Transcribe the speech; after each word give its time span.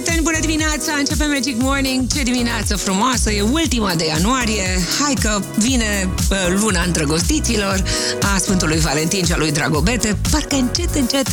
prieteni, 0.00 0.24
bună 0.24 0.38
dimineața! 0.40 0.92
Începe 0.98 1.24
Magic 1.24 1.60
Morning. 1.60 2.12
Ce 2.12 2.22
dimineață 2.22 2.76
frumoasă! 2.76 3.30
E 3.30 3.40
ultima 3.40 3.94
de 3.94 4.06
ianuarie. 4.06 4.78
Hai 5.00 5.14
că 5.20 5.40
vine 5.56 6.08
uh, 6.30 6.36
luna 6.60 6.82
îndrăgostiților 6.82 7.82
a 8.34 8.38
Sfântului 8.38 8.78
Valentin 8.78 9.24
și 9.24 9.32
a 9.32 9.36
lui 9.36 9.52
Dragobete. 9.52 10.16
Parcă 10.30 10.54
încet, 10.54 10.94
încet 10.94 11.26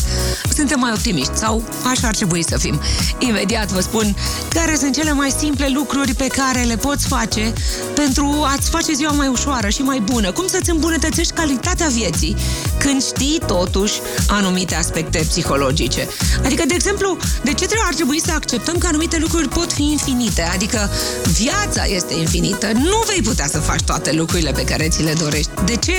suntem 0.53 0.79
mai 0.79 0.91
optimiști 0.91 1.35
sau 1.35 1.63
așa 1.83 2.07
ar 2.07 2.15
trebui 2.15 2.43
să 2.43 2.57
fim. 2.57 2.81
Imediat 3.19 3.71
vă 3.71 3.79
spun 3.79 4.15
care 4.49 4.75
sunt 4.75 4.93
cele 4.93 5.11
mai 5.11 5.33
simple 5.37 5.69
lucruri 5.73 6.13
pe 6.13 6.27
care 6.27 6.61
le 6.61 6.75
poți 6.75 7.07
face 7.07 7.53
pentru 7.95 8.45
a-ți 8.55 8.69
face 8.69 8.93
ziua 8.93 9.11
mai 9.11 9.27
ușoară 9.27 9.69
și 9.69 9.81
mai 9.81 9.99
bună. 9.99 10.31
Cum 10.31 10.47
să-ți 10.47 10.69
îmbunătățești 10.69 11.33
calitatea 11.33 11.87
vieții 11.87 12.35
când 12.77 13.03
știi 13.03 13.41
totuși 13.47 13.93
anumite 14.27 14.75
aspecte 14.75 15.25
psihologice. 15.27 16.07
Adică, 16.45 16.63
de 16.67 16.73
exemplu, 16.73 17.17
de 17.43 17.49
ce 17.49 17.65
trebuie, 17.65 17.87
ar 17.87 17.93
trebui 17.93 18.21
să 18.21 18.31
acceptăm 18.55 18.79
că 18.79 18.87
anumite 18.87 19.17
lucruri 19.17 19.47
pot 19.47 19.73
fi 19.73 19.83
infinite? 19.83 20.41
Adică 20.41 20.89
viața 21.23 21.85
este 21.85 22.13
infinită, 22.13 22.71
nu 22.73 23.03
vei 23.07 23.21
putea 23.21 23.47
să 23.47 23.59
faci 23.59 23.81
toate 23.81 24.11
lucrurile 24.11 24.51
pe 24.51 24.63
care 24.63 24.87
ți 24.87 25.03
le 25.03 25.13
dorești. 25.13 25.49
De 25.65 25.75
ce 25.75 25.93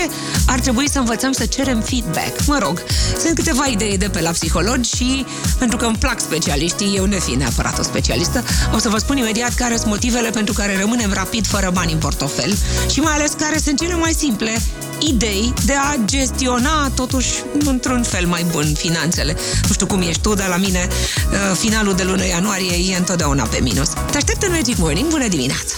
ar 0.47 0.61
trebui 0.61 0.91
să 0.91 0.99
învățăm 0.99 1.33
să 1.33 1.47
cerem 1.47 1.81
feedback? 1.81 2.47
Mă 2.47 2.59
rog, 2.63 2.83
sunt 3.21 3.35
câteva 3.35 3.67
idei 3.67 3.99
de 3.99 4.09
pe 4.09 4.21
la 4.21 4.31
psihologi 4.31 4.97
și 4.97 5.27
pentru 5.59 5.77
că 5.77 5.85
îmi 5.85 5.97
plac 5.97 6.21
specialiștii, 6.21 6.97
eu 6.97 7.05
ne 7.05 7.19
fi 7.19 7.35
neapărat 7.35 7.79
o 7.79 7.83
specialistă, 7.83 8.45
o 8.75 8.79
să 8.79 8.89
vă 8.89 8.99
spun 8.99 9.17
imediat 9.17 9.55
care 9.55 9.77
sunt 9.77 9.89
motivele 9.89 10.31
pentru 10.31 10.55
care 10.55 10.79
rămânem 10.81 11.13
rapid 11.13 11.47
fără 11.47 11.71
bani 11.73 11.93
în 11.93 11.99
portofel 11.99 12.57
și 12.91 13.01
mai 13.01 13.13
ales 13.13 13.33
care 13.33 13.59
sunt 13.65 13.79
cele 13.79 13.95
mai 13.95 14.13
simple 14.13 14.61
idei 14.99 15.53
de 15.65 15.73
a 15.73 15.95
gestiona 16.05 16.91
totuși 16.95 17.33
într-un 17.65 18.03
fel 18.03 18.27
mai 18.27 18.47
bun 18.51 18.73
finanțele. 18.77 19.37
Nu 19.67 19.73
știu 19.73 19.87
cum 19.87 20.03
ești 20.03 20.21
tu, 20.21 20.35
dar 20.35 20.49
la 20.49 20.57
mine 20.57 20.89
uh, 20.89 21.57
finalul 21.57 21.95
de 21.95 22.03
lună 22.03 22.27
ianuarie 22.27 22.46
e 22.55 22.97
întotdeauna 22.97 23.43
pe 23.43 23.59
minus. 23.63 23.89
Te 23.89 24.17
aștept 24.17 24.43
în 24.43 24.51
Magic 24.51 24.77
Morning. 24.77 25.09
Bună 25.09 25.29
dimineața! 25.29 25.75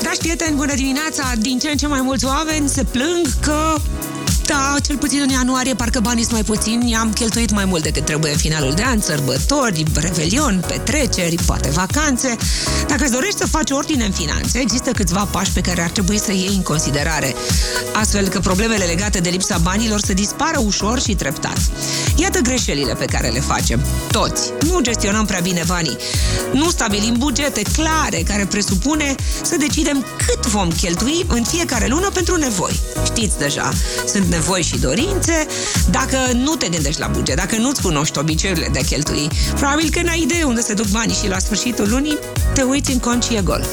Dragi 0.00 0.18
prieteni, 0.18 0.56
bună 0.56 0.74
dimineața! 0.74 1.32
Din 1.38 1.58
ce 1.58 1.70
în 1.70 1.76
ce 1.76 1.86
mai 1.86 2.00
mulți 2.00 2.24
oameni 2.24 2.68
se 2.68 2.84
plâng 2.84 3.26
că 3.40 3.74
da, 4.48 4.74
cel 4.82 4.96
puțin 4.96 5.20
în 5.20 5.28
ianuarie, 5.28 5.74
parcă 5.74 6.00
banii 6.00 6.22
sunt 6.22 6.34
mai 6.34 6.42
puțini, 6.42 6.94
am 6.94 7.12
cheltuit 7.12 7.50
mai 7.50 7.64
mult 7.64 7.82
decât 7.82 8.04
trebuie 8.04 8.32
în 8.32 8.38
finalul 8.38 8.72
de 8.72 8.82
an, 8.82 9.00
sărbători, 9.00 9.84
revelion, 9.94 10.64
petreceri, 10.66 11.34
poate 11.46 11.70
vacanțe. 11.70 12.36
Dacă 12.86 13.02
îți 13.02 13.12
dorești 13.12 13.38
să 13.38 13.46
faci 13.46 13.70
ordine 13.70 14.04
în 14.04 14.10
finanțe, 14.12 14.58
există 14.58 14.90
câțiva 14.90 15.28
pași 15.30 15.52
pe 15.52 15.60
care 15.60 15.82
ar 15.82 15.90
trebui 15.90 16.18
să 16.18 16.32
iei 16.32 16.52
în 16.54 16.62
considerare, 16.62 17.34
astfel 17.92 18.28
că 18.28 18.38
problemele 18.38 18.84
legate 18.84 19.18
de 19.18 19.28
lipsa 19.28 19.58
banilor 19.58 20.00
să 20.00 20.12
dispară 20.12 20.58
ușor 20.58 21.00
și 21.00 21.14
treptat. 21.14 21.58
Iată 22.16 22.38
greșelile 22.38 22.94
pe 22.94 23.04
care 23.04 23.28
le 23.28 23.40
facem. 23.40 23.80
Toți. 24.10 24.52
Nu 24.66 24.80
gestionăm 24.80 25.24
prea 25.24 25.40
bine 25.40 25.62
banii. 25.66 25.96
Nu 26.52 26.70
stabilim 26.70 27.14
bugete 27.18 27.62
clare 27.72 28.22
care 28.26 28.46
presupune 28.46 29.14
să 29.42 29.56
decidem 29.58 30.06
cât 30.26 30.46
vom 30.46 30.68
cheltui 30.68 31.24
în 31.28 31.44
fiecare 31.44 31.86
lună 31.86 32.08
pentru 32.12 32.36
nevoi. 32.36 32.80
Știți 33.04 33.38
deja, 33.38 33.72
sunt 34.06 34.24
nevoi 34.24 34.37
și 34.60 34.78
dorințe, 34.78 35.46
dacă 35.90 36.16
nu 36.32 36.54
te 36.54 36.68
gândești 36.68 37.00
la 37.00 37.06
buget, 37.06 37.36
dacă 37.36 37.56
nu-ți 37.56 37.82
cunoști 37.82 38.18
obiceiurile 38.18 38.68
de 38.72 38.78
a 38.78 38.82
cheltui, 38.82 39.28
probabil 39.54 39.90
că 39.90 40.02
n-ai 40.02 40.20
idee 40.20 40.42
unde 40.42 40.60
se 40.60 40.74
duc 40.74 40.86
banii 40.86 41.14
și 41.14 41.28
la 41.28 41.38
sfârșitul 41.38 41.88
lunii 41.88 42.18
te 42.54 42.62
uiți 42.62 42.92
în 42.92 42.98
cont 42.98 43.22
și 43.22 43.34
e 43.34 43.40
gol. 43.40 43.66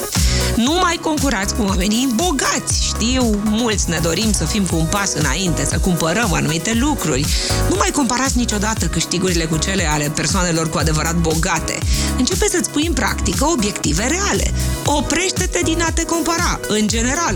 Nu 0.56 0.74
mai 0.82 1.00
concurați 1.02 1.56
cu 1.56 1.64
oamenii 1.64 2.14
bogați. 2.16 2.84
Știu, 2.84 3.40
mulți 3.46 3.90
ne 3.90 4.00
dorim 4.02 4.32
să 4.32 4.46
fim 4.46 4.66
cu 4.66 4.76
un 4.76 4.86
pas 4.86 5.14
înainte, 5.14 5.66
să 5.66 5.78
cumpărăm 5.78 6.34
anumite 6.34 6.74
lucruri. 6.74 7.26
Nu 7.70 7.76
mai 7.78 7.90
comparați 7.92 8.38
niciodată 8.38 8.86
câștigurile 8.86 9.46
cu 9.46 9.58
cele 9.58 9.88
ale 9.92 10.12
persoanelor 10.16 10.70
cu 10.70 10.78
adevărat 10.78 11.16
bogate. 11.16 11.78
Începe 12.18 12.48
să-ți 12.50 12.70
pui 12.70 12.86
în 12.88 12.94
practică 12.94 13.46
obiective 13.46 14.08
reale. 14.08 14.54
Oprește-te 14.86 15.60
din 15.64 15.82
a 15.82 15.92
te 15.92 16.06
compara, 16.06 16.60
în 16.68 16.88
general. 16.88 17.36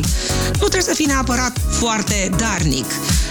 Nu 0.52 0.68
trebuie 0.68 0.82
să 0.82 0.94
fii 0.94 1.06
neapărat 1.06 1.58
foarte 1.70 2.30
darnic. 2.38 2.86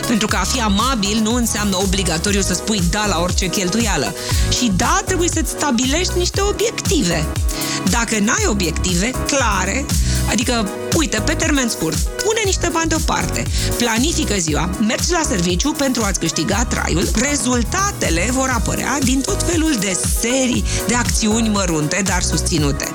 Pentru 0.07 0.27
că 0.27 0.37
a 0.37 0.45
fi 0.45 0.61
amabil 0.61 1.21
nu 1.23 1.35
înseamnă 1.35 1.77
obligatoriu 1.77 2.41
să 2.41 2.55
spui 2.55 2.83
da 2.91 3.07
la 3.07 3.21
orice 3.21 3.47
cheltuială. 3.47 4.15
Și 4.59 4.73
da, 4.77 5.03
trebuie 5.07 5.29
să-ți 5.29 5.51
stabilești 5.51 6.19
niște 6.19 6.41
obiective. 6.41 7.27
Dacă 7.91 8.19
n-ai 8.19 8.45
obiective 8.47 9.11
clare, 9.27 9.68
adică, 10.31 10.69
uite, 10.99 11.21
pe 11.21 11.33
termen 11.33 11.69
scurt, 11.69 11.99
pune 11.99 12.41
niște 12.45 12.69
bani 12.73 12.89
deoparte, 12.89 13.47
planifică 13.79 14.35
ziua, 14.39 14.71
mergi 14.87 15.11
la 15.11 15.21
serviciu 15.29 15.73
pentru 15.73 16.03
a-ți 16.03 16.19
câștiga 16.19 16.65
traiul, 16.65 17.09
rezultatele 17.29 18.29
vor 18.31 18.49
apărea 18.55 18.99
din 19.03 19.21
tot 19.21 19.43
felul 19.51 19.77
de 19.81 19.97
serii 20.21 20.65
de 20.87 20.95
acțiuni 20.95 21.49
mărunte, 21.49 22.03
dar 22.05 22.23
susținute. 22.23 22.89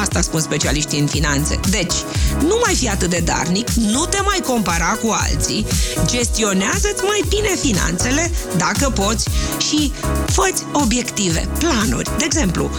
Asta 0.00 0.20
spun 0.20 0.40
specialiștii 0.40 1.00
în 1.00 1.06
finanțe. 1.06 1.60
Deci, 1.70 1.94
nu 2.40 2.60
mai 2.64 2.74
fi 2.74 2.88
atât 2.88 3.10
de 3.10 3.22
darnic, 3.24 3.70
nu 3.70 4.06
te 4.06 4.18
mai 4.24 4.40
compara 4.46 4.98
cu 5.02 5.10
alții, 5.10 5.66
gestionează-ți 6.04 7.02
mai 7.02 7.24
bine 7.28 7.54
finanțele, 7.60 8.30
dacă 8.56 8.90
poți, 8.90 9.28
și 9.68 9.92
fă 10.26 10.48
obiective, 10.72 11.48
planuri. 11.58 12.10
De 12.18 12.24
exemplu, 12.24 12.70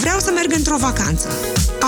vreau 0.00 0.18
să 0.18 0.30
merg 0.34 0.52
într-o 0.52 0.76
vacanță. 0.76 1.28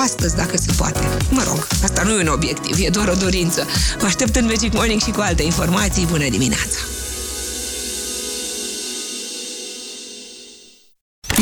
Astăzi, 0.04 0.36
dacă 0.36 0.56
se 0.56 0.72
poate. 0.76 1.00
Mă 1.30 1.42
rog, 1.46 1.66
asta 1.82 2.02
nu 2.02 2.18
e 2.18 2.21
un 2.22 2.28
obiectiv, 2.28 2.76
e 2.78 2.88
doar 2.88 3.08
o 3.08 3.14
dorință. 3.14 3.66
Vă 3.98 4.06
aștept 4.06 4.36
în 4.36 4.44
Magic 4.44 4.72
Morning 4.72 5.00
și 5.00 5.10
cu 5.10 5.20
alte 5.20 5.42
informații. 5.42 6.06
Bună 6.10 6.28
dimineața! 6.28 6.78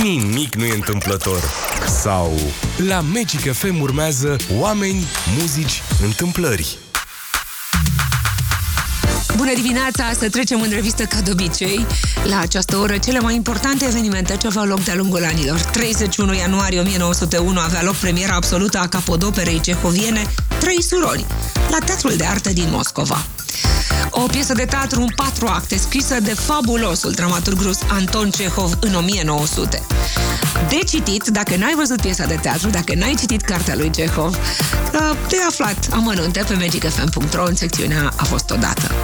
Nimic 0.02 0.54
nu 0.54 0.64
e 0.64 0.74
întâmplător. 0.74 1.42
Sau 2.02 2.38
la 2.76 3.00
Magic 3.00 3.52
FM 3.52 3.80
urmează 3.80 4.36
oameni, 4.58 5.06
muzici, 5.38 5.82
întâmplări. 6.02 6.78
Bună 9.36 9.52
dimineața! 9.54 10.12
Să 10.18 10.28
trecem 10.28 10.60
în 10.60 10.70
revistă 10.70 11.04
ca 11.04 11.20
de 11.20 11.30
obicei 11.30 11.86
la 12.24 12.38
această 12.38 12.76
oră 12.76 12.98
cele 12.98 13.18
mai 13.18 13.34
importante 13.34 13.84
evenimente 13.84 14.36
ce 14.36 14.47
aveau 14.47 14.64
loc 14.64 14.84
de-a 14.84 14.94
lungul 14.94 15.24
anilor. 15.24 15.60
31 15.60 16.34
ianuarie 16.34 16.80
1901 16.80 17.58
avea 17.58 17.82
loc 17.82 17.94
premiera 17.94 18.34
absolută 18.34 18.78
a 18.78 18.88
capodoperei 18.88 19.60
cehoviene 19.60 20.26
Trei 20.60 20.82
surori 20.82 21.26
la 21.71 21.78
Teatrul 21.84 22.16
de 22.16 22.25
Artă 22.25 22.50
din 22.53 22.66
Moscova. 22.71 23.26
O 24.10 24.21
piesă 24.21 24.53
de 24.53 24.65
teatru 24.65 25.00
în 25.00 25.09
patru 25.16 25.47
acte, 25.47 25.78
scrisă 25.78 26.21
de 26.21 26.34
fabulosul 26.34 27.10
dramaturg 27.10 27.60
rus 27.60 27.78
Anton 27.88 28.31
Cehov 28.31 28.72
în 28.81 28.94
1900. 28.94 29.87
De 30.69 30.78
citit, 30.87 31.26
dacă 31.26 31.56
n-ai 31.56 31.75
văzut 31.76 32.00
piesa 32.00 32.26
de 32.26 32.38
teatru, 32.43 32.69
dacă 32.69 32.94
n-ai 32.94 33.15
citit 33.19 33.41
cartea 33.41 33.75
lui 33.76 33.91
Cehov, 33.91 34.37
te 35.28 35.37
aflat 35.48 35.88
amănunte 35.91 36.44
pe 36.48 36.54
magicfm.ro 36.54 37.44
în 37.44 37.54
secțiunea 37.54 38.12
A 38.16 38.25
fost 38.25 38.50
odată. 38.50 38.94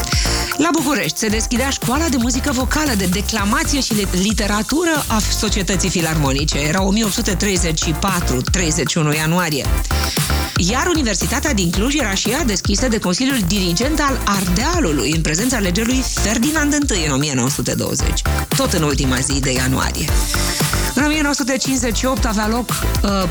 La 0.56 0.68
București 0.72 1.18
se 1.18 1.28
deschidea 1.28 1.70
școala 1.70 2.08
de 2.08 2.16
muzică 2.16 2.52
vocală, 2.52 2.92
de 2.96 3.06
declamație 3.06 3.80
și 3.80 4.06
literatură 4.10 5.04
a 5.06 5.18
Societății 5.38 5.90
Filarmonice. 5.90 6.58
Era 6.58 6.82
1834, 6.82 8.40
31 8.40 9.14
ianuarie. 9.14 9.66
Iar 10.58 10.86
Universitatea 10.86 11.54
din 11.54 11.70
Cluj 11.70 11.94
era 11.94 12.14
și 12.14 12.30
ea 12.30 12.44
deschisă 12.44 12.88
de 12.88 12.98
Consiliul 12.98 13.38
Dirigent 13.46 14.00
al 14.00 14.20
Ardealului, 14.24 15.12
în 15.12 15.20
prezența 15.20 15.58
legelui 15.58 16.04
Ferdinand 16.22 16.72
I 16.72 16.78
în 17.06 17.12
1920, 17.12 18.22
tot 18.56 18.72
în 18.72 18.82
ultima 18.82 19.16
zi 19.16 19.40
de 19.40 19.52
ianuarie. 19.52 20.08
În 20.94 21.04
1958 21.04 22.24
avea 22.24 22.48
loc 22.48 22.68
uh, 22.68 22.74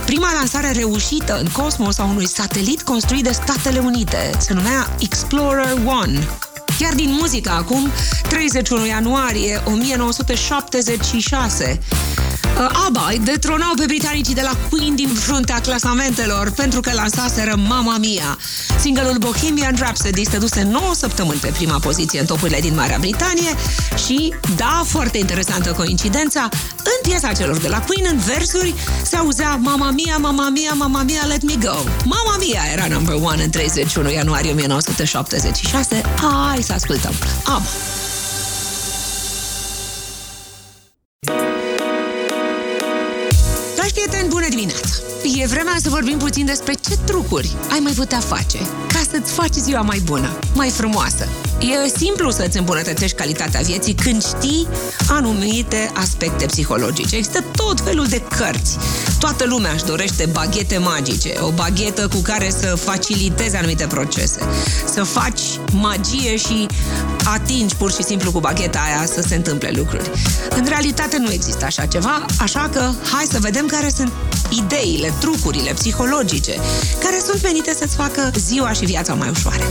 prima 0.06 0.34
lansare 0.34 0.72
reușită 0.72 1.40
în 1.40 1.48
cosmos 1.48 1.98
a 1.98 2.04
unui 2.04 2.28
satelit 2.28 2.82
construit 2.82 3.24
de 3.24 3.32
Statele 3.32 3.80
Unite. 3.80 4.30
Se 4.40 4.54
numea 4.54 4.96
Explorer 5.00 5.74
1. 5.86 5.94
Chiar 6.80 6.94
din 6.94 7.18
muzică 7.20 7.50
acum, 7.50 7.90
31 8.30 8.86
ianuarie 8.86 9.62
1976, 9.66 11.80
Uh, 11.90 11.96
ABBA 12.58 13.12
detronau 13.24 13.74
pe 13.76 13.84
britanicii 13.86 14.34
de 14.34 14.42
la 14.42 14.58
Queen 14.70 14.96
din 14.96 15.08
fruntea 15.08 15.62
clasamentelor 15.62 16.52
pentru 16.52 16.80
că 16.80 16.92
lansaseră 16.94 17.56
Mama 17.68 17.98
Mia. 17.98 18.38
Singleul 18.80 19.18
Bohemian 19.18 19.76
Rhapsody 19.80 20.24
stăduse 20.24 20.64
9 20.64 20.94
săptămâni 20.94 21.40
pe 21.40 21.48
prima 21.48 21.80
poziție 21.80 22.20
în 22.20 22.26
topurile 22.26 22.60
din 22.60 22.76
Marea 22.76 22.98
Britanie 23.00 23.56
și, 24.06 24.34
da, 24.56 24.84
foarte 24.86 25.18
interesantă 25.18 25.72
coincidența, 25.72 26.50
în 26.78 27.10
piesa 27.10 27.32
celor 27.32 27.58
de 27.58 27.68
la 27.68 27.82
Queen, 27.82 28.12
în 28.12 28.18
versuri, 28.18 28.74
se 29.04 29.16
auzea 29.16 29.56
Mama 29.56 29.92
Mia, 29.92 30.18
Mama 30.18 30.50
Mia, 30.50 30.74
Mama 30.74 31.04
Mia, 31.04 31.24
Let 31.28 31.44
Me 31.44 31.56
Go. 31.60 31.78
Mama 32.04 32.36
Mia 32.40 32.62
era 32.74 32.88
number 32.90 33.16
one 33.22 33.44
în 33.44 33.50
31 33.50 34.12
ianuarie 34.12 34.52
1976. 34.52 36.02
Hai 36.22 36.62
să 36.62 36.74
ascultăm. 36.74 37.14
ABBA. 37.44 37.68
E 45.46 45.48
vremea 45.48 45.76
să 45.82 45.90
vorbim 45.90 46.18
puțin 46.18 46.46
despre 46.46 46.74
ce 46.74 46.98
trucuri 47.06 47.56
ai 47.72 47.80
mai 47.80 47.92
putea 47.92 48.20
face 48.20 48.58
ca 48.94 49.02
să-ți 49.12 49.32
faci 49.32 49.54
ziua 49.54 49.82
mai 49.82 50.02
bună, 50.06 50.40
mai 50.54 50.70
frumoasă. 50.70 51.28
E 51.60 51.98
simplu 51.98 52.32
să-ți 52.32 52.58
îmbunătățești 52.58 53.16
calitatea 53.16 53.62
vieții 53.62 53.94
când 53.94 54.26
știi 54.26 54.68
anumite 55.10 55.92
aspecte 55.94 56.46
psihologice. 56.46 57.16
Există 57.16 57.44
tot 57.56 57.80
felul 57.80 58.06
de 58.06 58.22
cărți. 58.38 58.78
Toată 59.20 59.46
lumea 59.46 59.72
își 59.72 59.84
dorește 59.84 60.30
baghete 60.32 60.78
magice, 60.78 61.34
o 61.40 61.52
baghetă 61.52 62.08
cu 62.08 62.18
care 62.18 62.50
să 62.60 62.76
facilitezi 62.76 63.56
anumite 63.56 63.88
procese, 63.88 64.40
să 64.94 65.04
faci 65.04 65.42
magie 65.72 66.38
și 66.38 66.68
atingi 67.24 67.76
pur 67.76 67.92
și 67.92 68.04
simplu 68.04 68.32
cu 68.32 68.40
bagheta 68.40 68.80
aia 68.86 69.06
să 69.06 69.24
se 69.28 69.36
întâmple 69.36 69.72
lucruri. 69.76 70.12
În 70.50 70.66
realitate 70.68 71.18
nu 71.18 71.32
există 71.32 71.66
așa 71.66 71.86
ceva, 71.86 72.26
așa 72.40 72.70
că 72.74 72.92
hai 73.12 73.26
să 73.32 73.38
vedem 73.40 73.66
care 73.66 73.90
sunt 73.96 74.12
ideile, 74.50 75.14
trucurile 75.20 75.35
psihologice 75.74 76.60
care 77.00 77.22
sunt 77.26 77.42
venite 77.42 77.74
să-ți 77.74 77.96
facă 77.96 78.32
ziua 78.38 78.72
și 78.72 78.86
viața 78.86 79.14
mai 79.14 79.30
ușoare. 79.30 79.64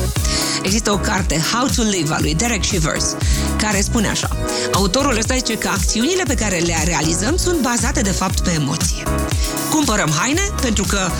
Există 0.62 0.90
o 0.92 0.98
carte, 0.98 1.42
How 1.52 1.66
to 1.76 1.82
Live, 1.82 2.14
a 2.14 2.16
lui 2.20 2.34
Derek 2.34 2.64
Shivers, 2.64 3.16
care 3.56 3.80
spune 3.80 4.08
așa. 4.08 4.36
Autorul 4.72 5.16
ăsta 5.16 5.34
zice 5.34 5.58
că 5.58 5.68
acțiunile 5.68 6.22
pe 6.26 6.34
care 6.34 6.58
le 6.58 6.82
realizăm 6.84 7.36
sunt 7.36 7.60
bazate 7.60 8.00
de 8.00 8.10
fapt 8.10 8.40
pe 8.40 8.50
emoție. 8.60 9.02
Cumpărăm 9.70 10.10
haine 10.18 10.48
pentru 10.60 10.84
că 10.84 11.10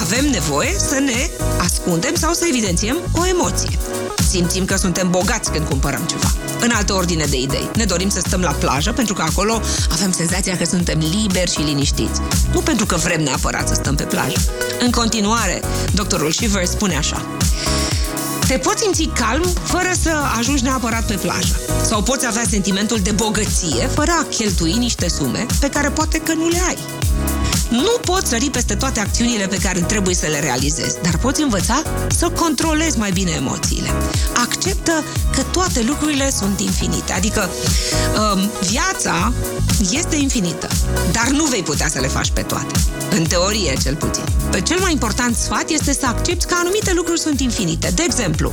avem 0.00 0.30
nevoie 0.30 0.74
să 0.78 0.98
ne 1.04 1.30
ascundem 1.58 2.14
sau 2.14 2.32
să 2.32 2.44
evidențiem 2.48 2.96
o 3.12 3.26
emoție. 3.26 3.78
Simțim 4.28 4.64
că 4.64 4.76
suntem 4.76 5.10
bogați 5.10 5.50
când 5.50 5.68
cumpărăm 5.68 6.02
ceva. 6.02 6.32
În 6.60 6.70
altă 6.70 6.92
ordine 6.92 7.24
de 7.24 7.40
idei, 7.40 7.70
ne 7.74 7.84
dorim 7.84 8.08
să 8.08 8.20
stăm 8.26 8.40
la 8.40 8.50
plajă 8.50 8.92
pentru 8.92 9.14
că 9.14 9.22
acolo 9.22 9.60
avem 9.92 10.12
senzația 10.12 10.56
că 10.56 10.64
suntem 10.64 10.98
liberi 10.98 11.50
și 11.50 11.60
liniștiți. 11.60 12.20
Nu 12.52 12.60
pentru 12.60 12.86
că 12.86 12.96
vrem 12.96 13.22
neapărat 13.22 13.68
să 13.68 13.74
stăm 13.74 13.94
pe 13.94 14.02
plajă. 14.02 14.38
În 14.80 14.90
continuare, 14.90 15.60
doctorul 15.94 16.32
Shiver 16.32 16.64
spune 16.64 16.96
așa. 16.96 17.26
Te 18.46 18.58
poți 18.58 18.82
simți 18.82 19.10
calm 19.14 19.48
fără 19.62 19.90
să 20.02 20.10
ajungi 20.38 20.62
neapărat 20.62 21.06
pe 21.06 21.14
plajă. 21.14 21.60
Sau 21.82 22.02
poți 22.02 22.26
avea 22.26 22.44
sentimentul 22.50 22.98
de 23.02 23.10
bogăție 23.10 23.86
fără 23.94 24.10
a 24.20 24.26
cheltui 24.30 24.72
niște 24.72 25.08
sume 25.08 25.46
pe 25.60 25.68
care 25.68 25.90
poate 25.90 26.18
că 26.18 26.34
nu 26.34 26.48
le 26.48 26.62
ai. 26.68 26.78
Nu 27.74 27.98
poți 28.04 28.28
sări 28.28 28.50
peste 28.50 28.74
toate 28.74 29.00
acțiunile 29.00 29.46
pe 29.46 29.58
care 29.62 29.80
trebuie 29.80 30.14
să 30.14 30.26
le 30.26 30.40
realizezi, 30.40 30.96
dar 31.02 31.16
poți 31.18 31.42
învăța 31.42 31.82
să 32.08 32.30
controlezi 32.30 32.98
mai 32.98 33.10
bine 33.10 33.30
emoțiile. 33.30 33.90
Acceptă 34.64 35.04
că 35.32 35.42
toate 35.42 35.82
lucrurile 35.82 36.30
sunt 36.30 36.60
infinite, 36.60 37.12
adică 37.12 37.50
um, 38.34 38.50
viața 38.60 39.32
este 39.90 40.16
infinită, 40.16 40.68
dar 41.12 41.28
nu 41.28 41.44
vei 41.44 41.62
putea 41.62 41.88
să 41.88 42.00
le 42.00 42.06
faci 42.06 42.30
pe 42.30 42.40
toate. 42.40 42.74
În 43.10 43.24
teorie, 43.24 43.76
cel 43.82 43.96
puțin. 43.96 44.22
Pe 44.50 44.60
cel 44.60 44.80
mai 44.80 44.92
important 44.92 45.36
sfat 45.36 45.68
este 45.68 45.92
să 45.92 46.06
accepti 46.06 46.44
că 46.44 46.54
anumite 46.58 46.92
lucruri 46.92 47.20
sunt 47.20 47.40
infinite. 47.40 47.92
De 47.94 48.02
exemplu, 48.06 48.52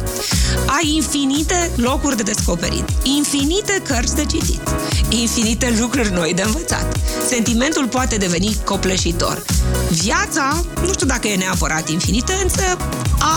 ai 0.65 0.93
infinite 0.95 1.71
locuri 1.75 2.15
de 2.15 2.23
descoperit, 2.23 2.83
infinite 3.03 3.81
cărți 3.87 4.15
de 4.15 4.25
citit, 4.25 4.61
infinite 5.09 5.75
lucruri 5.79 6.11
noi 6.11 6.33
de 6.33 6.41
învățat. 6.41 6.97
Sentimentul 7.27 7.87
poate 7.87 8.15
deveni 8.15 8.57
copleșitor. 8.63 9.45
Viața, 9.89 10.65
nu 10.81 10.93
știu 10.93 11.05
dacă 11.05 11.27
e 11.27 11.35
neapărat 11.35 11.89
infinită, 11.89 12.33
însă 12.43 12.77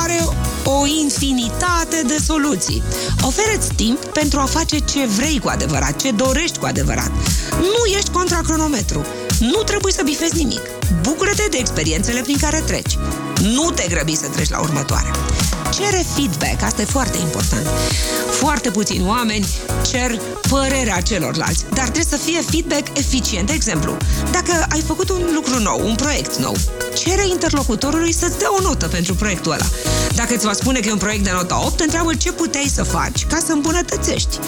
are 0.02 0.24
o 0.64 0.86
infinitate 0.86 2.02
de 2.06 2.16
soluții. 2.26 2.63
Ofereți 3.22 3.74
timp 3.74 4.04
pentru 4.04 4.38
a 4.38 4.44
face 4.44 4.78
ce 4.78 5.06
vrei 5.06 5.38
cu 5.38 5.48
adevărat, 5.48 5.96
ce 5.96 6.10
dorești 6.10 6.58
cu 6.58 6.66
adevărat. 6.66 7.10
Nu 7.60 7.94
ești 7.96 8.10
contra 8.10 8.40
cronometru. 8.40 9.06
Nu 9.40 9.62
trebuie 9.62 9.92
să 9.92 10.02
bifezi 10.04 10.36
nimic. 10.36 10.60
Bucură-te 11.02 11.46
de 11.50 11.56
experiențele 11.56 12.20
prin 12.20 12.36
care 12.40 12.62
treci. 12.66 12.98
Nu 13.42 13.70
te 13.70 13.86
grăbi 13.88 14.16
să 14.16 14.28
treci 14.28 14.50
la 14.50 14.60
următoarea. 14.60 15.12
Cere 15.74 16.04
feedback, 16.14 16.62
asta 16.62 16.82
e 16.82 16.84
foarte 16.84 17.18
important. 17.18 17.66
Foarte 18.30 18.70
puțini 18.70 19.06
oameni 19.06 19.46
cer 19.90 20.20
părerea 20.48 21.00
celorlalți, 21.00 21.64
dar 21.72 21.84
trebuie 21.84 22.04
să 22.08 22.16
fie 22.16 22.40
feedback 22.50 22.98
eficient. 22.98 23.46
De 23.46 23.52
exemplu, 23.52 23.96
dacă 24.32 24.66
ai 24.68 24.80
făcut 24.80 25.10
un 25.10 25.30
lucru 25.34 25.58
nou, 25.58 25.80
un 25.86 25.94
proiect 25.94 26.36
nou, 26.36 26.56
cere 26.94 27.26
interlocutorului 27.26 28.12
să-ți 28.12 28.38
dea 28.38 28.48
o 28.58 28.62
notă 28.62 28.88
pentru 28.88 29.14
proiectul 29.14 29.52
ăla. 29.52 29.64
Dacă 30.14 30.34
îți 30.34 30.46
va 30.46 30.52
spune 30.52 30.80
că 30.80 30.88
e 30.88 30.92
un 30.92 30.98
proiect 30.98 31.24
de 31.24 31.30
nota 31.32 31.64
8, 31.64 31.80
întreabă 31.80 32.14
ce 32.14 32.32
puteai 32.32 32.70
să 32.74 32.82
faci 32.82 33.26
ca 33.26 33.38
să 33.46 33.52
îmbunătățești. 33.52 34.38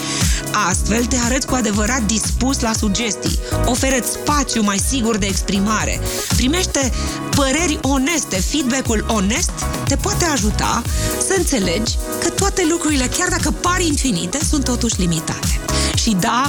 Astfel 0.69 1.05
te 1.05 1.15
arăți 1.25 1.47
cu 1.47 1.55
adevărat 1.55 2.01
dispus 2.01 2.59
la 2.59 2.71
sugestii. 2.79 3.39
oferă 3.65 3.95
spațiu 4.11 4.61
mai 4.61 4.77
sigur 4.89 5.17
de 5.17 5.25
exprimare. 5.25 5.99
Primește 6.35 6.91
păreri 7.35 7.79
oneste. 7.81 8.41
Feedback-ul 8.51 9.05
onest 9.07 9.51
te 9.87 9.95
poate 9.95 10.25
ajuta 10.25 10.81
să 11.19 11.33
înțelegi 11.37 11.97
că 12.23 12.29
toate 12.29 12.65
lucrurile, 12.69 13.07
chiar 13.17 13.29
dacă 13.29 13.51
par 13.51 13.79
infinite, 13.79 14.39
sunt 14.49 14.63
totuși 14.63 14.99
limitate. 14.99 15.59
Și 15.95 16.15
da, 16.19 16.45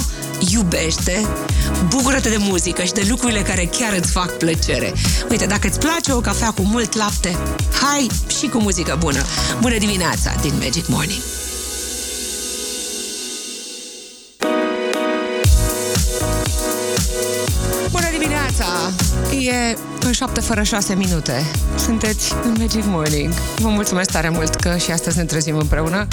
iubește, 0.51 1.27
bucură-te 1.87 2.29
de 2.29 2.37
muzică 2.39 2.83
și 2.83 2.91
de 2.91 3.05
lucrurile 3.09 3.41
care 3.41 3.69
chiar 3.77 3.93
îți 3.99 4.11
fac 4.11 4.37
plăcere. 4.37 4.93
Uite, 5.29 5.45
dacă 5.45 5.67
îți 5.67 5.79
place 5.79 6.11
o 6.11 6.19
cafea 6.19 6.51
cu 6.51 6.61
mult 6.61 6.95
lapte, 6.95 7.37
hai 7.81 8.07
și 8.39 8.47
cu 8.47 8.61
muzică 8.61 8.95
bună. 8.99 9.21
Bună 9.61 9.77
dimineața 9.77 10.35
din 10.41 10.53
Magic 10.59 10.87
Morning! 10.87 11.38
E 20.09 20.11
în 20.11 20.17
7 20.17 20.39
fără 20.39 20.63
6 20.63 20.95
minute. 20.95 21.45
Sunteți 21.75 22.33
în 22.43 22.55
Magic 22.57 22.83
Morning. 22.85 23.33
Vă 23.57 23.69
mulțumesc 23.69 24.11
tare 24.11 24.29
mult 24.29 24.55
că 24.55 24.77
și 24.77 24.91
astăzi 24.91 25.17
ne 25.17 25.23
trezim 25.23 25.57
împreună. 25.57 26.07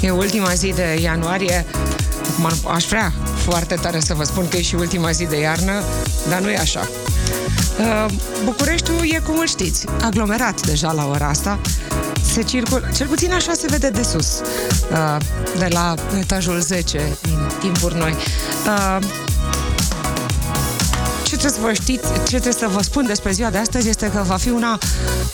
E 0.00 0.10
ultima 0.10 0.52
zi 0.52 0.72
de 0.74 0.98
ianuarie. 1.00 1.66
Acum 2.30 2.70
aș 2.70 2.84
vrea 2.84 3.12
foarte 3.36 3.74
tare 3.74 4.00
să 4.00 4.14
vă 4.14 4.24
spun 4.24 4.48
că 4.48 4.56
e 4.56 4.62
și 4.62 4.74
ultima 4.74 5.10
zi 5.10 5.24
de 5.24 5.40
iarnă, 5.40 5.82
dar 6.28 6.40
nu 6.40 6.50
e 6.50 6.56
așa. 6.56 6.88
Uh, 7.78 8.12
Bucureștiul 8.44 9.04
e, 9.10 9.18
cum 9.18 9.38
îl 9.38 9.46
știți, 9.46 9.86
aglomerat 10.02 10.66
deja 10.66 10.92
la 10.92 11.06
ora 11.06 11.28
asta. 11.28 11.60
Se 12.32 12.42
circul, 12.42 12.88
cel 12.96 13.06
puțin 13.06 13.32
așa 13.32 13.52
se 13.52 13.66
vede 13.70 13.90
de 13.90 14.02
sus, 14.02 14.40
uh, 14.90 15.16
de 15.58 15.68
la 15.70 15.94
etajul 16.20 16.60
10 16.60 17.16
din 17.22 17.38
timpuri 17.60 17.96
noi. 17.96 18.14
Uh, 21.42 21.48
ce 21.48 21.54
trebuie 21.54 21.74
să 21.74 21.82
vă 21.82 21.92
știți, 21.92 22.12
ce 22.12 22.38
trebuie 22.38 22.52
să 22.52 22.68
vă 22.72 22.82
spun 22.82 23.06
despre 23.06 23.32
ziua 23.32 23.50
de 23.50 23.58
astăzi 23.58 23.88
este 23.88 24.10
că 24.10 24.22
va 24.26 24.36
fi 24.36 24.50
una 24.50 24.78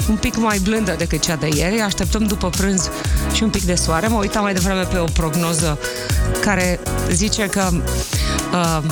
un 0.09 0.17
pic 0.17 0.37
mai 0.37 0.59
blândă 0.59 0.95
decât 0.99 1.21
cea 1.21 1.37
de 1.37 1.49
ieri. 1.55 1.81
Așteptăm 1.81 2.25
după 2.25 2.49
prânz 2.49 2.91
și 3.33 3.43
un 3.43 3.51
pic 3.51 3.63
de 3.63 3.75
soare. 3.75 4.07
Mă 4.07 4.19
uitam 4.19 4.43
mai 4.43 4.53
devreme 4.53 4.83
pe 4.83 4.99
o 4.99 5.05
prognoză 5.05 5.79
care 6.41 6.81
zice 7.11 7.47
că 7.47 7.71
uh, 8.53 8.83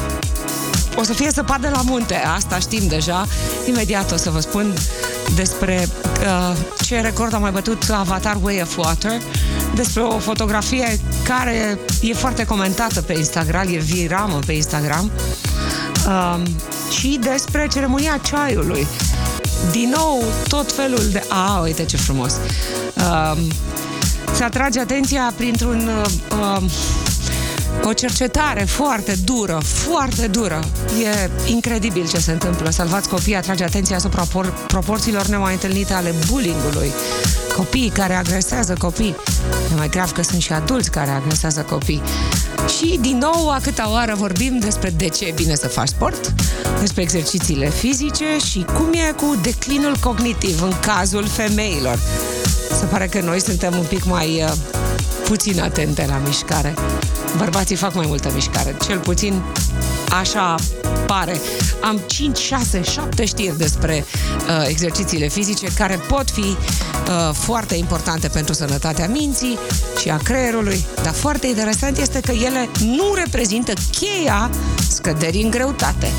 o 0.96 1.02
să 1.02 1.12
fie 1.12 1.30
săpadă 1.30 1.68
la 1.68 1.82
munte, 1.84 2.14
asta 2.14 2.58
știm 2.58 2.88
deja. 2.88 3.26
Imediat 3.68 4.12
o 4.12 4.16
să 4.16 4.30
vă 4.30 4.40
spun 4.40 4.74
despre 5.34 5.88
uh, 6.20 6.56
ce 6.80 7.00
record 7.00 7.34
a 7.34 7.38
mai 7.38 7.50
bătut 7.50 7.82
Avatar 7.90 8.38
Way 8.42 8.60
of 8.62 8.76
Water, 8.76 9.20
despre 9.74 10.02
o 10.02 10.18
fotografie 10.18 11.00
care 11.24 11.78
e 12.02 12.14
foarte 12.14 12.44
comentată 12.44 13.02
pe 13.02 13.12
Instagram, 13.12 13.66
e 13.70 13.76
viramă 13.76 14.38
pe 14.46 14.52
Instagram, 14.52 15.10
uh, 16.06 16.42
și 16.98 17.18
despre 17.22 17.68
ceremonia 17.72 18.20
ceaiului. 18.22 18.86
Din 19.70 19.94
nou, 19.96 20.22
tot 20.48 20.72
felul 20.72 21.08
de... 21.12 21.22
A, 21.28 21.60
uite 21.60 21.84
ce 21.84 21.96
frumos! 21.96 22.32
Uh, 22.94 23.38
se 24.34 24.44
atrage 24.44 24.80
atenția 24.80 25.32
printr-un... 25.36 25.90
Uh, 26.30 26.62
o 27.84 27.92
cercetare 27.92 28.64
foarte 28.64 29.14
dură, 29.24 29.60
foarte 29.64 30.26
dură. 30.26 30.60
E 31.02 31.30
incredibil 31.50 32.08
ce 32.08 32.18
se 32.18 32.32
întâmplă. 32.32 32.70
Salvați 32.70 33.08
copii 33.08 33.34
atrage 33.34 33.64
atenția 33.64 33.96
asupra 33.96 34.22
por- 34.22 34.66
proporțiilor 34.66 35.26
nemai 35.26 35.52
întâlnite 35.52 35.92
ale 35.92 36.14
bullyingului. 36.30 36.92
Copii 37.56 37.88
care 37.94 38.14
agresează 38.14 38.74
copii. 38.78 39.16
E 39.72 39.74
mai 39.76 39.88
grav 39.88 40.12
că 40.12 40.22
sunt 40.22 40.42
și 40.42 40.52
adulți 40.52 40.90
care 40.90 41.10
agresează 41.10 41.60
copii. 41.60 42.02
Și, 42.78 42.98
din 43.00 43.18
nou, 43.18 43.50
a 43.50 43.58
câta 43.62 43.90
oară 43.90 44.14
vorbim 44.16 44.58
despre 44.58 44.90
de 44.90 45.08
ce 45.08 45.24
e 45.24 45.32
bine 45.34 45.54
să 45.54 45.68
faci 45.68 45.88
sport, 45.88 46.32
despre 46.80 47.02
exercițiile 47.02 47.70
fizice 47.70 48.24
și 48.50 48.66
cum 48.74 48.92
e 48.92 49.12
cu 49.12 49.36
declinul 49.42 49.96
cognitiv 50.00 50.62
în 50.62 50.72
cazul 50.80 51.26
femeilor. 51.26 51.98
Se 52.78 52.84
pare 52.84 53.06
că 53.06 53.20
noi 53.20 53.40
suntem 53.40 53.74
un 53.78 53.84
pic 53.84 54.04
mai 54.04 54.42
uh, 54.42 54.52
puțin 55.24 55.60
atente 55.60 56.06
la 56.08 56.20
mișcare. 56.24 56.74
Bărbații 57.36 57.76
fac 57.76 57.94
mai 57.94 58.06
multă 58.08 58.30
mișcare, 58.34 58.76
cel 58.86 58.98
puțin 58.98 59.42
așa 60.10 60.54
pare. 61.06 61.40
Am 61.80 62.00
5, 62.06 62.38
6, 62.38 62.82
7 62.82 63.24
știri 63.24 63.58
despre 63.58 64.04
uh, 64.48 64.66
exercițiile 64.68 65.28
fizice 65.28 65.66
care 65.76 66.00
pot 66.08 66.30
fi 66.30 66.40
uh, 66.40 66.56
foarte 67.32 67.74
importante 67.74 68.28
pentru 68.28 68.54
sănătatea 68.54 69.08
minții 69.08 69.58
și 70.00 70.08
a 70.08 70.16
creierului, 70.16 70.84
dar 71.02 71.12
foarte 71.12 71.46
interesant 71.46 71.98
este 71.98 72.20
că 72.20 72.32
ele 72.32 72.68
nu 72.80 73.14
reprezintă 73.14 73.72
cheia 73.90 74.50
scăderi 74.88 75.42
în 75.42 75.50
greutate. 75.50 76.10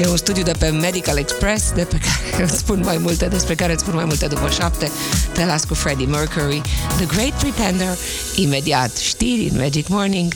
E 0.00 0.06
un 0.06 0.16
studiu 0.16 0.42
de 0.42 0.52
pe 0.58 0.68
Medical 0.68 1.18
Express 1.18 1.72
de 1.72 1.82
pe 1.82 1.98
care 1.98 2.42
îți 2.50 2.58
spun 2.58 2.80
mai 2.84 2.98
multe, 2.98 3.26
despre 3.26 3.54
care 3.54 3.72
îți 3.72 3.82
spun 3.82 3.94
mai 3.94 4.04
multe 4.04 4.26
după 4.26 4.48
șapte. 4.48 4.90
Te 5.32 5.44
las 5.44 5.64
cu 5.64 5.74
Freddie 5.74 6.06
Mercury, 6.06 6.60
The 6.96 7.06
Great 7.06 7.32
Pretender, 7.32 7.96
imediat 8.36 8.96
știri 8.96 9.48
în 9.52 9.58
Magic 9.58 9.88
Morning. 9.88 10.32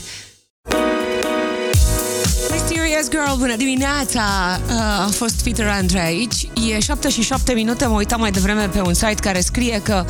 Mysterious 3.03 3.27
Girl, 3.27 3.39
bună 3.39 3.55
dimineața! 3.55 4.21
Uh, 4.67 5.05
a 5.05 5.09
fost 5.11 5.43
Peter 5.43 5.67
Andre 5.67 6.05
aici. 6.05 6.49
E 6.69 6.79
7 6.79 7.09
și 7.09 7.21
7 7.21 7.53
minute, 7.53 7.85
mă 7.85 7.95
uitam 7.95 8.19
mai 8.19 8.31
devreme 8.31 8.67
pe 8.67 8.81
un 8.81 8.93
site 8.93 9.15
care 9.21 9.39
scrie 9.39 9.81
că 9.83 10.05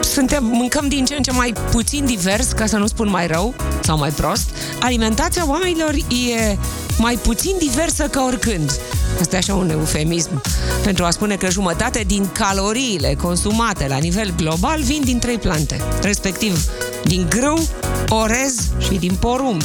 suntem, 0.00 0.44
mâncăm 0.44 0.88
din 0.88 1.04
ce 1.04 1.14
în 1.14 1.22
ce 1.22 1.30
mai 1.30 1.54
puțin 1.70 2.04
divers, 2.04 2.52
ca 2.52 2.66
să 2.66 2.76
nu 2.76 2.86
spun 2.86 3.10
mai 3.10 3.26
rău 3.26 3.54
sau 3.82 3.98
mai 3.98 4.10
prost. 4.10 4.48
Alimentația 4.80 5.48
oamenilor 5.48 5.94
e 5.94 6.56
mai 6.98 7.14
puțin 7.14 7.54
diversă 7.58 8.06
ca 8.06 8.24
oricând. 8.24 8.80
Asta 9.20 9.34
e 9.34 9.38
așa 9.38 9.54
un 9.54 9.70
eufemism 9.70 10.42
pentru 10.82 11.04
a 11.04 11.10
spune 11.10 11.36
că 11.36 11.50
jumătate 11.50 12.04
din 12.06 12.28
caloriile 12.32 13.14
consumate 13.14 13.86
la 13.88 13.96
nivel 13.96 14.34
global 14.36 14.80
vin 14.80 15.00
din 15.04 15.18
trei 15.18 15.38
plante, 15.38 15.80
respectiv 16.02 16.64
din 17.04 17.26
grâu, 17.28 17.68
orez 18.08 18.54
și 18.78 18.94
din 18.94 19.14
porumb. 19.20 19.62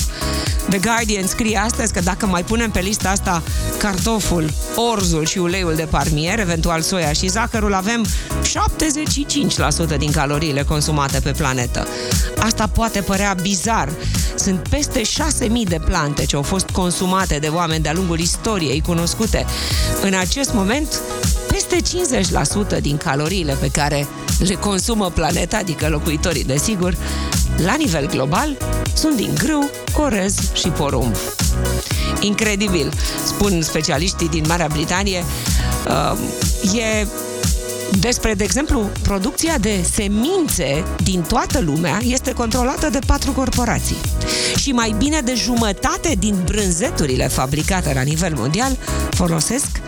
The 0.69 0.79
Guardian 0.79 1.27
scrie 1.27 1.57
astăzi 1.57 1.93
că 1.93 1.99
dacă 1.99 2.25
mai 2.25 2.43
punem 2.43 2.71
pe 2.71 2.79
lista 2.79 3.09
asta 3.09 3.43
cartoful, 3.77 4.53
orzul 4.75 5.25
și 5.25 5.37
uleiul 5.37 5.75
de 5.75 5.87
parmier, 5.89 6.39
eventual 6.39 6.81
soia 6.81 7.11
și 7.11 7.27
zahărul, 7.27 7.73
avem 7.73 8.05
75% 9.93 9.97
din 9.97 10.11
caloriile 10.11 10.63
consumate 10.63 11.19
pe 11.19 11.31
planetă. 11.31 11.87
Asta 12.37 12.67
poate 12.67 13.01
părea 13.01 13.35
bizar. 13.41 13.89
Sunt 14.35 14.67
peste 14.69 15.01
6.000 15.01 15.07
de 15.67 15.79
plante 15.85 16.25
ce 16.25 16.35
au 16.35 16.41
fost 16.41 16.69
consumate 16.69 17.39
de 17.39 17.47
oameni 17.47 17.83
de-a 17.83 17.93
lungul 17.93 18.19
istoriei 18.19 18.81
cunoscute. 18.81 19.45
În 20.01 20.13
acest 20.13 20.53
moment, 20.53 21.01
peste 21.47 21.77
50% 22.77 22.81
din 22.81 22.97
caloriile 22.97 23.57
pe 23.59 23.69
care 23.71 24.07
le 24.39 24.53
consumă 24.53 25.09
planeta, 25.09 25.57
adică 25.57 25.89
locuitorii, 25.89 26.43
desigur, 26.43 26.97
la 27.65 27.75
nivel 27.75 28.07
global, 28.07 28.57
sunt 28.93 29.15
din 29.15 29.33
grâu, 29.37 29.69
orez 29.93 30.35
și 30.53 30.67
porumb. 30.67 31.15
Incredibil, 32.19 32.93
spun 33.25 33.61
specialiștii 33.61 34.29
din 34.29 34.43
Marea 34.47 34.67
Britanie, 34.71 35.23
uh, 35.87 36.77
e 36.79 37.07
despre, 37.99 38.33
de 38.33 38.43
exemplu, 38.43 38.89
producția 39.01 39.57
de 39.57 39.85
semințe 39.93 40.83
din 41.03 41.21
toată 41.21 41.59
lumea 41.59 41.99
este 42.01 42.31
controlată 42.31 42.89
de 42.89 42.99
patru 43.05 43.31
corporații. 43.31 43.97
Și 44.55 44.71
mai 44.71 44.95
bine 44.97 45.19
de 45.19 45.33
jumătate 45.35 46.15
din 46.19 46.35
brânzeturile 46.45 47.27
fabricate 47.27 47.93
la 47.93 48.01
nivel 48.01 48.33
mondial 48.35 48.77
folosesc 49.09 49.81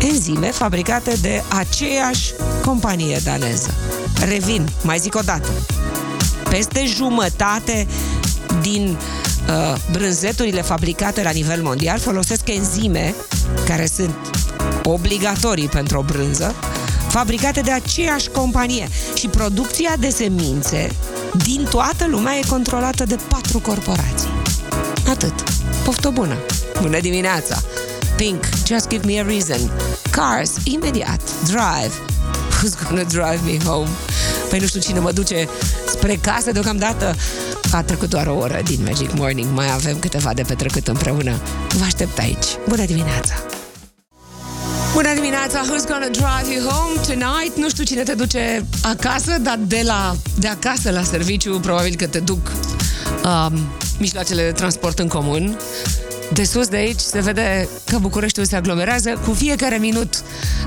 enzime 0.00 0.50
fabricate 0.50 1.16
de 1.20 1.42
aceeași 1.48 2.32
companie 2.64 3.18
daneză. 3.24 3.74
Revin, 4.28 4.68
mai 4.82 4.98
zic 4.98 5.14
o 5.14 5.20
dată. 5.24 5.48
Peste 6.52 6.84
jumătate 6.86 7.86
din 8.60 8.98
uh, 9.48 9.74
brânzeturile 9.90 10.62
fabricate 10.62 11.22
la 11.22 11.30
nivel 11.30 11.62
mondial 11.62 11.98
folosesc 11.98 12.48
enzime 12.48 13.14
care 13.66 13.86
sunt 13.86 14.14
obligatorii 14.82 15.68
pentru 15.68 15.98
o 15.98 16.02
brânză, 16.02 16.54
fabricate 17.08 17.60
de 17.60 17.70
aceeași 17.70 18.28
companie. 18.28 18.88
Și 19.14 19.28
producția 19.28 19.94
de 19.98 20.08
semințe 20.08 20.90
din 21.44 21.66
toată 21.70 22.06
lumea 22.08 22.36
e 22.36 22.42
controlată 22.48 23.04
de 23.04 23.18
patru 23.28 23.60
corporații. 23.60 24.30
Atât. 25.08 25.34
Poftă 25.84 26.10
bună! 26.10 26.36
Bună 26.80 27.00
dimineața! 27.00 27.62
Pink, 28.16 28.44
Just 28.66 28.88
Give 28.88 29.06
Me 29.06 29.20
a 29.20 29.22
Reason. 29.22 29.70
Cars, 30.10 30.52
imediat. 30.64 31.20
Drive. 31.44 31.94
Who's 32.58 32.88
gonna 32.88 33.04
drive 33.04 33.40
me 33.44 33.64
home? 33.64 33.88
Păi 34.48 34.58
nu 34.58 34.66
știu 34.66 34.80
cine 34.80 34.98
mă 34.98 35.12
duce 35.12 35.48
spre 36.02 36.18
casă 36.32 36.52
deocamdată. 36.52 37.14
A 37.70 37.82
trecut 37.82 38.08
doar 38.08 38.26
o 38.26 38.36
oră 38.36 38.60
din 38.64 38.78
Magic 38.84 39.12
Morning. 39.12 39.48
Mai 39.54 39.72
avem 39.72 39.98
câteva 39.98 40.34
de 40.34 40.42
petrecut 40.42 40.88
împreună. 40.88 41.40
Vă 41.68 41.84
aștept 41.84 42.18
aici. 42.18 42.46
Bună 42.68 42.84
dimineața! 42.84 43.34
Bună 44.94 45.14
dimineața! 45.14 45.60
Who's 45.60 45.86
gonna 45.88 46.08
drive 46.08 46.54
you 46.54 46.68
home 46.68 47.00
tonight? 47.06 47.56
Nu 47.56 47.68
știu 47.68 47.84
cine 47.84 48.02
te 48.02 48.14
duce 48.14 48.66
acasă, 48.82 49.38
dar 49.42 49.58
de, 49.66 49.82
la, 49.84 50.16
de 50.38 50.48
acasă 50.48 50.90
la 50.90 51.02
serviciu 51.02 51.60
probabil 51.60 51.94
că 51.94 52.06
te 52.06 52.18
duc 52.18 52.52
um, 53.24 53.58
mijloacele 53.98 54.44
de 54.44 54.52
transport 54.52 54.98
în 54.98 55.08
comun. 55.08 55.58
De 56.32 56.44
sus 56.44 56.68
de 56.68 56.76
aici 56.76 57.00
se 57.00 57.20
vede 57.20 57.68
că 57.84 57.98
Bucureștiul 57.98 58.44
se 58.44 58.56
aglomerează 58.56 59.20
cu 59.26 59.32
fiecare 59.32 59.76
minut 59.76 60.22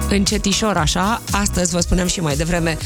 încetișor 0.09 0.77
așa. 0.77 1.21
Astăzi, 1.31 1.71
vă 1.71 1.79
spuneam 1.79 2.07
și 2.07 2.19
mai 2.19 2.35
devreme, 2.35 2.77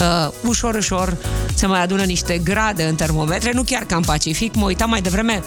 uh, 0.00 0.32
ușor, 0.46 0.74
ușor 0.74 1.16
se 1.54 1.66
mai 1.66 1.82
adună 1.82 2.02
niște 2.02 2.38
grade 2.38 2.84
în 2.84 2.94
termometre, 2.94 3.52
nu 3.52 3.62
chiar 3.62 3.82
ca 3.82 3.96
în 3.96 4.02
Pacific. 4.02 4.54
Mă 4.54 4.64
uitam 4.64 4.90
mai 4.90 5.00
devreme 5.00 5.42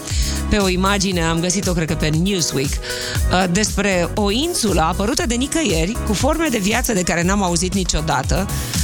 pe 0.48 0.56
o 0.56 0.68
imagine, 0.68 1.22
am 1.22 1.40
găsit-o, 1.40 1.72
cred 1.72 1.88
că 1.88 1.94
pe 1.94 2.08
Newsweek, 2.08 2.70
uh, 2.70 3.44
despre 3.52 4.08
o 4.14 4.30
insulă 4.30 4.80
apărută 4.80 5.22
de 5.26 5.34
nicăieri, 5.34 5.96
cu 6.06 6.12
forme 6.12 6.46
de 6.50 6.58
viață 6.58 6.92
de 6.92 7.02
care 7.02 7.22
n-am 7.22 7.42
auzit 7.42 7.74
niciodată, 7.74 8.46
Uh, 8.48 8.83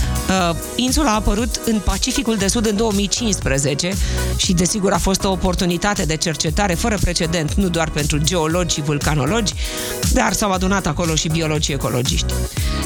insula 0.77 1.11
a 1.11 1.15
apărut 1.15 1.61
în 1.65 1.79
Pacificul 1.85 2.37
de 2.37 2.47
Sud 2.47 2.67
în 2.67 2.77
2015 2.77 3.93
și 4.37 4.53
desigur 4.53 4.93
a 4.93 4.99
fost 4.99 5.25
o 5.25 5.31
oportunitate 5.31 6.05
de 6.05 6.17
cercetare 6.17 6.75
fără 6.75 6.99
precedent, 7.01 7.55
nu 7.55 7.69
doar 7.69 7.91
pentru 7.91 8.19
geologi 8.19 8.75
și 8.75 8.81
vulcanologi, 8.81 9.53
dar 10.13 10.33
s-au 10.33 10.51
adunat 10.51 10.87
acolo 10.87 11.15
și 11.15 11.29
biologi 11.29 11.65
și 11.65 11.73
ecologiști. 11.73 12.33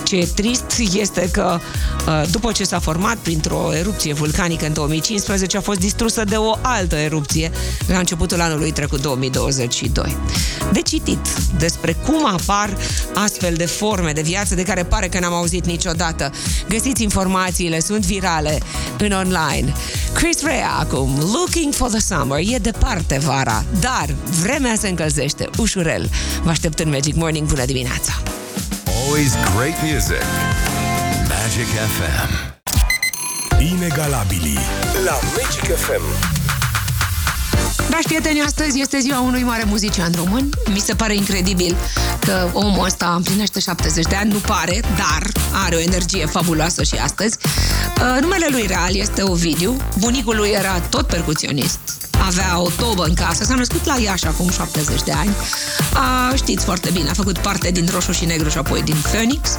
Ce 0.04 0.16
e 0.16 0.28
trist 0.34 0.78
este 0.92 1.28
că 1.32 1.58
uh, 2.06 2.22
după 2.30 2.52
ce 2.52 2.64
s-a 2.64 2.78
format 2.78 3.16
printr-o 3.16 3.74
erupție 3.74 4.12
vulcanică 4.12 4.66
în 4.66 4.72
2015, 4.72 5.56
a 5.56 5.60
fost 5.60 5.78
distrusă 5.78 6.24
de 6.24 6.36
o 6.36 6.58
altă 6.60 6.96
erupție 6.96 7.50
la 7.86 7.98
începutul 7.98 8.40
anului 8.40 8.70
trecut 8.70 9.00
2022. 9.00 10.16
De 10.72 10.80
citit 10.80 11.18
despre 11.58 11.96
cum 12.06 12.26
apar 12.26 12.76
astfel 13.14 13.54
de 13.54 13.66
forme 13.66 14.12
de 14.12 14.22
viață 14.22 14.54
de 14.54 14.62
care 14.62 14.84
pare 14.84 15.08
că 15.08 15.18
n-am 15.18 15.32
auzit 15.32 15.66
niciodată. 15.66 16.30
Găsiți 16.68 17.02
informații 17.02 17.32
informațiile 17.34 17.80
sunt 17.80 18.06
virale 18.06 18.58
în 18.98 19.12
online. 19.12 19.72
Chris 20.12 20.42
Rea 20.42 20.70
acum, 20.78 21.18
Looking 21.32 21.74
for 21.74 21.88
the 21.88 22.00
Summer, 22.00 22.38
e 22.38 22.56
departe 22.58 23.18
vara, 23.18 23.64
dar 23.80 24.06
vremea 24.42 24.74
se 24.74 24.88
încălzește 24.88 25.48
ușurel. 25.58 26.10
Vă 26.42 26.50
aștept 26.50 26.78
în 26.78 26.88
Magic 26.90 27.14
Morning, 27.14 27.48
bună 27.48 27.64
dimineața! 27.64 28.12
Always 29.04 29.32
great 29.56 29.82
music. 29.82 30.24
Magic 31.28 31.68
FM. 31.96 32.52
Inegalabili 33.60 34.58
la 35.04 35.18
Magic 35.36 35.76
FM. 35.76 36.43
Dragi 37.88 38.06
prieteni, 38.06 38.40
astăzi 38.40 38.80
este 38.80 38.98
ziua 38.98 39.20
unui 39.20 39.42
mare 39.42 39.64
muzician 39.66 40.12
român. 40.16 40.50
Mi 40.72 40.78
se 40.78 40.94
pare 40.94 41.14
incredibil 41.14 41.76
că 42.20 42.48
omul 42.52 42.84
ăsta 42.84 43.14
împlinește 43.16 43.60
70 43.60 44.06
de 44.06 44.14
ani, 44.14 44.32
nu 44.32 44.38
pare, 44.38 44.80
dar 44.96 45.22
are 45.64 45.76
o 45.76 45.80
energie 45.80 46.26
fabuloasă 46.26 46.82
și 46.82 46.94
astăzi. 46.94 47.38
Uh, 48.00 48.20
numele 48.20 48.46
lui 48.50 48.66
real 48.66 48.96
este 48.96 49.22
Ovidiu, 49.22 49.76
bunicul 49.98 50.36
lui 50.36 50.50
era 50.50 50.80
tot 50.80 51.06
percuționist, 51.06 51.78
avea 52.26 52.60
o 52.60 52.70
tobă 52.76 53.04
în 53.04 53.14
casă, 53.14 53.44
s-a 53.44 53.54
născut 53.54 53.84
la 53.84 53.96
Iași 53.98 54.26
acum 54.26 54.50
70 54.50 55.02
de 55.02 55.12
ani. 55.12 55.34
A, 55.94 56.34
știți 56.34 56.64
foarte 56.64 56.90
bine, 56.90 57.08
a 57.10 57.12
făcut 57.12 57.38
parte 57.38 57.70
din 57.70 57.88
Roșu 57.92 58.12
și 58.12 58.24
Negru 58.24 58.48
și 58.48 58.58
apoi 58.58 58.82
din 58.82 58.96
Phoenix. 59.02 59.50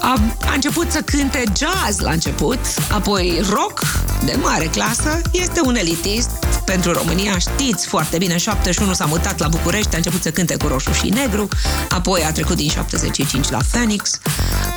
A, 0.00 0.20
a 0.46 0.52
început 0.54 0.90
să 0.90 1.00
cânte 1.00 1.42
jazz 1.56 2.00
la 2.00 2.10
început, 2.10 2.58
apoi 2.90 3.42
rock 3.50 3.82
de 4.24 4.38
mare 4.42 4.64
clasă, 4.64 5.20
este 5.32 5.60
un 5.64 5.76
elitist 5.76 6.30
pentru 6.64 6.92
România, 6.92 7.38
știți 7.38 7.86
foarte 7.86 8.18
bine, 8.18 8.32
în 8.32 8.38
71 8.38 8.92
s-a 8.94 9.04
mutat 9.04 9.38
la 9.38 9.48
București, 9.48 9.94
a 9.94 9.96
început 9.96 10.22
să 10.22 10.30
cânte 10.30 10.56
cu 10.56 10.66
roșu 10.66 10.92
și 10.92 11.08
negru, 11.08 11.48
apoi 11.88 12.24
a 12.24 12.32
trecut 12.32 12.56
din 12.56 12.68
75 12.68 13.50
la 13.50 13.58
Phoenix, 13.70 14.18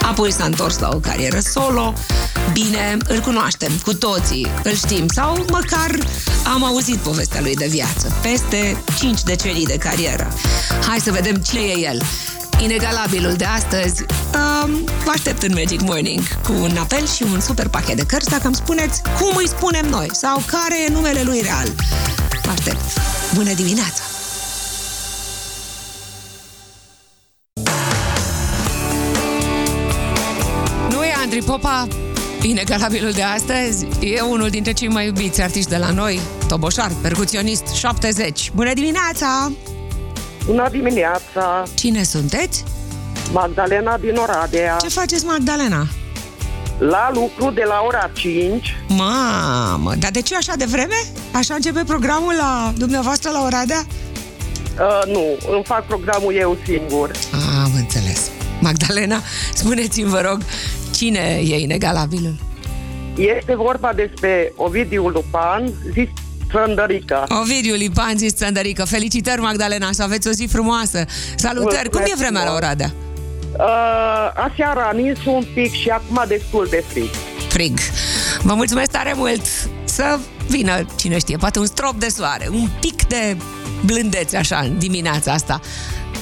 apoi 0.01 0.31
s-a 0.31 0.45
întors 0.45 0.79
la 0.79 0.89
o 0.93 0.97
carieră 0.97 1.39
solo. 1.39 1.93
Bine, 2.51 2.97
îl 3.07 3.19
cunoaștem 3.19 3.71
cu 3.83 3.93
toții, 3.93 4.47
îl 4.63 4.73
știm, 4.73 5.07
sau 5.07 5.45
măcar 5.51 5.97
am 6.53 6.63
auzit 6.63 7.04
povestea 7.09 7.41
lui 7.41 7.55
de 7.55 7.67
viață. 7.67 8.13
Peste 8.21 8.83
5 8.97 9.23
decenii 9.23 9.65
de 9.65 9.77
carieră. 9.77 10.33
Hai 10.87 10.99
să 10.99 11.11
vedem 11.11 11.35
cine 11.35 11.61
e 11.61 11.79
el 11.79 12.01
inegalabilul 12.61 13.33
de 13.33 13.43
astăzi, 13.43 14.05
um, 14.63 14.83
vă 15.03 15.11
aștept 15.13 15.41
în 15.41 15.51
Magic 15.53 15.81
Morning 15.81 16.21
cu 16.43 16.53
un 16.53 16.77
apel 16.77 17.07
și 17.07 17.23
un 17.23 17.39
super 17.39 17.67
pachet 17.67 17.95
de 17.95 18.05
cărți 18.05 18.29
dacă 18.29 18.45
îmi 18.45 18.55
spuneți 18.55 19.01
cum 19.19 19.35
îi 19.35 19.47
spunem 19.47 19.85
noi 19.89 20.07
sau 20.11 20.41
care 20.45 20.83
e 20.87 20.91
numele 20.91 21.21
lui 21.23 21.41
real. 21.41 21.67
Vă 22.43 22.51
aștept. 22.51 22.81
Bună 23.33 23.53
dimineața! 23.53 24.01
Nu 30.89 31.03
e 31.03 31.13
Andrei 31.23 31.41
Popa, 31.41 31.87
Inegalabilul 32.41 33.11
de 33.11 33.21
astăzi 33.21 33.85
e 33.99 34.21
unul 34.21 34.49
dintre 34.49 34.71
cei 34.71 34.87
mai 34.87 35.05
iubiți 35.05 35.41
artiști 35.41 35.69
de 35.69 35.77
la 35.77 35.89
noi, 35.89 36.19
Toboșar, 36.47 36.91
percuționist 37.01 37.67
70. 37.73 38.51
Bună 38.55 38.73
dimineața! 38.73 39.51
Bună 40.45 40.67
dimineața! 40.71 41.63
Cine 41.73 42.03
sunteți? 42.03 42.63
Magdalena 43.31 43.97
din 43.97 44.15
Oradea. 44.15 44.77
Ce 44.81 44.89
faceți, 44.89 45.25
Magdalena? 45.25 45.87
La 46.77 47.09
lucru 47.13 47.51
de 47.51 47.63
la 47.67 47.83
ora 47.87 48.09
5. 48.13 48.75
Mamă, 48.87 49.93
dar 49.99 50.11
de 50.11 50.21
ce 50.21 50.35
așa 50.35 50.53
de 50.57 50.65
vreme? 50.65 50.95
Așa 51.31 51.53
începe 51.53 51.83
programul 51.83 52.33
la 52.37 52.73
dumneavoastră 52.77 53.31
la 53.31 53.41
Oradea? 53.43 53.85
Uh, 54.79 55.13
nu, 55.13 55.53
îmi 55.55 55.63
fac 55.63 55.85
programul 55.85 56.33
eu 56.33 56.57
singur. 56.65 57.11
Am 57.63 57.71
înțeles. 57.75 58.29
Magdalena, 58.61 59.21
spuneți-mi, 59.53 60.09
vă 60.09 60.21
rog, 60.21 60.41
cine 60.93 61.39
e 61.43 61.57
inegalabilul? 61.59 62.35
Este 63.15 63.55
vorba 63.55 63.93
despre 63.93 64.53
Ovidiu 64.55 65.07
Lupan, 65.07 65.73
zis 65.93 66.07
Țăndărica. 66.55 67.23
Ovidiu 67.41 67.73
Lipanț, 67.73 68.17
zis 68.17 68.33
Țăndărică. 68.35 68.85
Felicitări, 68.85 69.41
Magdalena, 69.41 69.89
să 69.91 70.03
aveți 70.03 70.27
o 70.27 70.31
zi 70.31 70.45
frumoasă. 70.45 71.05
Salutări! 71.35 71.89
Mulțumesc 71.91 72.09
Cum 72.09 72.13
e 72.13 72.17
vremea 72.17 72.43
la 72.43 72.45
frumos. 72.45 72.63
Oradea? 72.63 72.91
Uh, 73.57 74.49
aseară 74.51 74.79
a 74.79 74.91
nins 74.91 75.25
un 75.25 75.43
pic 75.53 75.71
și 75.73 75.89
acum 75.89 76.23
destul 76.27 76.67
de 76.69 76.83
frig. 76.87 77.09
Frig. 77.49 77.77
Vă 78.41 78.53
mulțumesc 78.53 78.91
tare 78.91 79.13
mult 79.15 79.41
să 79.83 80.19
vină, 80.47 80.85
cine 80.95 81.17
știe, 81.17 81.37
poate 81.37 81.59
un 81.59 81.65
strop 81.65 81.95
de 81.99 82.07
soare, 82.07 82.47
un 82.51 82.67
pic 82.79 83.07
de 83.07 83.37
blândețe 83.85 84.37
așa 84.37 84.57
în 84.57 84.77
dimineața 84.77 85.31
asta. 85.31 85.59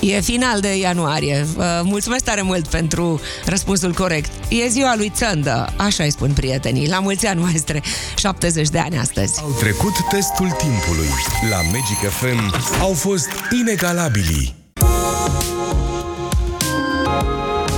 E 0.06 0.22
final 0.22 0.60
de 0.60 0.78
ianuarie. 0.78 1.48
Vă 1.56 1.82
mulțumesc 1.84 2.24
tare 2.24 2.42
mult 2.42 2.68
pentru 2.68 3.22
răspunsul 3.46 3.94
corect. 3.94 4.32
E 4.50 4.68
ziua 4.68 4.96
lui 4.96 5.12
Țăndă, 5.16 5.74
așa 5.78 6.04
îi 6.04 6.12
spun 6.12 6.32
prietenii. 6.32 6.88
La 6.88 7.00
mulți 7.00 7.26
ani, 7.26 7.42
maestre, 7.42 7.82
70 8.18 8.70
de 8.70 8.80
ani 8.80 8.98
astăzi. 8.98 9.40
Au 9.42 9.56
trecut 9.60 9.94
testul 10.10 10.50
timpului. 10.50 11.10
La 11.50 11.58
Magic 11.62 12.10
FM 12.10 12.54
au 12.82 12.94
fost 12.94 13.30
inegalabili. 13.62 14.56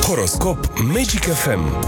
Horoscop 0.02 0.74
Magic 0.94 1.24
FM. 1.24 1.86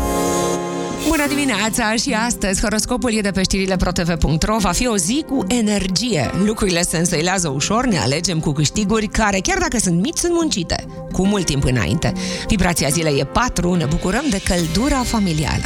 Bună 1.07 1.27
dimineața 1.27 1.95
și 1.95 2.13
astăzi 2.25 2.61
horoscopul 2.61 3.13
e 3.13 3.21
de 3.21 3.31
pe 3.31 3.43
știrile 3.43 3.75
protv.ro 3.75 4.57
Va 4.57 4.71
fi 4.71 4.87
o 4.87 4.97
zi 4.97 5.25
cu 5.27 5.45
energie. 5.47 6.31
Lucrurile 6.45 6.81
se 6.81 6.97
însăilează 6.97 7.49
ușor, 7.49 7.85
ne 7.85 7.97
alegem 7.97 8.39
cu 8.39 8.51
câștiguri 8.51 9.07
care, 9.07 9.39
chiar 9.39 9.57
dacă 9.57 9.77
sunt 9.79 10.01
mici, 10.01 10.17
sunt 10.17 10.33
muncite. 10.33 10.85
Cu 11.11 11.25
mult 11.25 11.45
timp 11.45 11.63
înainte. 11.63 12.13
Vibrația 12.47 12.87
zilei 12.87 13.19
e 13.19 13.23
4, 13.23 13.73
ne 13.73 13.85
bucurăm 13.85 14.23
de 14.29 14.41
căldura 14.43 15.03
familială. 15.03 15.65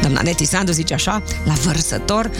Doamna 0.00 0.20
Neti 0.22 0.44
Sandu 0.44 0.72
zice 0.72 0.94
așa, 0.94 1.22
la 1.44 1.52
vărsător, 1.52 2.30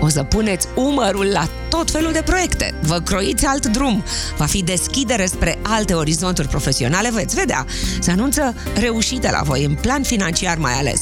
o 0.00 0.08
să 0.08 0.22
puneți 0.22 0.66
umărul 0.74 1.26
la 1.26 1.48
tot 1.68 1.90
felul 1.90 2.12
de 2.12 2.22
proiecte. 2.24 2.74
Vă 2.82 2.98
croiți 2.98 3.46
alt 3.46 3.66
drum. 3.66 4.04
Va 4.36 4.44
fi 4.44 4.62
deschidere 4.62 5.26
spre 5.26 5.58
alte 5.62 5.94
orizonturi 5.94 6.48
profesionale, 6.48 7.10
veți 7.12 7.34
vedea. 7.34 7.66
Se 8.00 8.10
anunță 8.10 8.54
reușite 8.74 9.30
la 9.30 9.40
voi, 9.44 9.64
în 9.64 9.74
plan 9.74 10.02
financiar 10.02 10.58
mai 10.58 10.72
ales. 10.72 11.00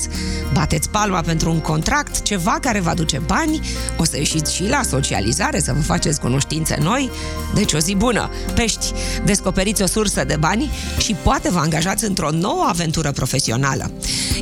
Bateți 0.53 0.91
palma 0.91 1.21
pentru 1.21 1.51
un 1.51 1.61
contract, 1.61 2.23
ceva 2.23 2.59
care 2.61 2.81
va 2.81 2.95
duce 2.95 3.23
bani, 3.27 3.61
o 3.97 4.05
să 4.05 4.17
ieșiți 4.17 4.55
și 4.55 4.69
la 4.69 4.83
socializare, 4.83 5.61
să 5.61 5.73
vă 5.73 5.81
faceți 5.81 6.21
cunoștințe 6.21 6.79
noi. 6.83 7.11
Deci 7.55 7.73
o 7.73 7.79
zi 7.79 7.95
bună. 7.95 8.31
Pești, 8.55 8.93
descoperiți 9.25 9.83
o 9.83 9.87
sursă 9.87 10.25
de 10.25 10.37
bani 10.37 10.71
și 10.99 11.17
poate 11.23 11.51
vă 11.51 11.59
angajați 11.59 12.05
într-o 12.05 12.31
nouă 12.31 12.65
aventură 12.69 13.13
profesională. 13.13 13.91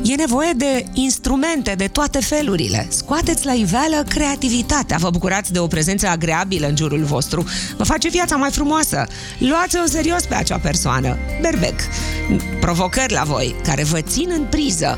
E 0.03 0.15
nevoie 0.15 0.51
de 0.55 0.85
instrumente 0.93 1.73
de 1.77 1.87
toate 1.87 2.19
felurile. 2.19 2.87
Scoateți 2.89 3.45
la 3.45 3.53
iveală 3.53 4.03
creativitatea, 4.07 4.97
vă 4.97 5.09
bucurați 5.09 5.51
de 5.51 5.59
o 5.59 5.67
prezență 5.67 6.07
agreabilă 6.07 6.67
în 6.67 6.75
jurul 6.75 7.03
vostru, 7.03 7.45
vă 7.77 7.83
face 7.83 8.09
viața 8.09 8.35
mai 8.35 8.51
frumoasă. 8.51 9.07
Luați-o 9.39 9.79
în 9.79 9.87
serios 9.87 10.25
pe 10.25 10.35
acea 10.35 10.57
persoană. 10.57 11.17
Berbec. 11.41 11.79
Provocări 12.59 13.13
la 13.13 13.23
voi, 13.23 13.55
care 13.63 13.83
vă 13.83 14.01
țin 14.01 14.29
în 14.31 14.43
priză. 14.49 14.97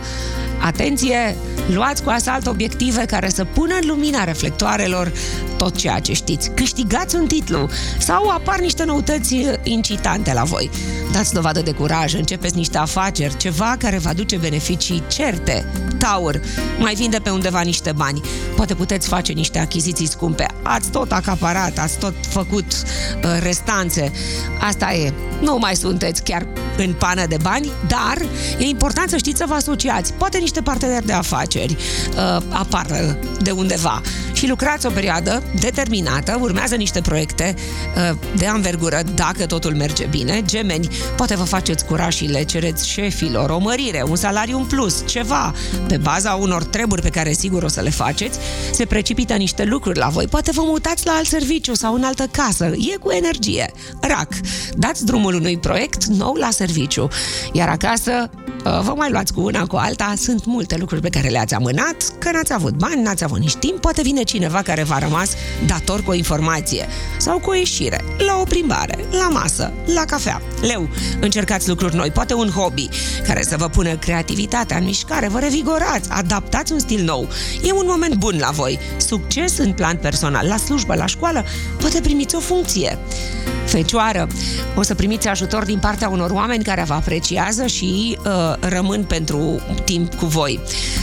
Atenție, 0.62 1.36
luați 1.68 2.03
cu 2.03 2.10
asalt 2.10 2.48
obiective 2.48 3.06
care 3.06 3.30
să 3.30 3.46
pună 3.46 3.74
în 3.82 3.88
lumina 3.88 4.24
reflectoarelor 4.24 5.12
tot 5.58 5.75
ceea 5.75 6.00
ce 6.00 6.13
știți. 6.13 6.51
Câștigați 6.51 7.15
un 7.15 7.27
titlu 7.27 7.70
sau 8.00 8.30
apar 8.30 8.60
niște 8.60 8.84
noutăți 8.84 9.36
incitante 9.63 10.34
la 10.34 10.44
voi. 10.44 10.70
Dați 11.12 11.34
dovadă 11.34 11.62
de 11.62 11.72
curaj, 11.72 12.13
începeți 12.13 12.56
niște 12.56 12.77
afaceri, 12.77 13.38
ceva 13.38 13.75
care 13.79 13.98
va 13.98 14.14
duce 14.14 14.38
beneficii 14.38 15.03
certe. 15.07 15.66
Taur, 15.98 16.42
mai 16.79 16.94
vinde 16.94 17.20
pe 17.24 17.29
undeva 17.29 17.62
niște 17.62 17.92
bani. 17.92 18.22
Poate 18.55 18.74
puteți 18.74 19.07
face 19.07 19.31
niște 19.31 19.59
achiziții 19.59 20.07
scumpe. 20.07 20.46
Ați 20.62 20.90
tot 20.90 21.12
acaparat, 21.12 21.77
ați 21.77 21.98
tot 21.98 22.14
făcut 22.29 22.66
uh, 22.66 23.38
restanțe. 23.42 24.12
Asta 24.59 24.94
e. 24.94 25.14
Nu 25.42 25.57
mai 25.57 25.75
sunteți 25.75 26.24
chiar 26.24 26.48
în 26.77 26.94
pană 26.94 27.25
de 27.25 27.38
bani, 27.42 27.72
dar 27.88 28.18
e 28.59 28.64
important 28.64 29.09
să 29.09 29.18
știți 29.18 29.38
să 29.38 29.46
vă 29.48 29.53
asociați. 29.53 30.14
Poate 30.14 30.38
niște 30.38 30.50
parteneri 30.59 31.05
de 31.05 31.14
afaceri 31.14 31.77
uh, 32.16 32.37
apar 32.50 32.85
uh, 32.92 33.14
de 33.42 33.51
undeva 33.51 34.01
și 34.42 34.48
lucrați 34.48 34.86
o 34.86 34.90
perioadă 34.90 35.44
determinată, 35.60 36.38
urmează 36.40 36.75
niște 36.75 37.01
proiecte 37.01 37.56
uh, 37.56 38.18
de 38.38 38.46
anvergură 38.46 39.01
dacă 39.16 39.46
totul 39.46 39.75
merge 39.75 40.06
bine. 40.06 40.42
Gemeni, 40.46 40.88
poate 41.16 41.36
vă 41.36 41.44
faceți 41.44 41.86
curaj 41.86 42.16
și 42.16 42.25
le 42.25 42.44
cereți 42.44 42.90
șefilor 42.90 43.50
o 43.50 43.60
mărire, 43.60 44.04
un 44.10 44.16
salariu 44.16 44.58
în 44.58 44.66
plus, 44.66 45.04
ceva, 45.08 45.54
pe 45.88 45.98
baza 45.98 46.34
unor 46.34 46.64
treburi 46.64 47.01
pe 47.01 47.10
care 47.10 47.32
sigur 47.32 47.64
o 47.64 47.68
să 47.68 47.82
le 47.82 47.90
faceți, 47.90 48.40
se 48.72 48.86
precipită 48.86 49.34
niște 49.34 49.64
lucruri 49.64 49.98
la 49.98 50.08
voi, 50.08 50.27
poate 50.27 50.51
vă 50.51 50.62
mutați 50.66 51.06
la 51.06 51.12
alt 51.12 51.27
serviciu 51.27 51.74
sau 51.74 51.94
în 51.94 52.04
altă 52.04 52.27
casă, 52.32 52.66
e 52.66 52.98
cu 52.98 53.12
energie. 53.12 53.72
Rac, 54.01 54.27
dați 54.75 55.06
drumul 55.06 55.34
unui 55.34 55.58
proiect 55.58 56.06
nou 56.06 56.34
la 56.34 56.50
serviciu, 56.51 57.08
iar 57.54 57.70
acasă 57.70 58.30
uh, 58.66 58.80
vă 58.84 58.94
mai 58.96 59.12
luați 59.12 59.34
cu 59.34 59.42
una, 59.42 59.66
cu 59.66 59.75
alta, 59.75 60.14
sunt 60.18 60.46
multe 60.46 60.77
lucruri 60.77 61.01
pe 61.01 61.10
care 61.10 61.27
le-ați 61.27 61.54
amânat, 61.54 61.96
că 62.20 62.30
n-ați 62.32 62.54
avut 62.54 62.74
bani, 62.74 63.01
n-ați 63.01 63.24
avut 63.24 63.40
nici 63.40 63.56
timp, 63.56 63.80
poate 63.80 64.01
vine 64.01 64.24
cineva 64.31 64.61
care 64.61 64.83
v-a 64.83 64.98
rămas 64.98 65.29
dator 65.65 66.03
cu 66.03 66.09
o 66.09 66.13
informație 66.13 66.87
sau 67.17 67.39
cu 67.39 67.50
o 67.50 67.53
ieșire, 67.53 68.03
la 68.17 68.37
o 68.39 68.44
plimbare, 68.44 69.05
la 69.11 69.29
masă, 69.29 69.74
la 69.85 70.05
cafea. 70.05 70.41
Leu, 70.61 70.89
încercați 71.20 71.70
lucruri 71.70 71.96
noi, 71.96 72.11
poate 72.11 72.33
un 72.33 72.50
hobby 72.50 72.89
care 73.25 73.41
să 73.44 73.57
vă 73.57 73.67
pună 73.67 73.96
creativitatea 73.96 74.77
în 74.77 74.83
mișcare, 74.83 75.27
vă 75.27 75.39
revigorați, 75.39 76.09
adaptați 76.09 76.72
un 76.72 76.79
stil 76.79 77.03
nou. 77.03 77.27
E 77.63 77.72
un 77.72 77.85
moment 77.87 78.15
bun 78.15 78.37
la 78.39 78.50
voi. 78.50 78.79
Succes 78.98 79.57
în 79.57 79.74
plan 79.74 79.98
personal, 79.98 80.48
la 80.48 80.57
slujbă, 80.57 80.96
la 80.96 81.05
școală, 81.05 81.46
poate 81.79 82.01
primiți 82.01 82.35
o 82.35 82.39
funcție. 82.39 82.98
Fecioară, 83.65 84.27
o 84.75 84.81
să 84.81 84.95
primiți 84.95 85.27
ajutor 85.27 85.65
din 85.65 85.79
partea 85.79 86.09
unor 86.09 86.29
oameni 86.31 86.63
care 86.63 86.83
vă 86.83 86.93
apreciază 86.93 87.67
și 87.67 88.17
uh, 88.25 88.69
rămân 88.69 89.03
pentru 89.03 89.61
timp 89.83 90.13
cu 90.13 90.25
voi. 90.25 90.59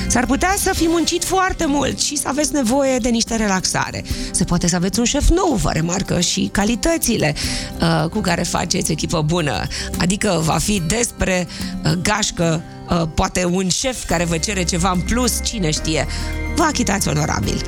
S-ar 0.09 0.27
putea 0.27 0.55
să 0.57 0.73
fi 0.75 0.89
muncit 0.89 1.25
foarte 1.25 1.67
mult 1.67 2.01
și 2.01 2.17
să 2.17 2.29
aveți 2.29 2.53
nevoie 2.53 2.99
de 2.99 3.09
niște 3.09 3.37
relaxare. 3.37 4.05
Se 4.31 4.45
poate 4.45 4.69
să 4.69 4.77
aveți 4.77 4.99
un 4.99 5.05
șef 5.05 5.29
nou, 5.29 5.55
vă 5.55 5.71
remarcă 5.73 6.21
și 6.21 6.49
calitățile 6.53 7.35
uh, 7.81 8.09
cu 8.11 8.21
care 8.21 8.43
faceți 8.43 8.93
echipă 8.93 9.23
bună. 9.23 9.67
Adică 9.99 10.41
va 10.45 10.59
fi 10.59 10.83
despre 10.87 11.49
uh, 11.85 11.93
gașcă, 12.03 12.63
uh, 12.91 13.03
poate 13.15 13.45
un 13.45 13.69
șef 13.69 14.05
care 14.07 14.25
vă 14.25 14.37
cere 14.37 14.63
ceva 14.65 14.91
în 14.91 15.01
plus, 15.01 15.41
cine 15.45 15.71
știe. 15.71 16.07
Vă 16.55 16.63
achitați 16.63 17.09
onorabil. 17.09 17.63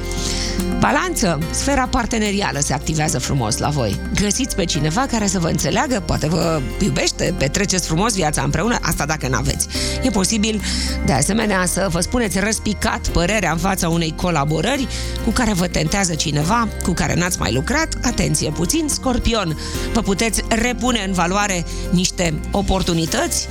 Balanță, 0.81 1.39
sfera 1.51 1.87
partenerială 1.87 2.59
se 2.59 2.73
activează 2.73 3.19
frumos 3.19 3.57
la 3.57 3.69
voi. 3.69 4.01
Găsiți 4.15 4.57
pe 4.57 4.65
cineva 4.65 5.07
care 5.11 5.27
să 5.27 5.39
vă 5.39 5.49
înțeleagă, 5.49 6.03
poate 6.07 6.29
vă 6.29 6.61
iubește, 6.83 7.35
petreceți 7.39 7.87
frumos 7.87 8.15
viața 8.15 8.43
împreună, 8.43 8.79
asta 8.83 9.07
dacă 9.07 9.29
n-aveți. 9.29 9.67
E 10.03 10.11
posibil, 10.11 10.63
de 11.05 11.13
asemenea, 11.13 11.67
să 11.67 11.87
vă 11.91 12.01
spuneți 12.01 12.39
răspicat 12.39 13.09
părerea 13.09 13.53
în 13.53 13.59
fața 13.59 13.89
unei 13.89 14.15
colaborări 14.17 14.89
cu 15.25 15.31
care 15.31 15.53
vă 15.53 15.67
tentează 15.67 16.15
cineva, 16.15 16.69
cu 16.83 16.93
care 16.93 17.15
n-ați 17.15 17.39
mai 17.39 17.53
lucrat. 17.53 17.89
Atenție 18.03 18.51
puțin, 18.51 18.89
scorpion, 18.89 19.59
vă 19.93 20.01
puteți 20.01 20.43
repune 20.49 21.05
în 21.07 21.13
valoare 21.13 21.65
niște 21.91 22.35
oportunități, 22.51 23.49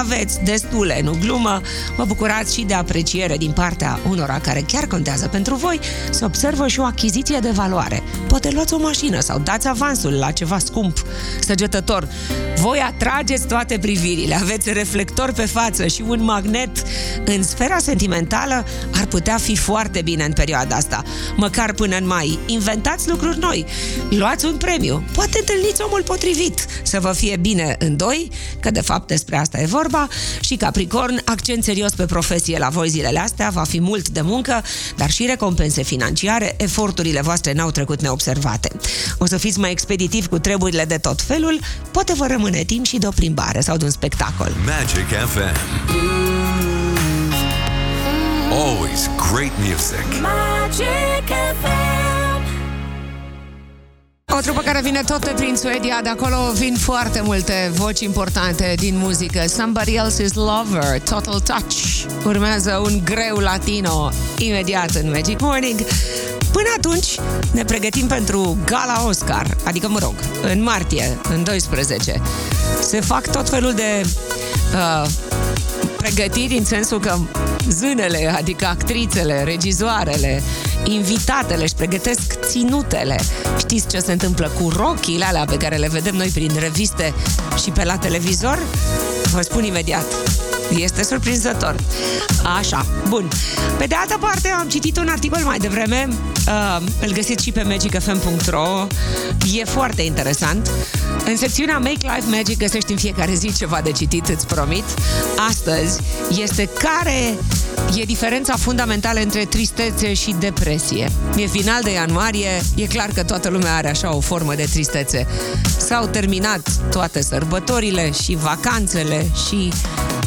aveți 0.00 0.40
destule, 0.44 1.00
nu 1.02 1.16
glumă, 1.20 1.60
vă 1.96 2.04
bucurați 2.04 2.54
și 2.54 2.62
de 2.62 2.74
apreciere 2.74 3.36
din 3.36 3.50
partea 3.50 3.98
unora 4.08 4.38
care 4.38 4.60
chiar 4.72 4.86
contează 4.86 5.28
pentru 5.28 5.54
voi, 5.54 5.80
se 6.10 6.24
observă 6.24 6.66
și 6.66 6.80
o 6.80 6.84
achiziție 6.84 7.38
de 7.38 7.50
valoare. 7.50 8.02
Poate 8.28 8.50
luați 8.50 8.74
o 8.74 8.78
mașină 8.78 9.20
sau 9.20 9.38
dați 9.38 9.68
avansul 9.68 10.12
la 10.12 10.30
ceva 10.30 10.58
scump. 10.58 11.04
Săgetător, 11.40 12.08
Voi 12.60 12.78
atrageți 12.78 13.46
toate 13.46 13.78
privirile, 13.78 14.34
aveți 14.34 14.72
reflector 14.72 15.32
pe 15.32 15.46
față 15.46 15.86
și 15.86 16.04
un 16.06 16.22
magnet 16.22 16.70
în 17.24 17.42
sfera 17.42 17.78
sentimentală 17.78 18.64
ar 18.94 19.06
putea 19.06 19.36
fi 19.36 19.56
foarte 19.56 20.02
bine 20.02 20.24
în 20.24 20.32
perioada 20.32 20.76
asta. 20.76 21.02
Măcar 21.36 21.72
până 21.72 21.96
în 21.96 22.06
mai. 22.06 22.38
Inventați 22.46 23.08
lucruri 23.08 23.38
noi. 23.38 23.66
Luați 24.10 24.44
un 24.44 24.56
premiu. 24.56 25.04
Poate 25.12 25.38
întâlniți 25.38 25.82
omul 25.82 26.02
potrivit 26.02 26.66
să 26.82 27.00
vă 27.00 27.12
fie 27.12 27.36
bine 27.36 27.76
în 27.78 27.96
doi, 27.96 28.30
că 28.60 28.70
de 28.70 28.80
fapt 28.80 29.06
despre 29.06 29.36
asta 29.36 29.60
e 29.60 29.66
vorba. 29.66 30.08
Și 30.40 30.56
Capricorn, 30.56 31.20
accent 31.24 31.64
serios 31.64 31.92
pe 31.92 32.04
profesie 32.04 32.58
la 32.58 32.68
voi 32.68 32.88
zilele 32.88 33.18
astea, 33.18 33.50
va 33.52 33.64
fi 33.64 33.80
mult 33.80 34.08
de 34.08 34.20
muncă, 34.20 34.49
dar 34.96 35.10
și 35.10 35.26
recompense 35.26 35.82
financiare. 35.82 36.54
Eforturile 36.56 37.20
voastre 37.20 37.52
n-au 37.52 37.70
trecut 37.70 38.00
neobservate. 38.00 38.70
O 39.18 39.26
să 39.26 39.36
fiți 39.36 39.58
mai 39.58 39.70
expeditiv 39.70 40.26
cu 40.26 40.38
treburile 40.38 40.84
de 40.84 40.98
tot 40.98 41.22
felul, 41.22 41.60
poate 41.90 42.12
vă 42.12 42.26
rămâne 42.26 42.62
timp 42.62 42.86
și 42.86 42.98
de 42.98 43.06
o 43.06 43.10
plimbare 43.10 43.60
sau 43.60 43.76
de 43.76 43.84
un 43.84 43.90
spectacol. 43.90 44.52
Magic 44.64 45.08
FM. 45.08 45.58
Always 48.52 49.10
great 49.16 49.52
music. 49.58 50.06
Magic 50.20 51.26
FM. 51.62 51.79
O 54.32 54.40
trupă 54.40 54.60
care 54.60 54.80
vine 54.82 55.02
tot 55.06 55.24
de 55.24 55.32
prin 55.36 55.56
Suedia, 55.56 56.00
de 56.02 56.08
acolo 56.08 56.36
vin 56.54 56.76
foarte 56.76 57.20
multe 57.24 57.70
voci 57.74 58.00
importante 58.00 58.74
din 58.76 58.98
muzică. 58.98 59.44
Somebody 59.48 59.96
Else's 59.96 60.34
Lover, 60.34 61.00
Total 61.00 61.40
Touch. 61.40 62.04
Urmează 62.24 62.82
un 62.84 63.00
greu 63.04 63.36
latino 63.36 64.10
imediat 64.38 64.90
în 64.90 65.10
Magic 65.10 65.40
Morning. 65.40 65.80
Până 66.52 66.68
atunci 66.76 67.18
ne 67.52 67.64
pregătim 67.64 68.06
pentru 68.06 68.58
Gala 68.64 69.04
Oscar, 69.06 69.56
adică 69.64 69.88
mă 69.88 69.98
rog, 69.98 70.14
în 70.52 70.62
martie, 70.62 71.18
în 71.28 71.44
12. 71.44 72.20
Se 72.80 73.00
fac 73.00 73.30
tot 73.30 73.48
felul 73.48 73.72
de 73.72 74.02
uh, 74.74 75.08
pregătiri 76.00 76.56
în 76.56 76.64
sensul 76.64 77.00
că 77.00 77.18
zânele, 77.68 78.32
adică 78.36 78.66
actrițele, 78.66 79.42
regizoarele, 79.42 80.42
invitatele 80.84 81.62
își 81.62 81.74
pregătesc 81.74 82.38
ținutele. 82.40 83.16
Știți 83.58 83.88
ce 83.88 83.98
se 83.98 84.12
întâmplă 84.12 84.50
cu 84.60 84.68
rochile 84.68 85.24
alea 85.24 85.44
pe 85.44 85.56
care 85.56 85.76
le 85.76 85.88
vedem 85.88 86.14
noi 86.14 86.28
prin 86.28 86.50
reviste 86.58 87.14
și 87.62 87.70
pe 87.70 87.84
la 87.84 87.96
televizor? 87.96 88.58
Vă 89.32 89.40
spun 89.40 89.64
imediat. 89.64 90.04
Este 90.76 91.02
surprinzător. 91.02 91.74
Așa, 92.58 92.86
bun. 93.08 93.28
Pe 93.78 93.86
de 93.86 93.94
altă 93.94 94.16
parte, 94.20 94.48
am 94.48 94.68
citit 94.68 94.98
un 94.98 95.08
articol 95.08 95.42
mai 95.44 95.58
devreme, 95.58 96.08
uh, 96.46 96.86
îl 97.00 97.12
găsiți 97.12 97.44
și 97.44 97.52
pe 97.52 97.62
magicfm.ro, 97.62 98.86
e 99.60 99.64
foarte 99.64 100.02
interesant. 100.02 100.70
În 101.24 101.36
secțiunea 101.36 101.78
Make 101.78 102.12
Life 102.14 102.36
Magic 102.36 102.58
găsești 102.58 102.90
în 102.90 102.98
fiecare 102.98 103.34
zi 103.34 103.52
ceva 103.56 103.80
de 103.84 103.90
citit, 103.90 104.28
îți 104.28 104.46
promit. 104.46 104.84
Astăzi 105.48 106.00
este 106.40 106.68
care 106.78 107.38
e 107.96 108.04
diferența 108.04 108.56
fundamentală 108.56 109.20
între 109.20 109.44
tristețe 109.44 110.14
și 110.14 110.34
depresie. 110.38 111.10
E 111.36 111.46
final 111.46 111.82
de 111.82 111.90
ianuarie, 111.90 112.62
e 112.74 112.86
clar 112.86 113.10
că 113.14 113.22
toată 113.22 113.48
lumea 113.48 113.76
are 113.76 113.90
așa 113.90 114.14
o 114.14 114.20
formă 114.20 114.54
de 114.54 114.68
tristețe. 114.70 115.26
S-au 115.78 116.06
terminat 116.06 116.70
toate 116.90 117.22
sărbătorile 117.22 118.10
și 118.22 118.38
vacanțele 118.40 119.26
și, 119.48 119.72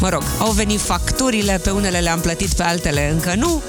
mă 0.03 0.09
rog, 0.09 0.23
au 0.39 0.51
venit 0.51 0.79
facturile, 0.79 1.59
pe 1.63 1.69
unele 1.69 1.99
le-am 1.99 2.19
plătit, 2.19 2.53
pe 2.53 2.63
altele 2.63 3.09
încă 3.11 3.33
nu. 3.37 3.61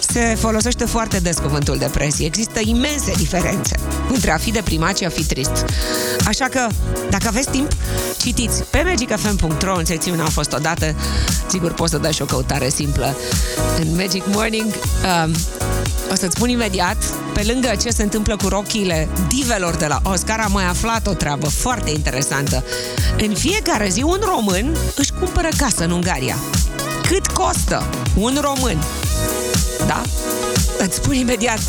Se 0.00 0.36
folosește 0.38 0.84
foarte 0.84 1.18
des 1.18 1.38
cuvântul 1.38 1.76
depresie. 1.78 2.26
Există 2.26 2.60
imense 2.64 3.12
diferențe 3.16 3.76
între 4.12 4.30
a 4.30 4.36
fi 4.36 4.50
deprimat 4.50 4.96
și 4.96 5.04
a 5.04 5.08
fi 5.08 5.24
trist. 5.24 5.64
Așa 6.26 6.44
că, 6.44 6.66
dacă 7.10 7.28
aveți 7.28 7.50
timp, 7.50 7.72
citiți 8.20 8.62
pe 8.62 8.82
magicfm.ro 8.86 9.76
în 9.76 9.84
secțiunea 9.84 10.24
A 10.24 10.28
fost 10.28 10.52
odată. 10.52 10.94
Sigur, 11.48 11.72
poți 11.72 11.90
să 11.90 11.98
dai 11.98 12.12
și 12.12 12.22
o 12.22 12.24
căutare 12.24 12.68
simplă. 12.68 13.16
În 13.80 13.94
Magic 13.96 14.22
Morning 14.26 14.66
um, 15.24 15.32
o 16.10 16.14
să-ți 16.14 16.34
spun 16.34 16.48
imediat, 16.48 16.96
pe 17.32 17.42
lângă 17.46 17.72
ce 17.82 17.90
se 17.90 18.02
întâmplă 18.02 18.36
cu 18.36 18.48
rochiile 18.48 19.08
divelor 19.28 19.76
de 19.76 19.86
la 19.86 20.00
Oscar, 20.02 20.40
am 20.40 20.52
mai 20.52 20.64
aflat 20.64 21.06
o 21.06 21.12
treabă 21.12 21.48
foarte 21.48 21.90
interesantă. 21.90 22.64
În 23.18 23.34
fiecare 23.34 23.88
zi, 23.88 24.02
un 24.02 24.20
român 24.24 24.76
își 24.96 25.12
cumpără 25.12 25.48
casă 25.56 25.84
în 25.84 25.90
Ungaria. 25.90 26.36
Cât 27.08 27.26
costă 27.26 27.84
un 28.14 28.38
român? 28.40 28.82
Da? 29.86 30.02
Îți 30.78 30.96
spun 30.96 31.14
imediat. 31.14 31.60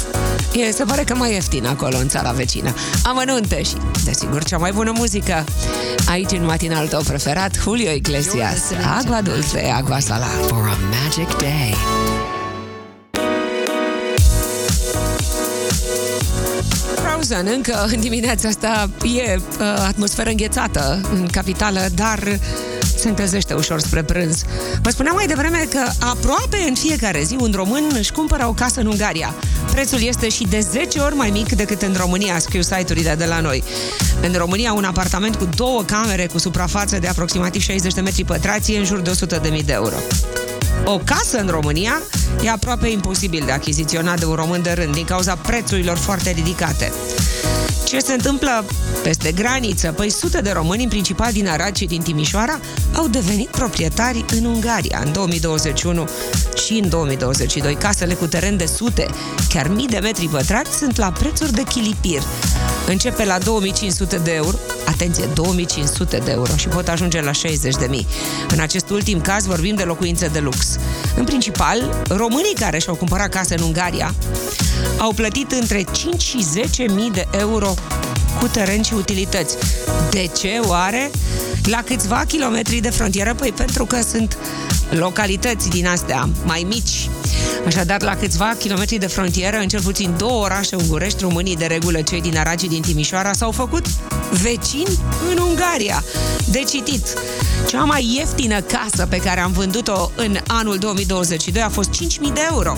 E, 0.54 0.72
se 0.72 0.84
pare 0.84 1.04
că 1.04 1.16
mai 1.16 1.34
ieftin 1.34 1.66
acolo, 1.66 1.98
în 1.98 2.08
țara 2.08 2.32
vecină. 2.32 2.74
Amănunte 3.04 3.64
și, 3.64 3.76
desigur, 4.04 4.44
cea 4.44 4.58
mai 4.58 4.72
bună 4.72 4.92
muzică. 4.96 5.44
Aici, 6.10 6.32
în 6.32 6.46
matinal 6.46 6.88
tău 6.88 7.02
preferat, 7.02 7.56
Julio 7.62 7.92
Iglesias. 7.92 8.60
Agua 8.98 9.22
dulce, 9.22 9.72
agua 9.76 10.00
salada. 10.00 10.26
for 10.48 10.68
a 10.68 10.78
magic 10.90 11.38
day. 11.38 12.17
Frozen, 17.18 17.48
încă 17.48 17.86
în 17.94 18.00
dimineața 18.00 18.48
asta 18.48 18.90
e 19.04 19.36
uh, 19.36 19.66
atmosferă 19.88 20.30
înghețată 20.30 21.02
în 21.14 21.28
capitală, 21.28 21.80
dar 21.96 22.40
se 22.98 23.08
încălzește 23.08 23.54
ușor 23.54 23.80
spre 23.80 24.04
prânz. 24.04 24.44
Vă 24.82 24.90
spuneam 24.90 25.16
mai 25.16 25.28
devreme 25.28 25.68
că 25.70 25.80
aproape 26.00 26.58
în 26.68 26.76
fiecare 26.76 27.24
zi 27.24 27.36
un 27.40 27.52
român 27.56 27.84
își 27.94 28.12
cumpără 28.12 28.48
o 28.48 28.54
casă 28.54 28.80
în 28.80 28.86
Ungaria. 28.86 29.34
Prețul 29.72 30.02
este 30.02 30.30
și 30.30 30.44
de 30.44 30.60
10 30.60 31.00
ori 31.00 31.16
mai 31.16 31.30
mic 31.30 31.56
decât 31.56 31.82
în 31.82 31.96
România, 31.98 32.40
scriu 32.40 32.62
site-urile 32.62 33.16
de 33.16 33.26
la 33.26 33.40
noi. 33.40 33.64
În 34.22 34.34
România, 34.38 34.74
un 34.74 34.84
apartament 34.84 35.36
cu 35.36 35.50
două 35.56 35.84
camere 35.84 36.28
cu 36.28 36.38
suprafață 36.38 37.00
de 37.00 37.08
aproximativ 37.08 37.62
60 37.62 37.94
de 37.94 38.02
metri 38.02 38.24
pătrați 38.24 38.72
e 38.72 38.78
în 38.78 38.86
jur 38.86 39.00
de 39.00 39.12
100.000 39.12 39.66
de 39.66 39.74
euro. 39.74 39.96
O 40.90 40.98
casă 41.04 41.38
în 41.38 41.48
România 41.48 42.02
e 42.44 42.50
aproape 42.50 42.88
imposibil 42.88 43.44
de 43.46 43.52
achiziționat 43.52 44.20
de 44.20 44.26
un 44.26 44.36
român 44.36 44.62
de 44.62 44.72
rând 44.72 44.94
din 44.94 45.06
cauza 45.06 45.36
prețurilor 45.36 45.98
foarte 45.98 46.30
ridicate. 46.30 46.92
Ce 47.86 48.00
se 48.00 48.14
întâmplă 48.14 48.66
peste 49.04 49.32
graniță? 49.32 49.92
Păi 49.92 50.10
sute 50.10 50.42
de 50.42 50.52
români, 50.52 50.84
în 50.84 50.90
principal 50.90 51.32
din 51.32 51.48
Arad 51.48 51.76
și 51.76 51.86
din 51.86 52.02
Timișoara, 52.02 52.60
au 52.96 53.08
devenit 53.08 53.48
proprietari 53.48 54.26
în 54.38 54.46
Ungaria 54.46 55.02
în 55.06 55.12
2021 55.12 56.08
și 56.66 56.74
în 56.74 56.90
2022. 56.90 57.76
Casele 57.76 58.14
cu 58.14 58.28
teren 58.28 58.58
de 58.58 58.66
sute, 58.66 59.08
chiar 59.50 59.68
mii 59.68 59.88
de 59.88 60.00
metri 60.00 60.28
pătrați, 60.28 60.78
sunt 60.78 60.98
la 60.98 61.12
prețuri 61.12 61.54
de 61.54 61.64
chilipir. 61.64 62.22
Începe 62.90 63.26
la 63.26 63.38
2500 63.38 64.18
de 64.18 64.32
euro, 64.34 64.58
atenție, 64.86 65.26
2500 65.34 66.18
de 66.18 66.32
euro 66.32 66.56
și 66.56 66.68
pot 66.68 66.88
ajunge 66.88 67.22
la 67.22 67.32
60 67.32 67.76
de 67.76 67.86
mii. 67.90 68.08
În 68.50 68.60
acest 68.60 68.90
ultim 68.90 69.22
caz 69.22 69.46
vorbim 69.46 69.76
de 69.76 69.84
locuințe 69.84 70.28
de 70.28 70.40
lux. 70.40 70.78
În 71.16 71.24
principal, 71.24 72.04
românii 72.08 72.56
care 72.60 72.80
și-au 72.80 72.96
cumpărat 72.96 73.30
case 73.30 73.56
în 73.56 73.64
Ungaria 73.64 74.14
au 74.98 75.14
plătit 75.14 75.52
între 75.52 75.86
5 75.92 76.22
și 76.22 76.44
10 76.44 76.84
mii 76.84 77.12
de 77.12 77.28
euro 77.32 77.74
cu 78.40 78.48
teren 78.48 78.82
și 78.82 78.94
utilități. 78.94 79.58
De 80.10 80.30
ce 80.40 80.60
oare? 80.66 81.12
La 81.64 81.84
câțiva 81.86 82.24
kilometri 82.28 82.80
de 82.80 82.90
frontieră, 82.90 83.34
păi 83.34 83.52
pentru 83.52 83.86
că 83.86 84.02
sunt 84.02 84.38
localități 84.90 85.70
din 85.70 85.88
astea 85.88 86.30
mai 86.46 86.66
mici. 86.68 87.10
Așadar, 87.66 88.02
la 88.02 88.16
câțiva 88.16 88.56
kilometri 88.60 88.98
de 88.98 89.08
frontieră, 89.08 89.58
în 89.58 89.68
cel 89.68 89.82
puțin 89.82 90.14
două 90.18 90.44
orașe 90.44 90.76
ungurești, 90.76 91.22
românii 91.22 91.56
de 91.56 91.66
regulă 91.66 92.02
cei 92.02 92.22
din 92.22 92.38
Arad 92.38 92.60
și 92.60 92.68
din 92.68 92.82
Timișoara 92.82 93.34
s-au 93.34 93.52
făcut 93.52 93.86
vecini 94.42 95.00
în 95.32 95.38
Ungaria. 95.38 96.04
De 96.52 96.64
citit, 96.70 97.14
cea 97.68 97.84
mai 97.84 98.16
ieftină 98.18 98.62
casă 98.62 99.06
pe 99.06 99.18
care 99.18 99.40
am 99.40 99.52
vândut-o 99.52 100.12
în 100.16 100.38
anul 100.48 100.78
2022 100.78 101.62
a 101.62 101.70
fost 101.70 101.90
5.000 101.90 102.34
de 102.34 102.42
euro 102.52 102.78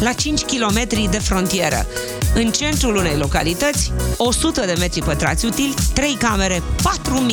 la 0.00 0.12
5 0.12 0.42
km 0.42 1.08
de 1.10 1.18
frontieră. 1.18 1.86
În 2.34 2.50
centrul 2.50 2.96
unei 2.96 3.16
localități, 3.16 3.92
100 4.16 4.60
de 4.66 4.74
metri 4.78 5.02
pătrați 5.02 5.46
utili, 5.46 5.74
3 5.92 6.14
camere, 6.14 6.62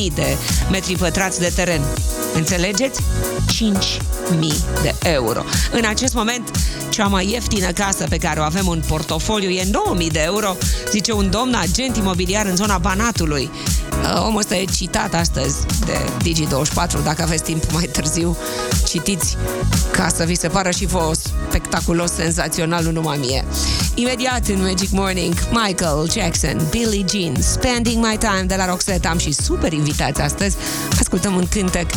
4.000 0.04 0.14
de 0.14 0.36
metri 0.70 0.96
pătrați 0.96 1.40
de 1.40 1.52
teren. 1.54 1.80
Înțelegeți? 2.34 3.00
5.000 3.00 4.38
de 4.82 4.94
euro. 5.02 5.44
În 5.72 5.84
acest 5.84 6.14
moment, 6.14 6.50
cea 6.90 7.06
mai 7.06 7.30
ieftină 7.30 7.70
casă 7.70 8.06
pe 8.08 8.16
care 8.16 8.40
o 8.40 8.42
avem 8.42 8.68
în 8.68 8.82
portofoliu 8.86 9.48
e 9.48 9.62
9.000 9.62 10.12
de 10.12 10.20
euro, 10.24 10.56
zice 10.90 11.12
un 11.12 11.30
domn 11.30 11.54
agent 11.54 11.96
imobiliar 11.96 12.46
în 12.46 12.56
zona 12.56 12.78
Banatului. 12.78 13.50
Uh, 14.02 14.24
Omul 14.26 14.38
ăsta 14.38 14.56
e 14.56 14.64
citat 14.64 15.14
astăzi 15.14 15.56
de 15.84 15.98
Digi24, 16.24 17.02
dacă 17.04 17.22
aveți 17.22 17.42
timp 17.42 17.72
mai 17.72 17.84
târziu, 17.84 18.36
citiți 18.86 19.36
ca 19.90 20.08
să 20.08 20.24
vi 20.24 20.34
se 20.34 20.48
pară 20.48 20.70
și 20.70 20.86
vouă 20.86 21.14
spectaculos, 21.48 22.12
senzațional, 22.12 22.84
nu 22.84 22.90
numai 22.90 23.16
mie. 23.18 23.44
Imediat 23.94 24.48
în 24.48 24.62
Magic 24.62 24.90
Morning, 24.90 25.34
Michael 25.50 26.10
Jackson, 26.10 26.66
Billie 26.70 27.04
Jean, 27.08 27.34
Spending 27.40 28.04
My 28.04 28.16
Time 28.18 28.44
de 28.46 28.54
la 28.54 28.66
Roxette. 28.66 29.08
Am 29.08 29.18
și 29.18 29.32
super 29.32 29.72
invitați 29.72 30.20
astăzi. 30.20 30.56
Ascultăm 31.00 31.34
un 31.34 31.46
cântec 31.50 31.90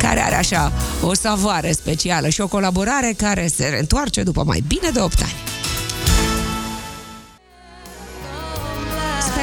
care 0.00 0.20
are 0.20 0.34
așa 0.34 0.72
o 1.02 1.14
savoare 1.14 1.72
specială 1.72 2.28
și 2.28 2.40
o 2.40 2.48
colaborare 2.48 3.14
care 3.16 3.46
se 3.46 3.64
reîntoarce 3.68 4.22
după 4.22 4.42
mai 4.44 4.64
bine 4.66 4.90
de 4.92 5.00
8 5.00 5.20
ani. 5.22 5.51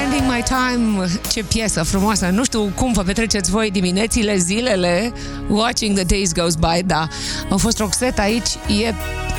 Spending 0.09 0.31
My 0.31 0.39
My 0.39 0.43
Time, 0.43 1.07
ce 1.31 1.43
piesă 1.43 1.83
frumoasă. 1.83 2.29
Nu 2.29 2.43
știu 2.43 2.71
cum 2.75 2.91
vă 2.93 3.01
petreceți 3.01 3.51
voi 3.51 3.71
diminețile, 3.71 4.37
zilele, 4.37 5.13
watching 5.47 5.95
the 5.95 6.03
days 6.03 6.33
goes 6.33 6.55
by, 6.55 6.83
da. 6.85 7.07
A 7.49 7.55
fost 7.55 7.77
Roxette 7.77 8.21
aici, 8.21 8.49
e 8.83 8.93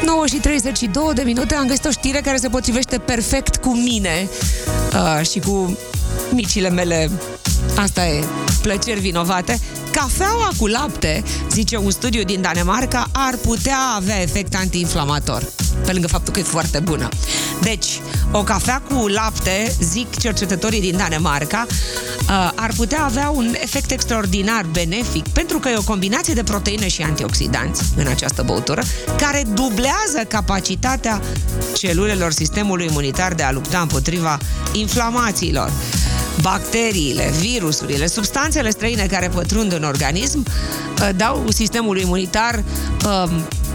9 0.04 0.26
și 0.26 0.34
32 0.34 1.14
de 1.14 1.22
minute, 1.22 1.54
am 1.54 1.66
găsit 1.66 1.84
o 1.84 1.90
știre 1.90 2.20
care 2.20 2.36
se 2.36 2.48
potrivește 2.48 2.98
perfect 2.98 3.56
cu 3.56 3.74
mine 3.74 4.28
uh, 4.92 5.26
și 5.26 5.38
cu 5.38 5.78
micile 6.32 6.70
mele, 6.70 7.10
asta 7.76 8.06
e, 8.06 8.24
plăceri 8.62 9.00
vinovate. 9.00 9.60
Cafeaua 9.90 10.50
cu 10.58 10.66
lapte, 10.66 11.22
zice 11.50 11.76
un 11.76 11.90
studiu 11.90 12.22
din 12.22 12.40
Danemarca, 12.40 13.06
ar 13.12 13.34
putea 13.36 13.78
avea 13.96 14.22
efect 14.22 14.54
antiinflamator, 14.54 15.42
pe 15.84 15.92
lângă 15.92 16.06
faptul 16.06 16.32
că 16.32 16.38
e 16.38 16.42
foarte 16.42 16.78
bună. 16.78 17.08
Deci, 17.60 18.00
o 18.32 18.42
cafea 18.42 18.82
cu 18.88 19.06
lapte, 19.06 19.74
zic 19.80 20.16
cercetătorii 20.16 20.80
din 20.80 20.96
Danemarca, 20.96 21.66
uh, 21.68 22.50
ar 22.54 22.70
putea 22.76 23.04
avea 23.04 23.30
un 23.30 23.54
efect 23.60 23.90
extraordinar 23.90 24.66
benefic, 24.72 25.28
pentru 25.28 25.58
că 25.58 25.68
e 25.68 25.76
o 25.76 25.82
combinație 25.82 26.34
de 26.34 26.42
proteine 26.42 26.88
și 26.88 27.02
antioxidanți 27.02 27.82
în 27.96 28.06
această 28.06 28.42
băutură, 28.42 28.82
care 29.16 29.44
dublează 29.54 30.24
capacitatea 30.28 31.20
celulelor 31.76 32.32
sistemului 32.32 32.86
imunitar 32.86 33.34
de 33.34 33.42
a 33.42 33.52
lupta 33.52 33.80
împotriva 33.80 34.38
inflamațiilor 34.72 35.70
bacteriile, 36.40 37.30
virusurile, 37.38 38.06
substanțele 38.06 38.70
străine 38.70 39.06
care 39.06 39.28
pătrund 39.28 39.72
în 39.72 39.82
organism 39.82 40.42
uh, 40.46 41.08
dau 41.16 41.44
sistemului 41.48 42.02
imunitar 42.02 42.62
um, 43.04 43.30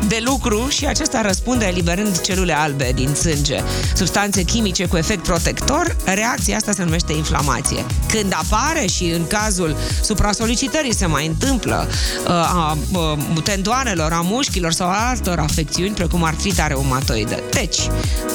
de 0.08 0.22
lucru 0.26 0.68
și 0.70 0.86
acesta 0.86 1.22
răspunde 1.22 1.66
eliberând 1.66 2.22
celule 2.22 2.54
albe 2.54 2.92
din 2.96 3.14
sânge. 3.14 3.60
Substanțe 3.96 4.44
chimice 4.44 4.86
cu 4.86 4.98
efect 4.98 5.24
protector, 5.24 5.96
reacția 6.06 6.56
asta 6.56 6.72
se 6.72 6.84
numește 6.84 7.14
inflamație. 7.14 7.86
Când 8.08 8.34
apare 8.34 8.86
și 8.86 9.04
în 9.04 9.28
cazul 9.28 9.76
supra-solicitării 10.02 10.96
se 10.96 11.06
mai 11.06 11.28
întâmplă 11.28 11.88
uh, 11.90 12.30
a, 12.30 12.78
a 12.94 13.40
tendoanelor, 13.44 14.12
a 14.12 14.22
mușchilor 14.22 14.72
sau 14.72 14.88
a 14.88 15.10
altor 15.10 15.40
afecțiuni, 15.40 15.94
precum 15.94 16.24
artrita 16.24 16.68
reumatoidă. 16.68 17.40
Deci, 17.52 17.80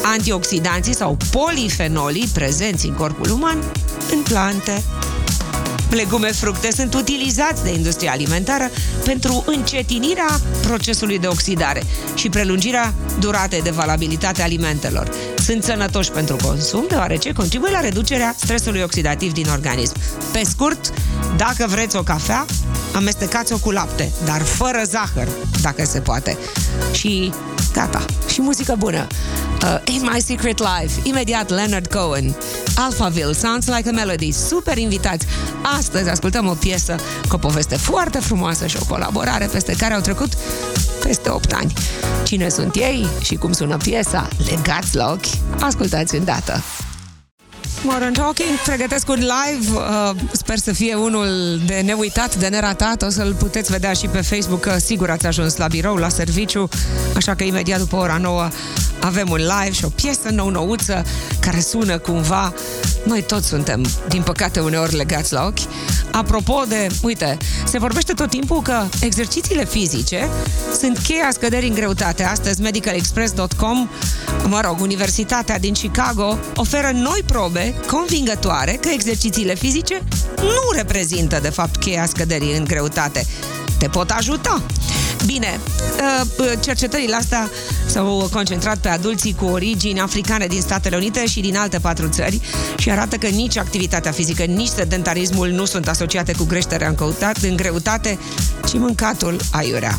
antioxidanții 0.02 0.94
sau 0.94 1.16
polifenolii 1.30 2.28
prezenți 2.32 2.86
în 2.86 2.94
corpul 2.94 3.30
uman 3.30 3.58
în 4.12 4.22
plante. 4.22 4.82
Legume, 5.90 6.32
fructe 6.32 6.70
sunt 6.72 6.94
utilizați 6.94 7.62
de 7.62 7.72
industria 7.72 8.12
alimentară 8.12 8.70
pentru 9.04 9.44
încetinirea 9.46 10.40
procesului 10.66 11.18
de 11.18 11.26
oxidare 11.26 11.82
și 12.14 12.28
prelungirea 12.28 12.94
duratei 13.18 13.62
de 13.62 13.70
valabilitate 13.70 14.40
a 14.40 14.44
alimentelor. 14.44 15.10
Sunt 15.44 15.62
sănătoși 15.62 16.10
pentru 16.10 16.36
consum, 16.36 16.84
deoarece 16.88 17.32
contribuie 17.32 17.70
la 17.70 17.80
reducerea 17.80 18.34
stresului 18.38 18.82
oxidativ 18.82 19.32
din 19.32 19.48
organism. 19.50 19.94
Pe 20.32 20.42
scurt, 20.50 20.92
dacă 21.36 21.66
vreți 21.68 21.96
o 21.96 22.02
cafea, 22.02 22.46
amestecați-o 22.94 23.58
cu 23.58 23.70
lapte, 23.70 24.12
dar 24.24 24.42
fără 24.42 24.82
zahăr, 24.84 25.28
dacă 25.62 25.84
se 25.84 26.00
poate. 26.00 26.38
Și 26.92 27.32
gata. 27.72 28.04
Și 28.28 28.40
muzică 28.40 28.74
bună. 28.78 29.06
Uh, 29.62 29.76
In 29.84 30.08
My 30.12 30.20
Secret 30.20 30.58
Life, 30.58 31.00
imediat 31.02 31.48
Leonard 31.50 31.86
Cohen, 31.86 32.36
Alphaville, 32.74 33.32
Sounds 33.32 33.66
Like 33.66 33.88
a 33.88 33.92
Melody, 33.92 34.32
super 34.32 34.78
invitați. 34.78 35.26
Astăzi 35.78 36.08
ascultăm 36.08 36.46
o 36.46 36.54
piesă 36.54 36.96
cu 37.28 37.34
o 37.34 37.38
poveste 37.38 37.76
foarte 37.76 38.18
frumoasă 38.18 38.66
și 38.66 38.76
o 38.80 38.84
colaborare 38.88 39.48
peste 39.52 39.74
care 39.78 39.94
au 39.94 40.00
trecut 40.00 40.32
peste 41.02 41.30
8 41.30 41.52
ani. 41.52 41.72
Cine 42.24 42.48
sunt 42.48 42.74
ei 42.74 43.06
și 43.22 43.34
cum 43.34 43.52
sună 43.52 43.76
piesa? 43.76 44.28
Legați 44.50 44.96
la 44.96 45.10
ochi? 45.10 45.60
Ascultați 45.62 46.14
îndată! 46.14 46.62
Modern 47.82 48.12
Talking, 48.12 48.58
pregătesc 48.64 49.08
un 49.08 49.18
live, 49.18 49.70
uh, 49.74 50.10
sper 50.32 50.58
să 50.58 50.72
fie 50.72 50.94
unul 50.94 51.60
de 51.66 51.82
neuitat, 51.84 52.36
de 52.36 52.46
neratat, 52.46 53.02
o 53.02 53.10
să-l 53.10 53.34
puteți 53.34 53.70
vedea 53.72 53.92
și 53.92 54.06
pe 54.06 54.20
Facebook, 54.20 54.60
că 54.60 54.78
sigur 54.78 55.10
ați 55.10 55.26
ajuns 55.26 55.56
la 55.56 55.66
birou, 55.66 55.96
la 55.96 56.08
serviciu, 56.08 56.68
așa 57.16 57.34
că 57.34 57.44
imediat 57.44 57.78
după 57.78 57.96
ora 57.96 58.16
9 58.16 58.48
avem 59.00 59.30
un 59.30 59.36
live 59.36 59.72
și 59.72 59.84
o 59.84 59.88
piesă 59.88 60.28
nou-nouță 60.30 61.04
care 61.40 61.60
sună 61.60 61.98
cumva, 61.98 62.54
noi 63.04 63.22
toți 63.22 63.48
suntem, 63.48 63.86
din 64.08 64.22
păcate, 64.22 64.60
uneori 64.60 64.96
legați 64.96 65.32
la 65.32 65.44
ochi. 65.44 65.58
Apropo 66.12 66.62
de, 66.68 66.86
uite, 67.02 67.36
se 67.66 67.78
vorbește 67.78 68.12
tot 68.12 68.30
timpul 68.30 68.62
că 68.62 68.82
exercițiile 69.00 69.64
fizice 69.64 70.28
sunt 70.78 70.98
cheia 70.98 71.28
scăderii 71.32 71.68
în 71.68 71.74
greutate. 71.74 72.24
Astăzi 72.24 72.60
medicalexpress.com, 72.60 73.88
mă 74.48 74.60
rog, 74.64 74.80
Universitatea 74.80 75.58
din 75.58 75.72
Chicago 75.72 76.38
oferă 76.54 76.90
noi 76.94 77.22
probe 77.26 77.59
convingătoare 77.86 78.72
că 78.80 78.88
exercițiile 78.92 79.54
fizice 79.54 80.02
nu 80.36 80.76
reprezintă, 80.76 81.38
de 81.42 81.48
fapt, 81.48 81.76
cheia 81.76 82.06
scăderii 82.06 82.56
în 82.56 82.64
greutate. 82.64 83.26
Te 83.78 83.88
pot 83.88 84.10
ajuta. 84.10 84.62
Bine, 85.26 85.60
uh, 86.38 86.52
cercetările 86.60 87.14
astea 87.14 87.50
s-au 87.86 88.28
concentrat 88.32 88.78
pe 88.78 88.88
adulții 88.88 89.34
cu 89.34 89.44
origini 89.44 90.00
africane 90.00 90.46
din 90.46 90.60
Statele 90.60 90.96
Unite 90.96 91.26
și 91.26 91.40
din 91.40 91.56
alte 91.56 91.78
patru 91.78 92.08
țări 92.08 92.40
și 92.78 92.90
arată 92.90 93.16
că 93.16 93.26
nici 93.26 93.56
activitatea 93.56 94.12
fizică, 94.12 94.42
nici 94.42 94.68
sedentarismul 94.68 95.48
nu 95.48 95.64
sunt 95.64 95.88
asociate 95.88 96.32
cu 96.32 96.44
creșterea 96.44 96.88
în, 96.88 96.94
căutat, 96.94 97.36
în 97.36 97.56
greutate, 97.56 98.18
ci 98.68 98.72
mâncatul 98.72 99.40
aiurea. 99.50 99.98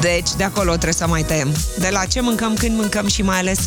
Deci, 0.00 0.28
de 0.36 0.44
acolo 0.44 0.70
trebuie 0.70 0.92
să 0.92 1.06
mai 1.06 1.22
tăiem. 1.22 1.48
De 1.78 1.88
la 1.92 2.04
ce 2.04 2.20
mâncăm, 2.20 2.54
când 2.54 2.76
mâncăm 2.76 3.06
și 3.06 3.22
mai 3.22 3.38
ales 3.38 3.58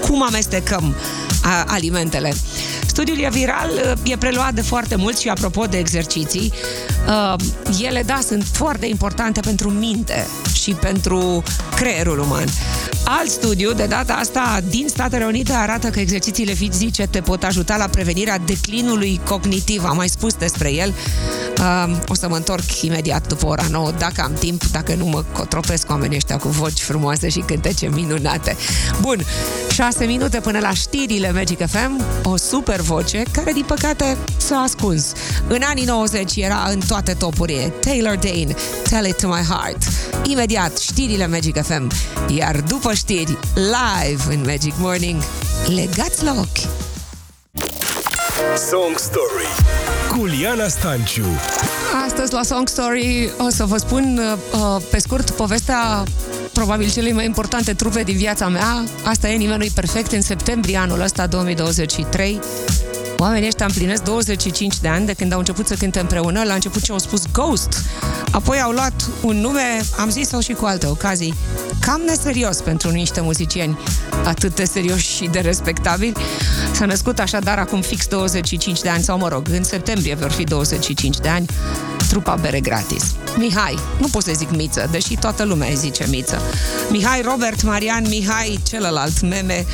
cum 0.00 0.22
amestecăm 0.22 0.94
a, 1.42 1.64
alimentele. 1.66 2.34
Studiul 2.86 3.18
e 3.18 3.28
viral, 3.30 3.98
e 4.02 4.16
preluat 4.16 4.54
de 4.54 4.62
foarte 4.62 4.96
mult 4.96 5.18
și 5.18 5.28
apropo 5.28 5.64
de 5.64 5.78
exerciții, 5.78 6.52
uh, 7.06 7.34
ele, 7.82 8.02
da, 8.02 8.18
sunt 8.26 8.44
foarte 8.52 8.86
importante 8.86 9.40
pentru 9.40 9.70
minte 9.70 10.26
și 10.62 10.70
pentru 10.70 11.42
creierul 11.74 12.18
uman. 12.18 12.46
Alt 13.04 13.30
studiu, 13.30 13.72
de 13.72 13.86
data 13.86 14.12
asta 14.12 14.60
din 14.68 14.88
Statele 14.88 15.24
Unite, 15.24 15.52
arată 15.52 15.88
că 15.88 16.00
exercițiile 16.00 16.52
fizice 16.52 17.06
te 17.06 17.20
pot 17.20 17.42
ajuta 17.42 17.76
la 17.76 17.86
prevenirea 17.86 18.38
declinului 18.38 19.20
cognitiv. 19.24 19.84
Am 19.84 19.96
mai 19.96 20.08
spus 20.08 20.34
despre 20.34 20.72
el. 20.72 20.94
Uh, 21.58 21.96
o 22.08 22.14
să 22.14 22.28
mă 22.28 22.36
întorc 22.36 22.82
imediat 22.82 23.26
după 23.26 23.46
ora 23.46 23.64
9, 23.70 23.90
dacă 23.98 24.22
am 24.22 24.32
timp, 24.38 24.64
dacă 24.64 24.94
nu 24.94 25.04
mă 25.04 25.24
cotropesc 25.32 25.90
oamenii 25.90 26.16
ăștia 26.16 26.36
cu 26.36 26.48
voci 26.48 26.80
frumoase 26.80 27.28
și 27.28 27.38
cântece 27.38 27.88
minunate. 27.88 28.56
Bun, 29.00 29.24
6 29.72 30.04
minute 30.04 30.40
până 30.40 30.58
la 30.58 30.72
știrile 30.72 31.31
Magic 31.32 31.66
FM, 31.66 32.04
o 32.22 32.36
super 32.36 32.80
voce 32.80 33.22
care, 33.32 33.52
din 33.52 33.64
păcate, 33.66 34.16
s-a 34.36 34.56
ascuns. 34.56 35.12
În 35.48 35.62
anii 35.64 35.84
90 35.84 36.36
era 36.36 36.66
în 36.70 36.80
toate 36.88 37.12
topurile. 37.12 37.72
Taylor 37.80 38.16
Dane, 38.16 38.54
Tell 38.88 39.06
It 39.06 39.20
To 39.20 39.28
My 39.28 39.42
Heart. 39.48 39.82
Imediat, 40.22 40.78
știrile 40.78 41.26
Magic 41.26 41.62
FM. 41.62 41.90
Iar 42.28 42.60
după 42.60 42.92
știri, 42.94 43.38
live 43.54 44.34
în 44.34 44.40
Magic 44.46 44.72
Morning, 44.78 45.22
legați 45.66 46.24
la 46.24 46.32
ochi. 46.32 46.68
Song 48.70 48.98
Story 48.98 49.46
cu 50.10 50.24
Liana 50.24 50.68
Stanciu 50.68 51.24
Astăzi 52.06 52.32
la 52.32 52.42
Song 52.42 52.68
Story 52.68 53.30
o 53.38 53.48
să 53.48 53.64
vă 53.64 53.76
spun 53.76 54.20
uh, 54.52 54.82
pe 54.90 54.98
scurt 54.98 55.30
povestea 55.30 56.02
probabil 56.52 56.90
cele 56.90 57.12
mai 57.12 57.24
importante 57.24 57.72
trupe 57.74 58.02
din 58.02 58.16
viața 58.16 58.48
mea. 58.48 58.84
Asta 59.04 59.28
e 59.28 59.36
nimeni 59.36 59.58
nu 59.64 59.72
perfect 59.74 60.12
în 60.12 60.20
septembrie 60.20 60.76
anul 60.76 61.00
ăsta 61.00 61.26
2023. 61.26 62.40
Oamenii 63.18 63.46
ăștia 63.46 63.66
împlinesc 63.66 64.02
25 64.02 64.78
de 64.80 64.88
ani 64.88 65.06
de 65.06 65.12
când 65.12 65.32
au 65.32 65.38
început 65.38 65.66
să 65.66 65.74
cânte 65.74 66.00
împreună. 66.00 66.42
La 66.42 66.54
început 66.54 66.82
ce 66.82 66.92
au 66.92 66.98
spus 66.98 67.22
Ghost, 67.32 67.82
apoi 68.30 68.60
au 68.60 68.70
luat 68.70 69.08
un 69.20 69.36
nume, 69.36 69.80
am 69.98 70.10
zis-o 70.10 70.40
și 70.40 70.52
cu 70.52 70.64
alte 70.64 70.86
ocazii, 70.86 71.34
cam 71.80 72.00
neserios 72.06 72.60
pentru 72.60 72.90
niște 72.90 73.20
muzicieni 73.20 73.78
atât 74.24 74.54
de 74.54 74.64
serioși 74.64 75.14
și 75.14 75.24
de 75.24 75.38
respectabili. 75.38 76.12
S-a 76.72 76.86
născut 76.86 77.18
așadar 77.18 77.58
acum 77.58 77.80
fix 77.80 78.06
25 78.06 78.80
de 78.80 78.88
ani, 78.88 79.02
sau 79.02 79.18
mă 79.18 79.28
rog, 79.28 79.46
în 79.50 79.64
septembrie 79.64 80.14
vor 80.14 80.30
fi 80.30 80.44
25 80.44 81.16
de 81.16 81.28
ani, 81.28 81.46
trupa 82.12 82.34
Bere 82.34 82.60
Gratis. 82.60 83.14
Mihai, 83.36 83.78
nu 84.00 84.06
pot 84.06 84.22
să 84.22 84.32
zic 84.34 84.50
Miță, 84.50 84.88
deși 84.90 85.16
toată 85.16 85.44
lumea 85.44 85.68
îi 85.68 85.76
zice 85.76 86.06
Miță. 86.08 86.40
Mihai 86.90 87.20
Robert 87.24 87.62
Marian 87.62 88.04
Mihai, 88.08 88.60
celălalt 88.68 89.20
meme, 89.20 89.66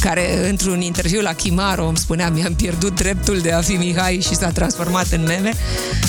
care 0.00 0.48
într-un 0.48 0.80
interviu 0.80 1.20
la 1.20 1.32
Chimaro 1.32 1.86
îmi 1.86 1.96
spunea 1.96 2.30
mi-am 2.30 2.54
pierdut 2.54 2.94
dreptul 2.94 3.38
de 3.38 3.52
a 3.52 3.60
fi 3.60 3.72
Mihai 3.72 4.20
și 4.20 4.34
s-a 4.34 4.50
transformat 4.50 5.06
în 5.10 5.22
meme. 5.22 5.52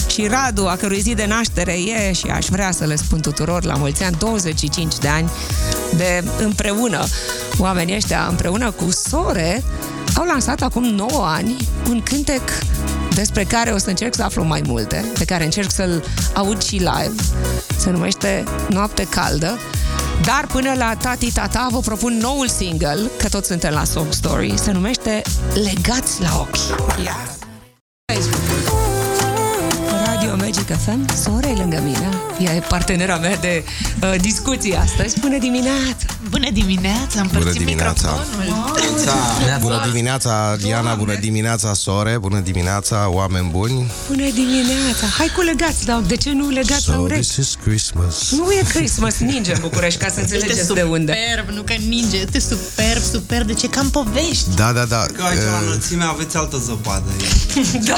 Și 0.10 0.28
Radu, 0.28 0.66
a 0.66 0.76
cărui 0.76 1.02
zi 1.02 1.14
de 1.14 1.26
naștere 1.26 1.74
e 1.74 2.14
și 2.14 2.28
aș 2.28 2.46
vrea 2.46 2.72
să 2.72 2.86
le 2.86 2.96
spun 2.96 3.20
tuturor 3.20 3.64
la 3.64 3.76
mulți 3.76 4.04
ani, 4.04 4.16
25 4.18 4.98
de 4.98 5.08
ani 5.08 5.30
de 5.98 6.24
împreună. 6.40 7.04
Oamenii 7.58 7.96
ăștia 7.96 8.26
împreună 8.30 8.72
cu 8.72 8.92
Sore 8.92 9.64
au 10.16 10.26
lansat 10.26 10.62
acum 10.62 10.84
9 10.84 11.10
ani 11.26 11.56
un 11.90 12.02
cântec 12.04 12.42
despre 13.18 13.44
care 13.44 13.72
o 13.72 13.78
să 13.78 13.90
încerc 13.90 14.16
să 14.16 14.24
aflu 14.24 14.44
mai 14.44 14.62
multe, 14.66 15.06
pe 15.18 15.26
care 15.26 15.44
încerc 15.44 15.72
să-l 15.72 16.04
aud 16.34 16.64
și 16.64 16.76
live. 16.76 17.16
Se 17.78 17.90
numește 17.90 18.44
Noapte 18.70 19.08
Caldă. 19.10 19.60
Dar 20.24 20.48
până 20.52 20.74
la 20.78 20.96
Tati 20.96 21.32
Tata 21.32 21.68
vă 21.72 21.80
propun 21.80 22.18
noul 22.18 22.48
single, 22.48 23.00
că 23.18 23.30
toți 23.30 23.48
suntem 23.48 23.74
la 23.74 23.84
Song 23.84 24.14
Story, 24.14 24.54
se 24.58 24.72
numește 24.72 25.22
Legați 25.54 26.22
la 26.22 26.30
ochi. 26.40 26.58
Yeah. 27.04 27.38
Radio 30.06 30.36
Magic 30.36 30.78
FM, 30.78 31.16
sora 31.16 31.52
lângă 31.56 31.82
mine, 31.84 32.10
ea 32.40 32.54
e 32.56 32.60
partenera 32.60 33.18
mea 33.18 33.36
de 33.36 33.64
uh, 34.02 34.16
discuții 34.22 34.76
astăzi, 34.76 35.20
până 35.20 35.38
dimineața! 35.38 36.17
Bună 36.30 36.50
dimineața, 36.54 37.22
împărțim 37.22 37.40
Bună 37.40 37.52
dimineața. 37.52 38.10
microfonul. 38.38 39.60
Bună 39.60 39.82
dimineața, 39.92 40.56
Diana, 40.62 40.94
bună 40.94 41.16
dimineața, 41.16 41.74
Sore, 41.74 42.18
bună 42.18 42.40
dimineața, 42.40 43.10
oameni 43.10 43.50
buni. 43.52 43.92
Bună 44.08 44.30
dimineața! 44.34 45.06
Hai 45.18 45.32
cu 45.36 45.42
legați, 45.42 45.86
dar 45.86 46.00
de 46.08 46.16
ce 46.16 46.32
nu 46.32 46.50
legați 46.50 46.88
la 46.90 46.94
So 46.94 47.00
urechi? 47.02 47.22
this 47.22 47.36
is 47.36 47.56
Christmas. 47.64 48.32
Nu 48.32 48.52
e 48.52 48.62
Christmas, 48.74 49.18
ninge 49.18 49.54
în 49.54 49.60
București, 49.62 50.00
ca 50.00 50.08
să 50.10 50.20
Este 50.22 50.36
înțelegeți 50.36 50.74
de 50.74 50.82
unde. 50.82 51.14
superb, 51.14 51.56
nu 51.56 51.62
că 51.62 51.74
ninge, 51.88 52.18
este 52.18 52.40
superb, 52.40 53.02
superb, 53.12 53.48
de 53.48 53.54
ce 53.54 53.70
cam 53.70 53.90
povești. 53.90 54.46
Da, 54.56 54.72
da, 54.72 54.86
da. 54.86 55.06
Că 55.14 55.24
aici 55.24 55.42
la 55.42 55.58
uh, 55.58 55.62
înălțime 55.66 56.04
aveți 56.04 56.38
altă 56.38 56.58
zăpadă. 56.58 57.12
Da, 57.88 57.98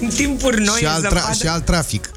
în 0.00 0.08
timpuri 0.08 0.62
noi 0.62 0.78
și, 0.78 0.84
e 0.84 0.88
alt 0.88 1.04
tra- 1.04 1.08
zăpadă. 1.08 1.34
și 1.40 1.46
alt 1.46 1.64
trafic. 1.64 2.10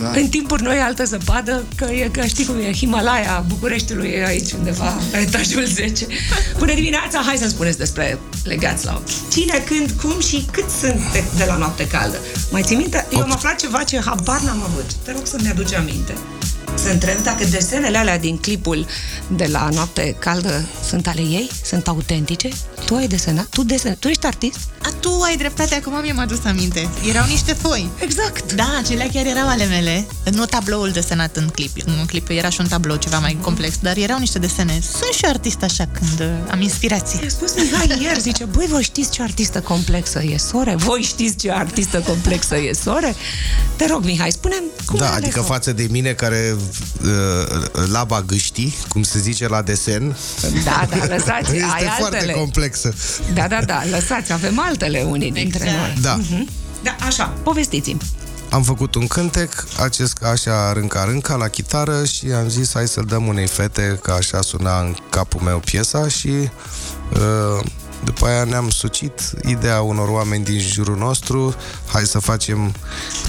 Da. 0.00 0.10
În 0.14 0.26
timpuri 0.28 0.62
noi 0.62 0.76
e 0.76 0.82
altă 0.82 1.04
zăpadă, 1.04 1.62
că, 1.74 1.84
e, 1.84 2.08
că 2.12 2.26
știi 2.26 2.44
cum 2.46 2.56
e, 2.58 2.72
Himalaya 2.72 3.44
Bucureștiului 3.48 4.08
e 4.08 4.24
aici 4.26 4.41
undeva, 4.50 5.00
la 5.12 5.20
etajul 5.20 5.64
10. 5.66 6.06
Bună 6.58 6.74
dimineața, 6.74 7.22
hai 7.26 7.36
să-mi 7.36 7.50
spuneți 7.50 7.78
despre 7.78 8.18
legați 8.44 8.84
la 8.84 8.92
ochi. 8.92 9.30
Cine, 9.30 9.62
când, 9.66 9.90
cum 9.90 10.20
și 10.20 10.46
cât 10.50 10.70
sunt 10.80 11.12
de, 11.12 11.24
de 11.36 11.44
la 11.44 11.56
noapte 11.56 11.86
caldă? 11.86 12.18
Mai 12.50 12.62
ții 12.62 12.76
minte? 12.76 13.06
Eu 13.12 13.20
am 13.20 13.32
aflat 13.32 13.56
ceva 13.56 13.82
ce 13.82 14.00
habar 14.04 14.40
n-am 14.40 14.62
avut. 14.62 14.92
Te 15.04 15.12
rog 15.12 15.26
să-mi 15.26 15.48
aduci 15.48 15.74
aminte. 15.74 16.12
Să 16.74 16.88
întreb 16.90 17.22
dacă 17.22 17.44
desenele 17.50 17.98
alea 17.98 18.18
din 18.18 18.36
clipul 18.38 18.86
de 19.36 19.48
la 19.50 19.68
Noapte 19.72 20.16
Caldă 20.18 20.64
sunt 20.88 21.06
ale 21.06 21.20
ei? 21.20 21.50
Sunt 21.64 21.88
autentice? 21.88 22.48
Tu 22.86 22.94
ai 22.94 23.06
desenat? 23.06 23.46
Tu 23.46 23.62
desen... 23.64 23.96
Tu 23.98 24.08
ești 24.08 24.26
artist? 24.26 24.58
A, 24.82 24.88
tu 25.00 25.20
ai 25.24 25.36
dreptate, 25.36 25.74
acum 25.74 26.00
mi-am 26.02 26.18
adus 26.18 26.44
aminte. 26.44 26.88
Erau 27.08 27.26
niște 27.26 27.52
foi. 27.52 27.88
Exact. 27.98 28.52
Da, 28.52 28.76
acelea 28.82 29.08
chiar 29.12 29.26
erau 29.26 29.48
ale 29.48 29.64
mele. 29.64 30.06
Nu 30.32 30.44
tabloul 30.44 30.90
desenat 30.90 31.36
în 31.36 31.48
clip. 31.48 31.70
În 31.86 32.04
clip 32.06 32.28
era 32.28 32.48
și 32.48 32.60
un 32.60 32.68
tablou 32.68 32.96
ceva 32.96 33.18
mai 33.18 33.38
complex, 33.40 33.74
dar 33.80 33.96
erau 33.96 34.18
niște 34.18 34.38
desene. 34.38 34.80
Sunt 34.98 35.12
și 35.12 35.24
artist 35.24 35.62
așa 35.62 35.88
când 35.92 36.20
uh, 36.20 36.50
am 36.50 36.60
inspirație. 36.60 37.18
Mi-a 37.20 37.28
spus 37.28 37.54
Mihai 37.56 37.98
ieri, 38.02 38.20
zice, 38.20 38.44
băi, 38.44 38.66
voi 38.66 38.82
știți 38.82 39.10
ce 39.10 39.22
artistă 39.22 39.60
complexă 39.60 40.22
e 40.22 40.36
Sore? 40.36 40.74
Voi 40.76 41.00
știți 41.02 41.36
ce 41.36 41.50
artistă 41.50 41.98
complexă 42.00 42.56
e 42.58 42.72
Sore? 42.72 43.14
Te 43.76 43.86
rog, 43.86 44.04
Mihai, 44.04 44.30
spune 44.30 44.54
cum 44.86 44.98
Da, 44.98 45.10
ai 45.10 45.16
adică 45.16 45.38
ales-o? 45.38 45.52
față 45.52 45.72
de 45.72 45.86
mine 45.90 46.12
care 46.12 46.51
uh, 46.52 47.86
laba 47.92 48.22
gâștii, 48.22 48.74
cum 48.88 49.02
se 49.02 49.18
zice 49.18 49.48
la 49.48 49.62
desen, 49.62 50.16
Da, 50.64 50.86
da, 50.90 51.04
lăsați, 51.06 51.50
ai 51.50 51.56
este 51.56 51.94
foarte 51.98 52.16
altele. 52.16 52.32
complexă. 52.32 52.94
Da, 53.34 53.46
da, 53.48 53.58
da, 53.66 53.82
lăsați, 53.90 54.32
avem 54.32 54.58
altele 54.58 55.02
unii 55.08 55.32
dintre 55.32 55.64
Exact. 55.64 55.80
noi. 55.80 55.94
Da. 56.00 56.18
Da, 56.82 56.96
așa, 57.06 57.24
povestiți-mi. 57.42 58.00
Am 58.50 58.62
făcut 58.62 58.94
un 58.94 59.06
cântec, 59.06 59.64
acest 59.82 60.22
așa 60.22 60.72
rânca 60.72 61.04
rânca 61.04 61.34
la 61.34 61.48
chitară 61.48 62.04
și 62.04 62.26
am 62.26 62.48
zis 62.48 62.70
hai 62.72 62.88
să-l 62.88 63.04
dăm 63.04 63.26
unei 63.26 63.46
fete, 63.46 63.98
că 64.02 64.10
așa 64.10 64.40
suna 64.40 64.80
în 64.80 64.96
capul 65.10 65.40
meu 65.40 65.58
piesa 65.58 66.08
și 66.08 66.28
uh, 66.28 67.64
după 68.04 68.26
aia 68.26 68.44
ne-am 68.44 68.70
sucit 68.70 69.20
ideea 69.46 69.80
unor 69.80 70.08
oameni 70.08 70.44
din 70.44 70.60
jurul 70.60 70.96
nostru, 70.96 71.54
hai 71.86 72.02
să 72.04 72.18
facem 72.18 72.74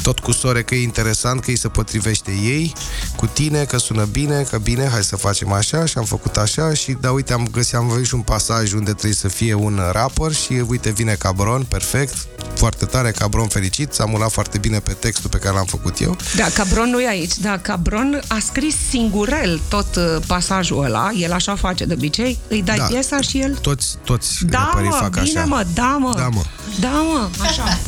tot 0.03 0.19
cu 0.19 0.31
sore 0.31 0.63
că 0.63 0.75
e 0.75 0.81
interesant, 0.81 1.39
că 1.41 1.49
îi 1.49 1.57
se 1.57 1.67
potrivește 1.67 2.31
ei, 2.31 2.73
cu 3.15 3.25
tine, 3.25 3.63
că 3.63 3.77
sună 3.77 4.03
bine, 4.03 4.41
că 4.49 4.57
bine, 4.57 4.88
hai 4.91 5.03
să 5.03 5.15
facem 5.15 5.51
așa 5.51 5.86
și 5.86 5.97
am 5.97 6.03
făcut 6.03 6.38
așa 6.38 6.73
și 6.73 6.97
da, 7.01 7.12
uite, 7.12 7.33
am 7.33 7.47
găsit, 7.51 7.75
am 7.75 7.88
văzut 7.88 8.05
și 8.05 8.13
un 8.13 8.21
pasaj 8.21 8.71
unde 8.73 8.91
trebuie 8.91 9.13
să 9.13 9.27
fie 9.27 9.53
un 9.53 9.79
rapper 9.91 10.31
și 10.33 10.63
uite, 10.67 10.89
vine 10.91 11.13
Cabron, 11.19 11.63
perfect, 11.63 12.15
foarte 12.53 12.86
tare, 12.86 13.12
Cabron 13.12 13.47
fericit, 13.47 13.93
s-a 13.93 14.05
mulat 14.05 14.31
foarte 14.31 14.57
bine 14.57 14.79
pe 14.79 14.91
textul 14.93 15.29
pe 15.29 15.38
care 15.38 15.55
l-am 15.55 15.65
făcut 15.65 15.99
eu. 16.01 16.17
Da, 16.36 16.45
Cabron 16.53 16.89
nu 16.89 17.01
e 17.01 17.07
aici, 17.07 17.38
da, 17.38 17.57
Cabron 17.57 18.21
a 18.27 18.38
scris 18.45 18.75
singurel 18.89 19.62
tot 19.69 19.95
uh, 19.95 20.15
pasajul 20.27 20.83
ăla, 20.83 21.12
el 21.15 21.31
așa 21.31 21.55
face 21.55 21.86
de 21.86 21.93
obicei, 21.93 22.39
îi 22.47 22.62
dai 22.62 22.77
Da. 22.77 22.83
piesa 22.86 23.21
și 23.21 23.39
el... 23.39 23.55
Toți, 23.62 23.97
toți 24.03 24.45
Da, 24.45 24.62
reperii 24.65 24.89
mă, 24.89 24.95
fac 24.95 25.21
bine, 25.23 25.39
așa. 25.39 25.47
mă, 25.47 25.65
da, 25.73 25.97
mă. 25.99 26.13
Da, 26.15 26.28
mă. 26.28 26.41
Da, 26.80 26.88
mă, 26.89 27.30
așa. 27.41 27.80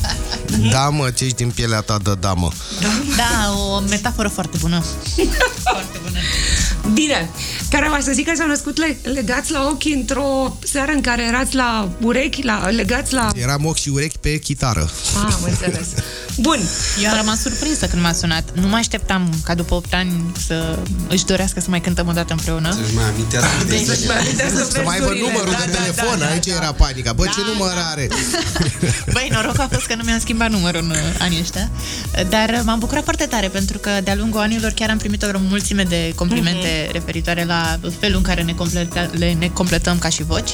Da, 0.71 0.89
mă, 0.89 1.09
ce 1.09 1.23
ești 1.23 1.35
din 1.37 1.49
pielea 1.49 1.81
ta 1.81 1.97
de 2.03 2.13
damă. 2.19 2.51
Da, 3.17 3.51
o 3.53 3.79
metaforă 3.79 4.27
foarte 4.27 4.57
bună. 4.61 4.83
foarte 5.63 5.97
bună. 6.03 6.19
Bine, 6.93 7.29
care 7.69 7.87
mai 7.87 8.01
să 8.01 8.11
zic 8.11 8.25
că 8.27 8.31
s-au 8.35 8.47
născut 8.47 8.77
le- 8.77 8.97
legați 9.03 9.51
la 9.51 9.67
ochi 9.71 9.93
într-o 9.95 10.57
seară 10.63 10.91
în 10.91 11.01
care 11.01 11.23
erați 11.23 11.55
la 11.55 11.89
urechi, 12.01 12.43
la, 12.43 12.67
legați 12.69 13.13
la... 13.13 13.29
Eram 13.35 13.65
ochi 13.65 13.77
și 13.77 13.89
urechi 13.89 14.17
pe 14.17 14.37
chitară. 14.39 14.89
Ah, 15.25 15.33
am 15.33 15.39
înțeles. 15.43 15.87
Bun. 16.39 16.59
Eu 17.03 17.09
am 17.09 17.15
rămas 17.17 17.41
surprinsă 17.41 17.85
când 17.85 18.01
m-a 18.01 18.13
sunat. 18.13 18.43
Nu 18.53 18.67
mă 18.67 18.75
așteptam 18.75 19.29
ca 19.43 19.55
după 19.55 19.73
8 19.75 19.93
ani 19.93 20.31
să 20.47 20.79
își 21.07 21.25
dorească 21.25 21.59
să 21.59 21.69
mai 21.69 21.81
cântăm 21.81 22.07
o 22.07 22.11
dată 22.11 22.33
împreună. 22.33 22.71
Să-și 22.73 22.95
mai 22.95 23.03
amintească 23.09 23.49
de 23.67 23.75
Deci, 23.75 23.97
zi. 23.97 24.05
mă 24.07 24.13
amintească 24.19 24.67
Să 24.71 24.81
mai 24.85 24.93
aibă 24.93 25.05
versurile. 25.05 25.31
numărul 25.31 25.51
Da, 25.59 25.65
de 25.65 25.71
da, 25.71 25.77
telefon, 25.77 26.19
da, 26.19 26.25
da, 26.25 26.31
aici 26.31 26.45
da. 26.47 26.53
era 26.55 26.64
panica. 26.71 27.13
Bă, 27.13 27.23
ce 27.23 27.41
Da, 27.41 27.47
număr 27.53 27.73
da. 27.75 27.89
are? 27.91 28.07
Băi, 29.13 29.29
noroc 29.31 29.59
a 29.59 29.67
fost 29.71 29.85
că 29.85 29.95
nu 29.95 30.03
mi-am 30.03 30.19
schimbat 30.19 30.49
numărul 30.49 30.81
în 30.81 30.89
uh, 30.89 30.97
anii 31.19 31.39
ăștia. 31.41 31.69
Dar 32.29 32.61
m-am 32.65 32.79
bucurat 32.79 33.03
foarte 33.03 33.25
tare 33.25 33.47
pentru 33.47 33.77
că 33.77 33.89
de-a 34.03 34.15
lungul 34.15 34.39
anilor 34.39 34.71
chiar 34.71 34.89
am 34.89 34.97
primit 34.97 35.23
o 35.23 35.27
mulțime 35.49 35.83
de 35.83 36.11
complimente 36.15 36.89
referitoare 36.91 37.43
la 37.43 37.79
felul 37.99 38.17
în 38.17 38.23
care 38.23 38.41
ne, 38.43 38.53
completa, 38.53 39.09
le, 39.11 39.33
ne 39.33 39.47
completăm 39.47 39.97
ca 39.97 40.09
și 40.09 40.23
voci. 40.23 40.49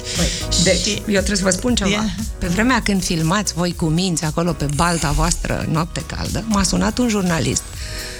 Deci, 0.64 0.82
Și- 0.82 0.94
eu 1.08 1.22
trebuie 1.22 1.38
să 1.38 1.44
vă 1.44 1.50
spun 1.50 1.76
ceva. 1.76 1.90
Ia. 1.90 2.16
Pe 2.38 2.48
vremea 2.48 2.82
când 2.82 3.04
filmați 3.04 3.54
voi 3.54 3.74
cu 3.76 3.86
minți 3.86 4.24
acolo 4.24 4.52
pe 4.54 4.66
balta 4.76 5.12
voastră 5.12 5.66
noapte 5.72 6.04
caldă, 6.06 6.44
m-a 6.48 6.64
sunat 6.64 6.98
un 6.98 7.10
jurnalist 7.10 7.64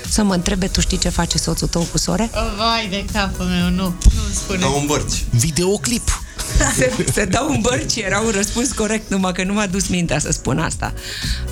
să 0.10 0.24
mă 0.24 0.34
întrebe, 0.34 0.68
tu 0.68 0.82
știi 0.82 0.98
ce 0.98 1.10
face 1.10 1.38
soțul 1.38 1.68
tău 1.68 1.82
cu 1.92 1.98
sore? 1.98 2.30
Oh, 2.34 2.54
vai 2.58 2.88
de 2.90 3.06
capul 3.14 3.46
meu, 3.46 3.70
nu, 3.70 3.84
nu 4.04 4.22
spune. 4.34 4.60
Dau 4.60 4.78
un 4.80 4.86
bărci. 4.86 5.24
Videoclip. 5.30 6.21
Se, 6.78 7.06
se 7.14 7.26
dau 7.26 7.50
în 7.50 7.60
bărci, 7.62 7.96
era 7.96 8.20
un 8.20 8.32
răspuns 8.36 8.72
corect, 8.72 9.10
numai 9.10 9.32
că 9.32 9.44
nu 9.44 9.54
m-a 9.54 9.66
dus 9.66 9.88
mintea 9.88 10.20
să 10.20 10.32
spun 10.32 10.60
asta. 10.60 10.94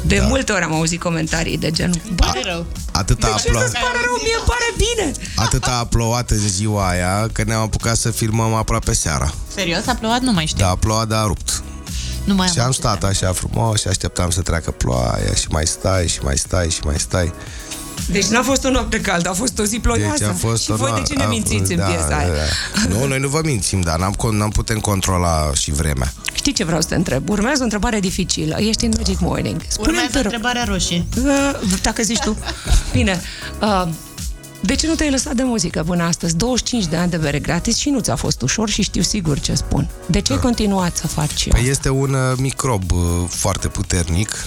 De 0.02 0.18
da. 0.18 0.26
multe 0.28 0.52
ori 0.52 0.64
am 0.64 0.74
auzit 0.74 1.00
comentarii 1.00 1.58
de 1.58 1.72
genul, 1.72 2.02
bă, 2.14 2.26
Pare 2.26 2.42
rău. 2.44 2.66
Atât 2.92 3.24
a, 3.24 3.28
ce 3.28 3.34
aplo- 3.50 3.60
să-ți 3.60 3.74
pare 3.74 3.98
rău, 4.06 4.20
mie 4.24 4.36
îmi 4.38 4.46
pare 4.48 4.74
bine. 4.78 5.12
atât 5.36 5.64
a 5.64 5.86
plouat 5.90 6.30
în 6.30 6.38
ziua 6.48 6.90
aia 6.90 7.28
că 7.32 7.44
ne-am 7.44 7.62
apucat 7.62 7.96
să 7.98 8.12
filmăm 8.12 8.54
aproape 8.54 8.94
seara. 8.94 9.34
Serios, 9.56 9.88
a 9.88 9.94
plouat? 9.96 10.22
Nu 10.22 10.32
mai 10.32 10.46
știu. 10.46 10.64
Da, 10.64 10.70
a 10.70 10.76
plouat, 10.76 11.08
dar 11.08 11.24
a 11.24 11.26
rupt. 11.26 11.64
Nu 12.24 12.36
mai 12.36 12.48
Și 12.48 12.60
am 12.60 12.66
auzit. 12.66 12.82
stat 12.82 13.04
așa 13.04 13.34
frumos 13.34 13.80
și 13.82 13.88
așteptam 13.88 14.30
să 14.30 14.42
treacă 14.42 14.72
ploaia 14.72 15.34
și 15.34 15.48
mai 15.50 15.68
stai 15.68 16.08
și 16.08 16.20
mai 16.24 16.38
stai 16.38 16.70
și 16.70 16.80
mai 16.84 17.00
stai. 17.00 17.34
Deci 18.08 18.26
n-a 18.26 18.42
fost 18.42 18.66
o 18.66 18.70
noapte 18.70 19.02
caldă, 19.02 19.30
a 19.30 19.34
fost 19.34 19.60
o 19.60 19.64
zi 19.64 19.80
ploioasă. 19.80 20.18
Deci 20.18 20.28
a 20.28 20.34
fost 20.34 20.64
și 20.64 20.72
o 20.72 20.76
voi 20.76 20.92
de 20.94 21.00
noa- 21.00 21.04
ce 21.08 21.14
ne 21.14 21.24
a- 21.24 21.28
mințiți 21.28 21.74
da, 21.74 21.86
în 21.86 21.92
piesa 21.92 22.08
da, 22.10 22.18
aia? 22.18 22.28
da. 22.28 22.96
Nu, 22.96 23.06
noi 23.08 23.20
nu 23.20 23.28
vă 23.28 23.42
mințim, 23.44 23.82
dar 23.82 24.00
n-am, 24.00 24.14
con- 24.14 24.38
n-am 24.38 24.50
putem 24.50 24.80
controla 24.80 25.52
și 25.54 25.72
vremea. 25.72 26.14
Știi 26.34 26.54
ce 26.54 26.64
vreau 26.64 26.82
să 26.82 26.88
te 26.88 26.96
întreb? 26.96 27.30
Urmează 27.30 27.60
o 27.60 27.64
întrebare 27.64 28.00
dificilă. 28.00 28.56
Ești 28.60 28.86
în 28.86 28.94
Magic 28.98 29.20
Morning. 29.20 29.62
Spune-mi, 29.68 29.96
Urmează 29.98 30.12
te 30.12 30.22
rog, 30.22 30.26
întrebarea 30.34 30.64
roșie. 30.64 31.06
uh, 31.18 31.60
dacă 31.82 32.04
zici 32.04 32.20
tu. 32.20 32.38
Bine. 32.94 33.22
Uh, 33.62 33.88
de 34.62 34.76
ce 34.76 34.88
nu 34.88 34.96
te-ai 34.96 35.10
lăsat 35.12 35.34
de 35.34 35.44
muzică 35.44 35.84
până 35.84 36.04
astăzi? 36.04 36.36
25 36.36 36.86
de 36.86 36.96
ani 36.96 37.10
de 37.12 37.18
bere 37.18 37.40
gratis 37.40 37.78
și 37.78 37.90
nu 37.90 38.00
ți-a 38.00 38.16
fost 38.16 38.42
ușor 38.42 38.70
și 38.70 38.82
știu 38.82 39.02
sigur 39.02 39.40
ce 39.40 39.54
spun. 39.54 39.90
De 40.06 40.20
ce 40.22 40.34
ai 40.34 40.40
continuat 40.40 40.98
să 40.98 41.08
faci 41.08 41.48
Păi 41.50 41.68
este 41.70 41.90
un 41.90 42.14
uh, 42.14 42.38
microb 42.38 42.92
uh, 42.92 43.00
foarte 43.28 43.68
puternic 43.68 44.46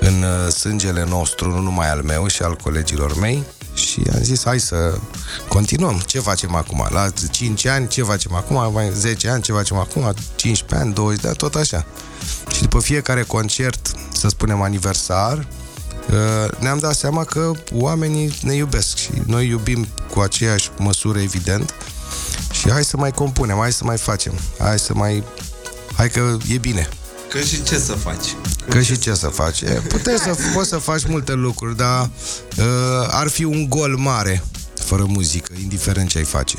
în 0.00 0.22
uh, 0.22 0.52
sângele 0.52 1.04
nostru, 1.08 1.50
nu 1.50 1.60
numai 1.60 1.90
al 1.90 2.02
meu 2.02 2.26
și 2.26 2.42
al 2.42 2.56
colegilor 2.56 3.18
mei 3.18 3.44
și 3.74 4.02
am 4.14 4.22
zis 4.22 4.44
hai 4.44 4.60
să 4.60 4.98
continuăm. 5.48 6.02
Ce 6.06 6.20
facem 6.20 6.54
acum? 6.54 6.86
La 6.90 7.08
5 7.30 7.66
ani, 7.66 7.88
ce 7.88 8.02
facem 8.02 8.34
acum? 8.34 8.72
Mai 8.72 8.90
10 8.94 9.28
ani, 9.28 9.42
ce 9.42 9.52
facem 9.52 9.76
acum? 9.76 10.14
15 10.36 10.86
ani, 10.86 10.94
20 10.94 11.20
de 11.20 11.28
ani, 11.28 11.36
tot 11.36 11.54
așa. 11.54 11.86
Și 12.52 12.60
după 12.60 12.80
fiecare 12.80 13.22
concert, 13.22 13.90
să 14.12 14.28
spunem 14.28 14.62
aniversar, 14.62 15.38
uh, 15.38 16.58
ne-am 16.58 16.78
dat 16.78 16.94
seama 16.94 17.24
că 17.24 17.50
oamenii 17.72 18.34
ne 18.42 18.54
iubesc 18.54 18.96
și 18.96 19.10
noi 19.26 19.48
iubim 19.48 19.86
cu 20.10 20.20
aceeași 20.20 20.70
măsură, 20.78 21.18
evident, 21.18 21.74
și 22.50 22.70
hai 22.70 22.84
să 22.84 22.96
mai 22.96 23.10
compunem, 23.10 23.56
hai 23.56 23.72
să 23.72 23.84
mai 23.84 23.96
facem, 23.96 24.32
hai 24.58 24.78
să 24.78 24.94
mai... 24.94 25.24
Hai 25.96 26.08
că 26.08 26.36
e 26.48 26.58
bine. 26.58 26.88
Că 27.28 27.38
și 27.40 27.62
ce 27.62 27.78
să 27.78 27.92
faci? 27.92 28.36
Că 28.68 28.80
și 28.80 28.98
ce 28.98 29.14
să 29.14 29.26
faci? 29.26 29.60
E, 29.60 29.82
Puteți 29.88 30.22
să, 30.22 30.36
poți 30.54 30.68
să 30.68 30.76
faci 30.76 31.04
multe 31.06 31.32
lucruri, 31.32 31.76
dar 31.76 32.10
uh, 32.58 32.64
ar 33.10 33.28
fi 33.28 33.44
un 33.44 33.68
gol 33.68 33.96
mare 33.96 34.44
fără 34.84 35.04
muzică, 35.08 35.52
indiferent 35.62 36.08
ce 36.08 36.18
ai 36.18 36.24
face. 36.24 36.56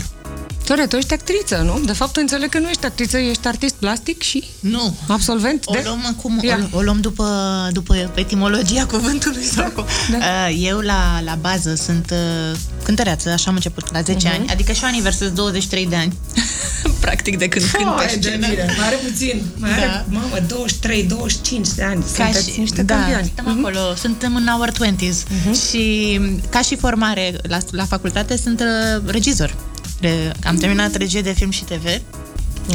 Tore, 0.70 0.86
tu 0.88 0.96
ești 0.96 1.14
actriță, 1.14 1.58
nu? 1.66 1.80
De 1.86 1.94
fapt, 1.94 2.16
înțeleg 2.16 2.50
că 2.50 2.60
nu 2.60 2.68
ești 2.70 2.86
actriță, 2.86 3.18
ești 3.18 3.48
artist 3.48 3.74
plastic 3.74 4.22
și 4.22 4.44
Nu. 4.60 4.96
absolvent 5.08 5.64
O 5.66 5.72
de... 5.74 5.82
luăm 5.86 6.06
acum, 6.18 6.40
Ia. 6.44 6.70
o, 6.72 6.78
o 6.78 6.82
luăm 6.82 7.00
după, 7.02 7.28
după 7.72 8.12
etimologia 8.16 8.86
cuvântului 8.86 9.44
sau 9.56 9.70
cum. 9.70 9.86
da. 10.12 10.18
Uh, 10.18 10.58
Eu 10.62 10.80
la, 10.80 11.22
la 11.26 11.36
bază 11.36 11.76
sunt 11.76 12.12
uh, 12.12 12.58
cântăreață, 12.84 13.30
așa 13.30 13.50
am 13.50 13.56
început, 13.56 13.92
la 13.94 14.02
10 14.02 14.28
Mhm. 14.28 14.36
ani, 14.40 14.50
adică 14.50 14.72
și 14.72 14.84
eu 14.84 14.90
aniversez 14.90 15.30
23 15.30 15.86
de 15.88 15.96
ani, 15.96 16.14
practic 17.06 17.38
de 17.38 17.48
când 17.48 17.66
cânt 17.66 17.96
pe 17.96 18.08
scenă. 18.20 18.46
Mai 18.48 18.58
are 18.86 18.96
puțin. 19.08 19.42
Mai 19.56 19.72
are, 19.72 19.86
Da. 19.86 20.06
mamă, 20.10 20.38
23, 20.48 21.04
25 21.04 21.68
de 21.68 21.84
ani. 21.84 22.02
Ca 22.18 22.24
Sunteți 22.24 22.52
și, 22.52 22.60
niște 22.60 22.84
da, 22.84 22.96
campioani. 22.96 23.26
suntem 23.36 23.58
acolo, 23.60 23.96
suntem 23.96 24.36
în 24.36 24.48
our 24.48 24.72
20s 24.72 25.24
și 25.70 26.20
ca 26.50 26.62
și 26.62 26.76
formare 26.76 27.36
la, 27.42 27.58
la 27.72 27.86
facultate 27.86 28.38
sunt 28.38 28.60
uh, 28.60 29.02
regizor. 29.06 29.56
Re, 30.02 30.32
am 30.46 30.56
terminat 30.56 30.96
regie 30.96 31.22
de 31.22 31.32
film 31.34 31.50
și 31.52 31.64
TV. 31.64 31.86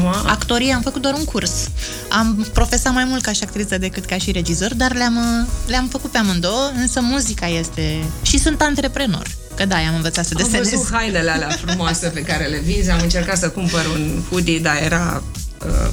Wow. 0.03 0.13
Actorie 0.27 0.73
am 0.73 0.81
făcut 0.83 1.03
doar 1.03 1.15
un 1.15 1.25
curs. 1.25 1.53
Am 2.09 2.47
profesat 2.53 2.93
mai 2.93 3.05
mult 3.05 3.23
ca 3.23 3.33
și 3.33 3.43
actriță 3.43 3.79
decât 3.79 4.05
ca 4.05 4.19
și 4.19 4.31
regizor, 4.33 4.75
dar 4.75 4.95
le-am, 4.95 5.17
uh, 5.17 5.47
le-am 5.67 5.89
făcut 5.89 6.11
pe 6.11 6.19
amândouă, 6.19 6.71
însă 6.77 7.01
muzica 7.01 7.47
este... 7.47 7.99
Și 8.23 8.39
sunt 8.39 8.61
antreprenor. 8.61 9.27
Că 9.57 9.67
da, 9.67 9.77
am 9.77 9.95
învățat 9.95 10.25
să 10.27 10.33
Am 10.37 10.43
desenez. 10.45 10.71
văzut 10.71 10.89
hainele 10.93 11.31
alea 11.31 11.49
frumoase 11.49 12.09
pe 12.09 12.21
care 12.23 12.45
le 12.47 12.59
vinzi, 12.59 12.91
am 12.91 13.01
încercat 13.03 13.39
să 13.39 13.49
cumpăr 13.49 13.87
un 13.95 14.23
hoodie, 14.31 14.59
dar 14.59 14.77
era... 14.83 15.23
Uh, 15.67 15.91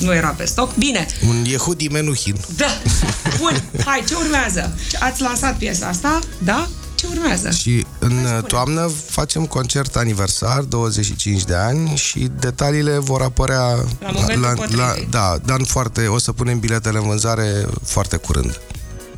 nu 0.00 0.14
era 0.14 0.28
pe 0.28 0.44
stoc. 0.44 0.74
Bine, 0.76 1.06
Un 1.28 1.44
Yehudi 1.44 1.88
Menuhin. 1.88 2.36
da. 2.56 2.66
Bun, 3.38 3.62
hai, 3.84 4.04
ce 4.08 4.14
urmează? 4.14 4.78
Ați 5.00 5.20
lansat 5.22 5.56
piesa 5.56 5.86
asta, 5.86 6.18
da? 6.38 6.68
Ce 7.12 7.18
urmează? 7.18 7.50
Și 7.50 7.86
în 7.98 8.26
toamnă 8.46 8.90
facem 9.06 9.46
concert 9.46 9.96
aniversar, 9.96 10.60
25 10.60 11.44
de 11.44 11.54
ani 11.54 11.96
și 11.96 12.30
detaliile 12.40 12.98
vor 12.98 13.22
apărea 13.22 13.60
La 14.00 14.10
momentul 14.12 14.52
potrivit. 14.56 15.10
da, 15.10 15.36
dar 15.44 15.58
în 15.58 15.64
foarte, 15.64 16.06
o 16.06 16.18
să 16.18 16.32
punem 16.32 16.58
biletele 16.58 16.98
în 16.98 17.04
vânzare 17.06 17.66
foarte 17.84 18.16
curând. 18.16 18.60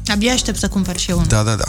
Abia 0.07 0.33
aștept 0.33 0.59
să 0.59 0.69
cumpăr 0.69 0.97
și 0.99 1.11
eu 1.11 1.17
unul. 1.17 1.29
Da, 1.29 1.43
da, 1.43 1.55
da. 1.55 1.65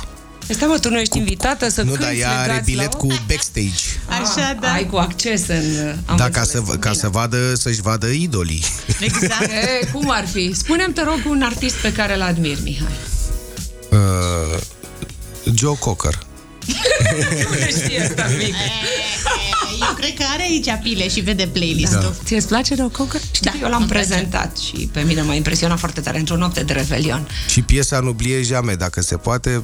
Stai 0.53 0.68
mă, 0.68 0.78
tu 0.80 0.89
nu 0.89 0.99
ești 0.99 1.18
invitată 1.18 1.70
să 1.70 1.82
nu, 1.82 1.89
cânti 1.91 2.03
dar 2.03 2.13
ea 2.13 2.38
are 2.39 2.47
legați 2.51 2.72
bilet 2.72 2.91
la 2.91 2.97
cu 2.97 3.07
backstage. 3.28 3.84
Așa, 4.09 4.49
Ah, 4.49 4.57
da. 4.61 4.72
Ai 4.72 4.86
cu 4.86 4.95
acces 4.95 5.47
în... 5.47 5.95
Am 6.05 6.18
Da, 6.18 6.30
ca 6.30 6.39
înțeles. 6.39 6.49
să, 6.68 6.74
ca 6.76 6.89
Bine. 6.89 7.01
să 7.01 7.09
vadă, 7.09 7.55
să-și 7.55 7.82
vadă 7.82 8.07
idolii. 8.07 8.63
Exact. 8.99 9.41
E, 9.82 9.86
cum 9.93 10.09
ar 10.11 10.28
fi? 10.28 10.53
Spune-mi, 10.53 10.93
te 10.93 11.03
rog, 11.03 11.20
un 11.30 11.41
artist 11.41 11.76
pe 11.76 11.91
care 11.91 12.15
îl 12.15 12.22
admiri, 12.22 12.61
Mihai. 12.63 12.88
Uh, 13.91 14.57
Joe 15.57 15.75
Cocker. 15.79 16.19
Nu 16.67 17.77
știi 17.77 17.99
asta, 17.99 18.25
mic. 18.37 18.53
Eu 19.89 19.93
cred 19.95 20.13
că 20.13 20.23
are 20.33 20.41
aici 20.43 20.67
pile 20.83 21.09
și 21.09 21.19
vede 21.19 21.47
playlist-ul. 21.47 21.99
Da. 22.01 22.13
Ție 22.25 22.37
îți 22.37 22.47
place 22.47 22.75
Joe 22.75 22.87
Cocker? 22.91 23.21
Știi, 23.31 23.51
Da, 23.51 23.57
eu 23.61 23.69
l-am 23.69 23.81
îmi 23.81 23.89
place. 23.89 24.07
prezentat 24.07 24.57
și 24.57 24.89
pe 24.93 25.01
mine 25.01 25.21
m-a 25.21 25.33
impresionat 25.33 25.79
foarte 25.79 26.01
tare 26.01 26.19
într-o 26.19 26.35
noapte 26.35 26.63
de 26.63 26.73
revelion. 26.73 27.27
Și 27.49 27.61
piesa 27.61 27.99
N'oublie 28.01 28.41
jamais, 28.43 28.75
dacă 28.75 29.01
se 29.01 29.17
poate. 29.17 29.63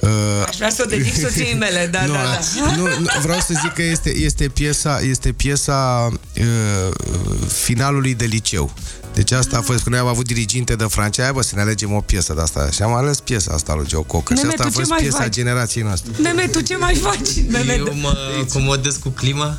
Uh, 0.00 0.08
Aș 0.48 0.56
vrea 0.56 0.70
să 0.70 0.82
o 0.86 0.88
dedic 0.88 1.14
soției 1.26 1.54
mele, 1.54 1.88
da, 1.92 2.04
nu, 2.04 2.12
da, 2.12 2.22
da. 2.22 2.70
Nu, 2.76 2.82
nu, 2.82 3.06
vreau 3.22 3.38
să 3.38 3.54
zic 3.62 3.72
că 3.72 3.82
este, 3.82 4.16
este 4.16 4.48
piesa, 4.48 5.00
este 5.02 5.32
piesa 5.32 6.08
uh, 6.40 6.94
finalului 7.62 8.14
de 8.14 8.24
liceu. 8.24 8.72
Deci 9.14 9.30
asta 9.30 9.56
a 9.58 9.60
fost, 9.60 9.82
când 9.82 9.94
noi 9.94 10.04
am 10.04 10.10
avut 10.10 10.26
diriginte 10.26 10.74
de 10.74 10.84
Francia, 10.88 11.22
aia, 11.22 11.32
bă, 11.32 11.42
să 11.42 11.52
ne 11.54 11.60
alegem 11.60 11.92
o 11.92 12.00
piesă 12.00 12.32
de 12.34 12.40
asta. 12.40 12.70
Și 12.70 12.82
am 12.82 12.92
ales 12.92 13.20
piesa 13.20 13.52
asta 13.52 13.74
lui 13.74 13.86
Joe 13.88 14.02
Cocker. 14.06 14.36
Și 14.36 14.42
Neme, 14.42 14.54
asta 14.54 14.62
a 14.62 14.66
tu 14.66 14.72
ce 14.72 14.78
fost 14.78 14.90
mai 14.90 14.98
piesa 15.00 15.16
faci? 15.16 15.32
generației 15.32 15.84
noastre. 15.84 16.12
Meme, 16.22 16.46
tu 16.46 16.60
ce 16.60 16.76
mai 16.76 16.94
faci? 16.94 17.28
Meme, 17.48 17.74
Eu 17.74 17.94
mă 18.00 18.16
acomodez 18.48 18.96
cu 18.96 19.08
clima, 19.08 19.56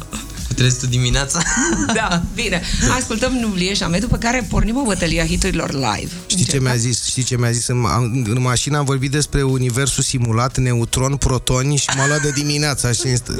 cu 0.51 0.57
trezul 0.57 0.87
dimineața. 0.89 1.39
da, 1.99 2.21
bine. 2.35 2.61
Ascultăm 2.97 3.31
Nublie 3.33 3.73
și 3.73 3.83
după 3.99 4.17
care 4.17 4.45
pornim 4.49 4.77
o 4.77 4.83
bătălie 4.83 5.21
a 5.21 5.25
hiturilor 5.25 5.71
live. 5.73 6.11
Știi 6.27 6.45
ce 6.45 6.59
mi-a 6.59 6.75
zis? 6.75 7.05
Știi 7.05 7.23
ce 7.23 7.37
mi-a 7.37 7.51
zis? 7.51 7.67
În, 7.67 7.85
ma- 7.87 8.25
în 8.29 8.37
mașină 8.41 8.77
am 8.77 8.85
vorbit 8.85 9.11
despre 9.11 9.41
universul 9.43 10.03
simulat, 10.03 10.57
neutron, 10.57 11.15
protoni 11.15 11.75
și 11.77 11.89
m-a 11.97 12.07
luat 12.07 12.21
de 12.21 12.31
dimineața 12.35 12.91
și 12.91 13.01
inst- 13.07 13.35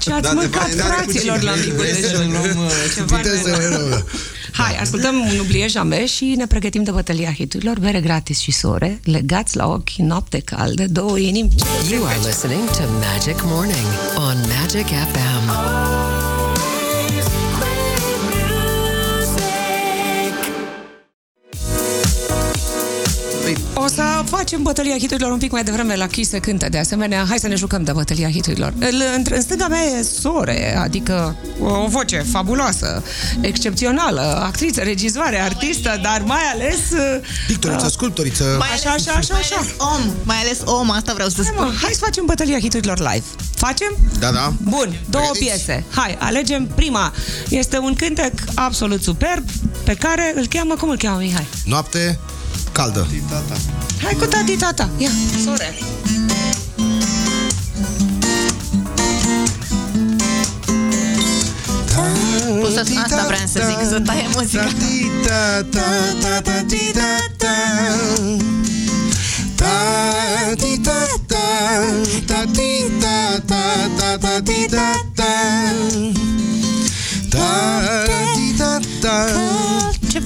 Ce 0.00 0.12
ați 0.12 0.22
Da, 0.22 0.32
mâncat, 0.32 0.68
de- 0.68 0.74
de- 0.74 0.82
fraților, 0.82 1.42
la 1.42 1.54
micul 1.54 1.72
Vrei 1.76 1.92
să 1.94 2.00
dejun? 2.00 2.26
ne 2.30 2.38
luăm, 2.38 2.64
uh, 2.64 2.72
Ceva 2.94 3.16
Puteți 3.16 3.42
să 3.42 3.48
ne- 3.50 3.56
ne 3.56 3.76
luăm. 3.76 4.06
Hai, 4.52 4.76
ascultăm 4.76 5.14
Nublie 5.36 5.66
Jame 5.66 6.06
și 6.06 6.24
ne 6.36 6.46
pregătim 6.46 6.82
de 6.82 6.90
bătălia 6.90 7.32
hiturilor, 7.32 7.78
bere 7.78 8.00
gratis 8.00 8.38
și 8.38 8.50
sore, 8.50 9.00
legați 9.04 9.56
la 9.56 9.66
ochi, 9.66 9.90
noapte 9.96 10.38
caldă, 10.44 10.84
două 10.88 11.18
inimi. 11.18 11.54
You 11.90 12.04
are 12.06 12.18
listening 12.26 12.70
to 12.70 12.82
Magic 13.00 13.40
Morning 13.44 13.86
on 14.16 14.36
Magic 14.60 14.86
FM. 14.86 15.39
oh. 15.48 16.09
O 23.74 23.86
să 23.86 24.02
facem 24.24 24.62
bătălia 24.62 24.98
hiturilor 24.98 25.30
un 25.32 25.38
pic 25.38 25.50
mai 25.50 25.64
devreme 25.64 25.96
la 25.96 26.06
Kiss 26.06 26.30
se 26.30 26.38
cântă 26.38 26.68
de 26.68 26.78
asemenea. 26.78 27.24
Hai 27.28 27.38
să 27.38 27.46
ne 27.48 27.54
jucăm 27.54 27.82
de 27.82 27.92
bătălia 27.92 28.30
hiturilor. 28.30 28.72
În, 28.78 29.02
în 29.30 29.40
stânga 29.42 29.68
mea 29.68 29.82
e 29.82 30.02
Sore, 30.02 30.76
adică 30.78 31.36
o 31.60 31.86
voce 31.88 32.24
fabuloasă, 32.30 33.02
excepțională, 33.40 34.40
actriță, 34.44 34.80
regizoare, 34.80 35.40
artistă, 35.40 35.98
dar 36.02 36.22
mai 36.26 36.42
ales... 36.52 36.78
Pictoriță, 37.46 37.88
sculptoriță. 37.88 38.56
Mai 38.58 38.68
Așa, 38.74 38.90
ales- 38.90 39.06
așa, 39.08 39.18
așa, 39.18 39.32
mai 39.32 39.40
așa. 39.40 39.54
ales 39.56 39.70
om, 39.78 40.12
mai 40.24 40.36
ales 40.36 40.58
om, 40.64 40.90
asta 40.90 41.12
vreau 41.12 41.28
să 41.28 41.42
Hai, 41.42 41.52
spun. 41.54 41.64
mă, 41.66 41.72
hai 41.82 41.90
să 41.92 41.98
facem 42.04 42.24
bătălia 42.26 42.58
hiturilor 42.58 42.98
live. 42.98 43.24
Facem? 43.54 43.96
Da, 44.18 44.30
da. 44.30 44.52
Bun, 44.62 44.98
două 45.10 45.24
Pregătiți? 45.30 45.64
piese. 45.64 45.84
Hai, 45.90 46.16
alegem 46.20 46.66
prima. 46.74 47.12
Este 47.48 47.78
un 47.78 47.94
cântec 47.94 48.32
absolut 48.54 49.02
superb 49.02 49.44
pe 49.84 49.94
care 49.94 50.32
îl 50.36 50.46
cheamă, 50.46 50.74
cum 50.74 50.88
îl 50.88 50.96
cheamă, 50.96 51.18
Mihai? 51.18 51.46
Noapte 51.64 52.18
caldă. 52.72 53.06
Tata. 53.28 53.60
Hai 54.02 54.14
cu 54.18 54.24
tati, 54.24 54.56
tata. 54.56 54.88
Ia, 54.98 55.10
sore. 55.44 55.74
Pot 62.60 62.72
să- 62.72 62.84
asta 63.04 63.24
vreau 63.26 63.46
să 63.46 63.62
zic, 63.68 63.88
să 63.88 64.00
taie 64.00 64.26
muzica. 64.34 64.68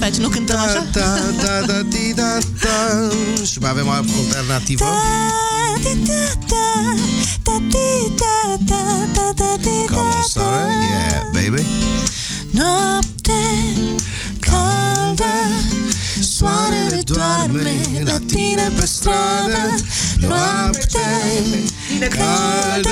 Ce 0.05 0.11
faci? 0.11 0.19
Nu 0.21 0.29
cântăm 0.29 0.59
așa? 0.59 0.87
Și 3.43 3.59
mai 3.59 3.69
avem 3.69 3.87
o 3.87 3.91
alternativă? 3.91 4.85
Come 9.87 9.99
on, 9.99 10.23
sorry, 10.29 10.73
yeah, 10.89 11.21
baby. 11.33 11.65
Noapte 12.51 13.31
caldă 14.39 15.23
Soarele 16.21 17.01
doarme 17.03 17.81
la 18.03 18.17
tine 18.27 18.71
pe 18.79 18.85
stradă. 18.85 19.75
Noapte 20.19 20.99
caldă 21.99 22.89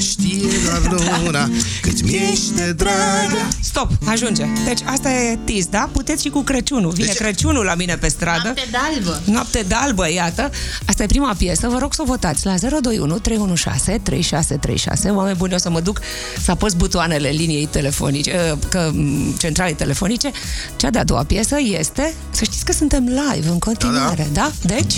Știe 0.00 0.48
doar 0.64 1.00
luna 1.22 1.50
cât 1.80 2.02
mi-ește 2.02 2.72
dragă 2.76 3.48
Stop, 3.60 3.90
ajunge. 4.04 4.44
Deci 4.64 4.78
asta 4.84 5.10
e 5.10 5.38
tis, 5.44 5.66
da? 5.66 5.88
Puteți 5.92 6.22
și 6.22 6.28
cu 6.28 6.40
Crăciunul. 6.42 6.90
Vine 6.90 7.06
Deci- 7.06 7.16
Crăciunul 7.16 7.64
la 7.64 7.74
mine 7.74 7.96
pe 7.96 8.08
stradă. 8.08 8.42
Noapte 8.42 8.66
de 8.70 8.76
albă. 8.94 9.20
Noapte 9.24 9.64
de 9.68 9.74
albă, 9.74 10.12
iată. 10.12 10.50
Asta 10.86 11.02
e 11.02 11.06
prima 11.06 11.34
piesă. 11.38 11.68
Vă 11.68 11.78
rog 11.78 11.94
să 11.94 12.02
o 12.02 12.04
votați 12.04 12.46
la 12.46 12.54
021 12.80 13.18
316 13.18 14.02
3636. 14.04 15.10
Oameni 15.10 15.36
buni, 15.36 15.54
o 15.54 15.58
să 15.58 15.70
mă 15.70 15.80
duc 15.80 16.00
să 16.42 16.50
apăs 16.50 16.72
butoanele 16.74 17.28
liniei 17.28 17.66
telefonice, 17.66 18.30
eh, 18.30 18.52
că, 18.68 18.90
m, 18.94 19.34
centralei 19.38 19.74
telefonice. 19.74 20.30
Cea 20.76 20.90
de-a 20.90 21.04
doua 21.04 21.24
piesă 21.24 21.56
este, 21.78 22.14
să 22.30 22.44
știți 22.44 22.64
că 22.64 22.72
suntem 22.72 23.04
live 23.04 23.48
în 23.48 23.58
continuare, 23.58 24.28
da? 24.32 24.40
da? 24.62 24.74
Deci, 24.74 24.94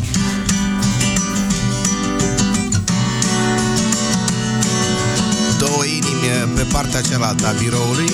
pe 6.60 6.66
partea 6.72 7.00
cealaltă 7.00 7.46
a 7.46 7.52
biroului. 7.52 8.10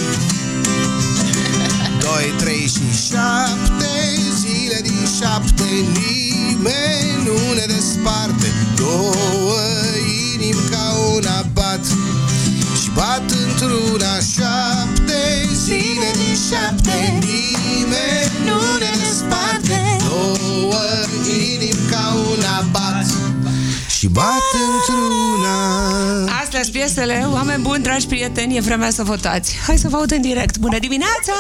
Doi, 2.05 2.27
trei 2.37 2.67
și 2.75 2.87
șapte 3.09 3.93
zile 4.41 4.79
din 4.83 5.05
șapte 5.19 5.69
Nimeni 6.01 7.25
nu 7.25 7.39
ne 7.55 7.65
desparte. 7.75 8.49
Două 8.77 9.61
inimi 10.33 10.69
ca 10.71 10.87
una 11.15 11.45
bat 11.53 11.85
Și 12.81 12.89
bat 12.95 13.27
într-una 13.45 14.15
șapte 14.35 15.21
zile 15.65 16.11
din 16.21 16.37
șapte 16.49 16.97
Nimeni 17.27 18.33
nu 18.45 18.61
ne 18.83 18.91
desparte. 19.03 19.79
Două 20.09 20.85
inimi 21.25 21.79
ca 21.91 22.17
una 22.33 22.65
bat 22.71 23.07
și 23.97 24.09
bat 24.09 24.47
într-una. 24.67 25.59
Astea 26.41 26.63
sunt 26.63 26.75
piesele. 26.75 27.27
Oameni 27.33 27.63
buni, 27.63 27.83
dragi 27.83 28.07
prieteni, 28.07 28.57
e 28.57 28.61
vremea 28.61 28.91
să 28.91 29.03
votați. 29.03 29.57
Hai 29.67 29.77
să 29.77 29.89
vă 29.89 29.97
aud 29.97 30.11
în 30.11 30.21
direct. 30.21 30.59
Bună 30.59 30.79
dimineața! 30.79 31.33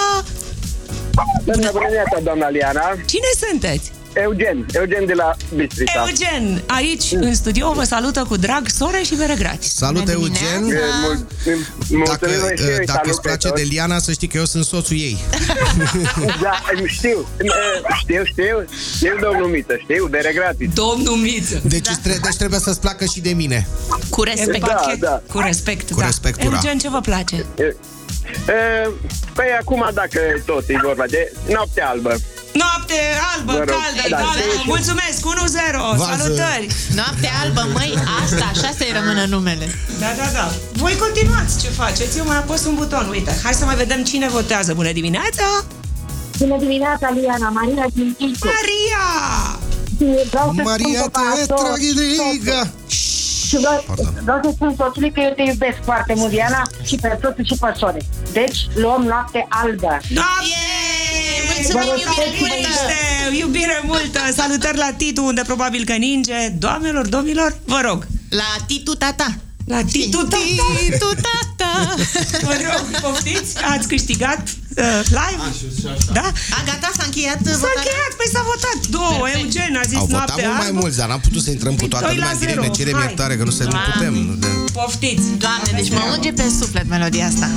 Bună 1.45 1.71
dimineața, 1.73 2.19
doamna 2.23 2.49
Liana. 2.49 2.95
Cine 3.07 3.49
sunteți? 3.49 3.93
Eugen, 4.23 4.67
Eugen 4.73 5.07
de 5.07 5.13
la 5.13 5.37
Bistrița. 5.55 6.05
Eugen, 6.09 6.63
aici, 6.67 7.13
în 7.13 7.35
studio, 7.35 7.73
vă 7.73 7.85
salută 7.85 8.25
cu 8.29 8.37
drag 8.37 8.69
sore 8.69 9.03
și 9.05 9.15
bere 9.15 9.35
gratis. 9.39 9.75
Salut, 9.75 10.09
Eugen! 10.09 10.65
E, 10.69 10.81
mul- 11.03 11.27
Dacă, 12.05 12.27
mulțumim 12.29 12.57
și 12.57 12.63
eu, 12.63 12.77
îi 12.79 12.85
dacă 12.87 12.99
salut 12.99 13.11
îți 13.13 13.21
place 13.21 13.49
pe 13.49 13.55
de 13.55 13.61
toți. 13.61 13.73
Liana, 13.73 13.99
să 13.99 14.13
știi 14.13 14.29
că 14.29 14.37
eu 14.37 14.45
sunt 14.45 14.65
soțul 14.65 14.97
ei. 14.97 15.17
Da, 16.43 16.63
știu, 16.87 17.27
știu, 17.99 18.23
știu, 18.25 18.65
știu, 18.97 19.17
domnul 19.21 19.49
Miță, 19.49 19.77
știu, 19.83 20.07
bere 20.07 20.33
gratis. 20.33 20.69
Domnul 20.75 21.17
Miță. 21.17 21.61
Deci, 21.65 21.87
da. 21.87 21.93
deci 22.23 22.37
trebuie 22.37 22.61
să-ți 22.61 22.81
placă 22.81 23.05
și 23.05 23.21
de 23.21 23.31
mine. 23.31 23.67
Cu 24.11 24.23
respect. 24.23 24.61
Da, 24.67 24.93
da. 24.99 25.23
Cu 25.33 25.39
respect, 25.39 25.91
Cu 25.91 25.99
da. 26.01 26.05
respectura. 26.07 26.55
Eugen, 26.55 26.79
ce 26.79 26.89
vă 26.89 27.01
place? 27.01 27.37
E, 27.59 27.63
e, 27.65 28.91
Păi 29.35 29.47
acum, 29.61 29.91
dacă 29.95 30.21
tot 30.45 30.69
e 30.69 30.79
vorba 30.83 31.05
de 31.11 31.33
noapte 31.49 31.81
albă. 31.83 32.17
Noapte 32.63 32.99
albă, 33.33 33.53
Vă 33.53 33.59
rog. 33.59 33.69
caldă, 33.77 34.03
Da, 34.11 34.17
caldă. 34.25 34.45
da. 34.57 34.63
Mulțumesc, 34.75 35.19
1-0, 35.33 35.97
Vază. 35.97 36.11
salutări. 36.17 36.67
Noapte 36.99 37.29
albă, 37.43 37.63
măi, 37.77 37.93
asta, 38.23 38.45
așa 38.55 38.71
să-i 38.79 38.93
rămână 38.99 39.25
numele. 39.35 39.67
Da, 40.03 40.11
da, 40.21 40.27
da. 40.39 40.47
Voi 40.83 40.95
continuați 41.05 41.53
ce 41.63 41.69
faceți, 41.83 42.19
eu 42.19 42.27
mai 42.31 42.37
apăs 42.37 42.65
un 42.71 42.75
buton, 42.75 43.07
uite. 43.17 43.33
Hai 43.45 43.55
să 43.61 43.65
mai 43.65 43.77
vedem 43.85 44.01
cine 44.11 44.29
votează. 44.29 44.71
Bună 44.75 44.93
dimineața! 45.01 45.47
Bună 46.39 46.57
dimineața, 46.59 47.07
Liana, 47.19 47.49
Maria 47.59 47.87
din 47.95 48.09
Chișu. 48.19 48.45
Maria! 48.55 49.05
Vreau 50.31 50.53
să 50.57 50.63
Maria 50.63 50.99
spun 50.99 51.11
te 51.37 51.47
că 51.47 51.55
tragediga. 51.63 52.61
Și 53.49 53.57
vreau, 53.57 53.85
vreau 54.23 54.41
să 54.45 54.51
spun 54.55 54.75
soțului 54.79 55.13
că 55.13 55.21
eu 55.21 55.33
te 55.37 55.43
iubesc 55.43 55.79
foarte 55.85 56.13
mult, 56.17 56.33
Liana, 56.33 56.63
și 56.89 56.95
pe 57.03 57.19
soțul 57.23 57.45
și 57.45 57.57
pe 57.61 57.73
sore. 57.77 58.01
Deci, 58.33 58.59
luăm 58.75 59.03
noapte 59.03 59.47
albă. 59.49 59.93
Noapte! 60.09 60.66
Mulțumim, 61.57 61.87
Vă 61.87 62.23
iubire 62.23 62.25
rog, 62.25 62.35
multă! 62.39 62.69
Iubire, 63.25 63.39
iubire 63.43 63.81
multă! 63.85 64.21
Salutări 64.37 64.77
la 64.77 64.91
Titu, 64.97 65.25
unde 65.25 65.43
probabil 65.47 65.85
că 65.85 65.93
ninge. 65.93 66.49
Doamnelor, 66.59 67.07
domnilor, 67.07 67.57
vă 67.65 67.81
rog. 67.89 68.07
La 68.29 68.51
Titu 68.67 68.95
Tata. 68.95 69.35
La 69.75 69.81
Titu, 69.93 70.17
tata. 70.23 70.37
Titu 70.91 71.11
Tata. 71.27 71.95
Vă 72.43 72.55
rog, 72.67 73.01
poftiți, 73.03 73.53
ați 73.73 73.89
câștigat 73.89 74.43
uh, 74.77 75.01
live. 75.21 75.43
Da? 76.13 76.27
A, 76.57 76.59
gata, 76.69 76.89
s-a 76.97 77.05
încheiat 77.05 77.39
S-a 77.45 77.51
votarea? 77.53 77.83
încheiat, 77.83 78.13
păi 78.19 78.29
s-a 78.35 78.43
votat. 78.53 78.79
Două, 78.97 79.13
Perfect. 79.23 79.45
Eugen 79.57 79.77
a 79.83 79.85
zis 79.93 79.97
Au 79.99 80.07
votat 80.07 80.27
noapte 80.27 80.43
mult 80.47 80.57
mai 80.59 80.67
albă. 80.67 80.79
mulți, 80.81 80.97
dar 81.01 81.09
n-am 81.09 81.21
putut 81.21 81.43
să 81.43 81.51
intrăm 81.51 81.75
cu 81.83 81.87
toată 81.93 82.07
Doi 82.07 82.15
la 82.17 82.19
lumea 82.21 82.33
în 82.33 82.39
direct. 82.39 82.59
zero. 82.61 82.71
Ne 82.71 82.77
cerem 82.79 82.97
Hai. 82.99 83.05
iertare 83.07 83.35
că 83.39 83.45
nu 83.45 83.51
se 83.59 83.65
nu 83.65 83.77
putem. 83.93 84.15
Nu 84.15 84.35
de- 84.35 84.47
Poftiți. 84.79 85.27
Doamne, 85.45 85.71
deci 85.79 85.91
mă 85.91 86.03
unge 86.17 86.33
pe 86.33 86.45
suflet 86.61 86.87
melodia 86.95 87.27
asta. 87.33 87.49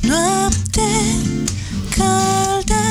Noapte 0.00 0.88
caldă 1.96 2.82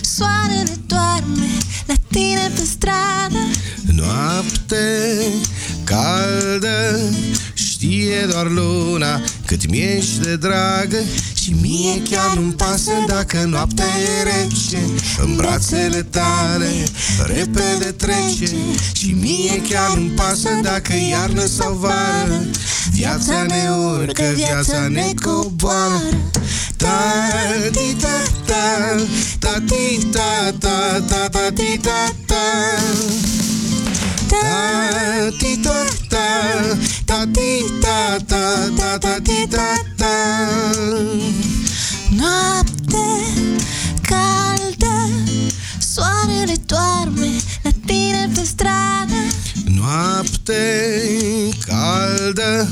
Soarele 0.00 0.76
doarme 0.86 1.48
La 1.86 1.94
tine 2.10 2.50
pe 2.54 2.62
stradă 2.64 3.38
Noapte 3.94 5.22
caldă 5.84 7.00
Știe 7.54 8.26
doar 8.30 8.50
luna 8.50 9.20
cât 9.44 9.70
mi-ești 9.70 10.20
de 10.20 10.36
dragă 10.36 10.98
Și 11.50 11.56
mie 11.60 12.02
chiar 12.10 12.36
nu-mi 12.36 12.52
pasă 12.52 12.92
dacă 13.06 13.44
noaptea 13.46 13.84
e 13.84 14.22
rece. 14.22 14.78
În 15.22 15.36
brațele 15.36 16.02
tale 16.02 16.70
repede 17.26 17.90
trece. 17.96 18.56
Și 18.92 19.16
mie 19.20 19.62
chiar 19.68 19.96
nu-mi 19.96 20.10
pasă 20.10 20.48
dacă 20.62 20.92
e 20.92 21.08
iarnă 21.08 21.44
sau 21.44 21.72
vară. 21.72 22.44
Viața 22.92 23.42
ne 23.42 23.68
urcă, 23.70 24.22
viața 24.34 24.88
ne 24.88 25.10
coboară. 25.24 26.16
Ta 26.76 26.98
ti 27.72 27.94
ta 28.00 28.22
ta 28.44 28.94
ta 29.38 29.62
ti 29.66 30.06
ta 30.12 30.52
ta 30.58 31.04
ta 31.08 31.28
ta 31.28 31.50
ti 31.54 31.78
ta 31.78 32.14
ta 32.26 32.44
ta 34.30 35.28
ti 35.38 35.58
ta 35.64 35.78
ta 36.08 36.26
ta 37.04 37.24
ti 37.32 37.64
ta 37.82 38.16
ta 38.30 38.42
ta 38.78 38.98
ta 38.98 39.14
ti 39.22 39.46
ta 39.50 39.68
ta 39.96 40.14
Noapte 42.18 43.06
caldă 44.10 44.94
Soarele 45.78 46.56
doarme 46.66 47.30
La 47.62 47.70
tine 47.86 48.30
pe 48.34 48.42
stradă. 48.44 49.20
Noapte 49.64 50.62
caldă 51.66 52.68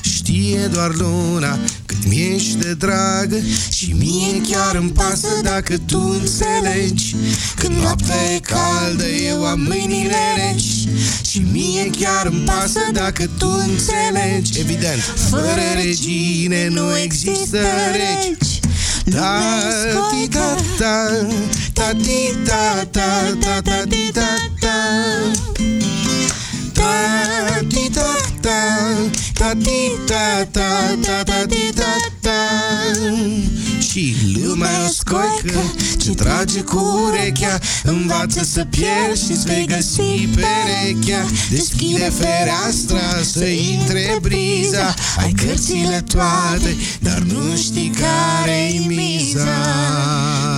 Știe 0.00 0.66
doar 0.72 0.94
luna 0.94 1.50
cât 1.50 1.81
mi-ești 2.08 2.56
de 2.56 2.74
dragă 2.74 3.36
Și 3.70 3.94
mie 3.98 4.40
chiar 4.50 4.74
îmi 4.74 4.90
pasă 4.90 5.28
dacă 5.42 5.78
tu 5.86 6.18
înțelegi. 6.20 7.16
Când 7.56 7.76
noaptea 7.76 8.34
e 8.34 8.38
caldă 8.38 9.06
eu 9.06 9.46
am 9.46 9.60
mâinile 9.60 10.16
reci 10.36 10.88
Și 11.30 11.46
mie 11.52 11.90
chiar 12.00 12.26
îmi 12.26 12.44
pasă 12.44 12.80
dacă 12.92 13.30
tu 13.38 13.48
înțelegi. 13.48 14.60
Evident, 14.60 15.02
fără 15.30 15.62
regine 15.74 16.68
nu 16.68 16.98
există 16.98 17.58
regi 17.92 18.60
ta 19.10 19.40
ti 20.10 20.28
ta 20.28 20.54
ta 20.78 21.26
ta 21.74 21.92
ti 21.92 22.32
ta 22.44 22.86
ta 22.90 23.36
ta 23.40 23.60
ta 23.60 23.82
ti 23.88 24.10
ta 24.12 24.28
ta 24.60 26.11
și 33.92 34.16
lumea 34.42 34.70
e 34.72 34.84
o 34.84 34.88
scoică 34.88 35.60
ce 35.96 36.10
trage 36.10 36.60
cu 36.60 37.08
urechea 37.08 37.58
Învață 37.82 38.44
să 38.44 38.66
pierzi 38.70 39.26
și-ți 39.26 39.44
vei 39.44 39.66
găsi 39.66 40.28
perechea. 40.34 41.26
Deschide 41.50 42.12
fereastra 42.18 43.22
să 43.22 43.44
intre 43.44 44.18
briza 44.20 44.94
Ai 45.18 45.32
cărțile 45.32 46.04
toate, 46.14 46.76
dar 47.00 47.18
nu 47.18 47.56
știi 47.56 47.92
care-i 48.00 48.84
miza 48.86 50.51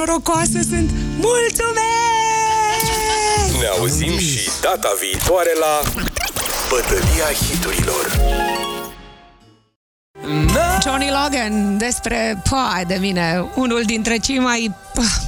Doamne, 0.00 0.22
ce 0.22 0.22
norocoase 0.30 0.62
sunt! 0.62 0.90
Mulțumesc! 1.20 1.80
Ne 3.60 3.66
auzim 3.66 4.18
și 4.18 4.50
data 4.60 4.88
viitoare 5.00 5.50
la 5.60 5.80
Bătălia 6.68 7.32
hiturilor. 7.32 8.18
Johnny 10.84 11.10
Logan 11.10 11.78
despre, 11.78 12.42
pai 12.50 12.84
de 12.84 12.96
mine, 13.00 13.50
unul 13.54 13.82
dintre 13.82 14.16
cei 14.16 14.38
mai 14.38 14.74
pah, 14.94 15.19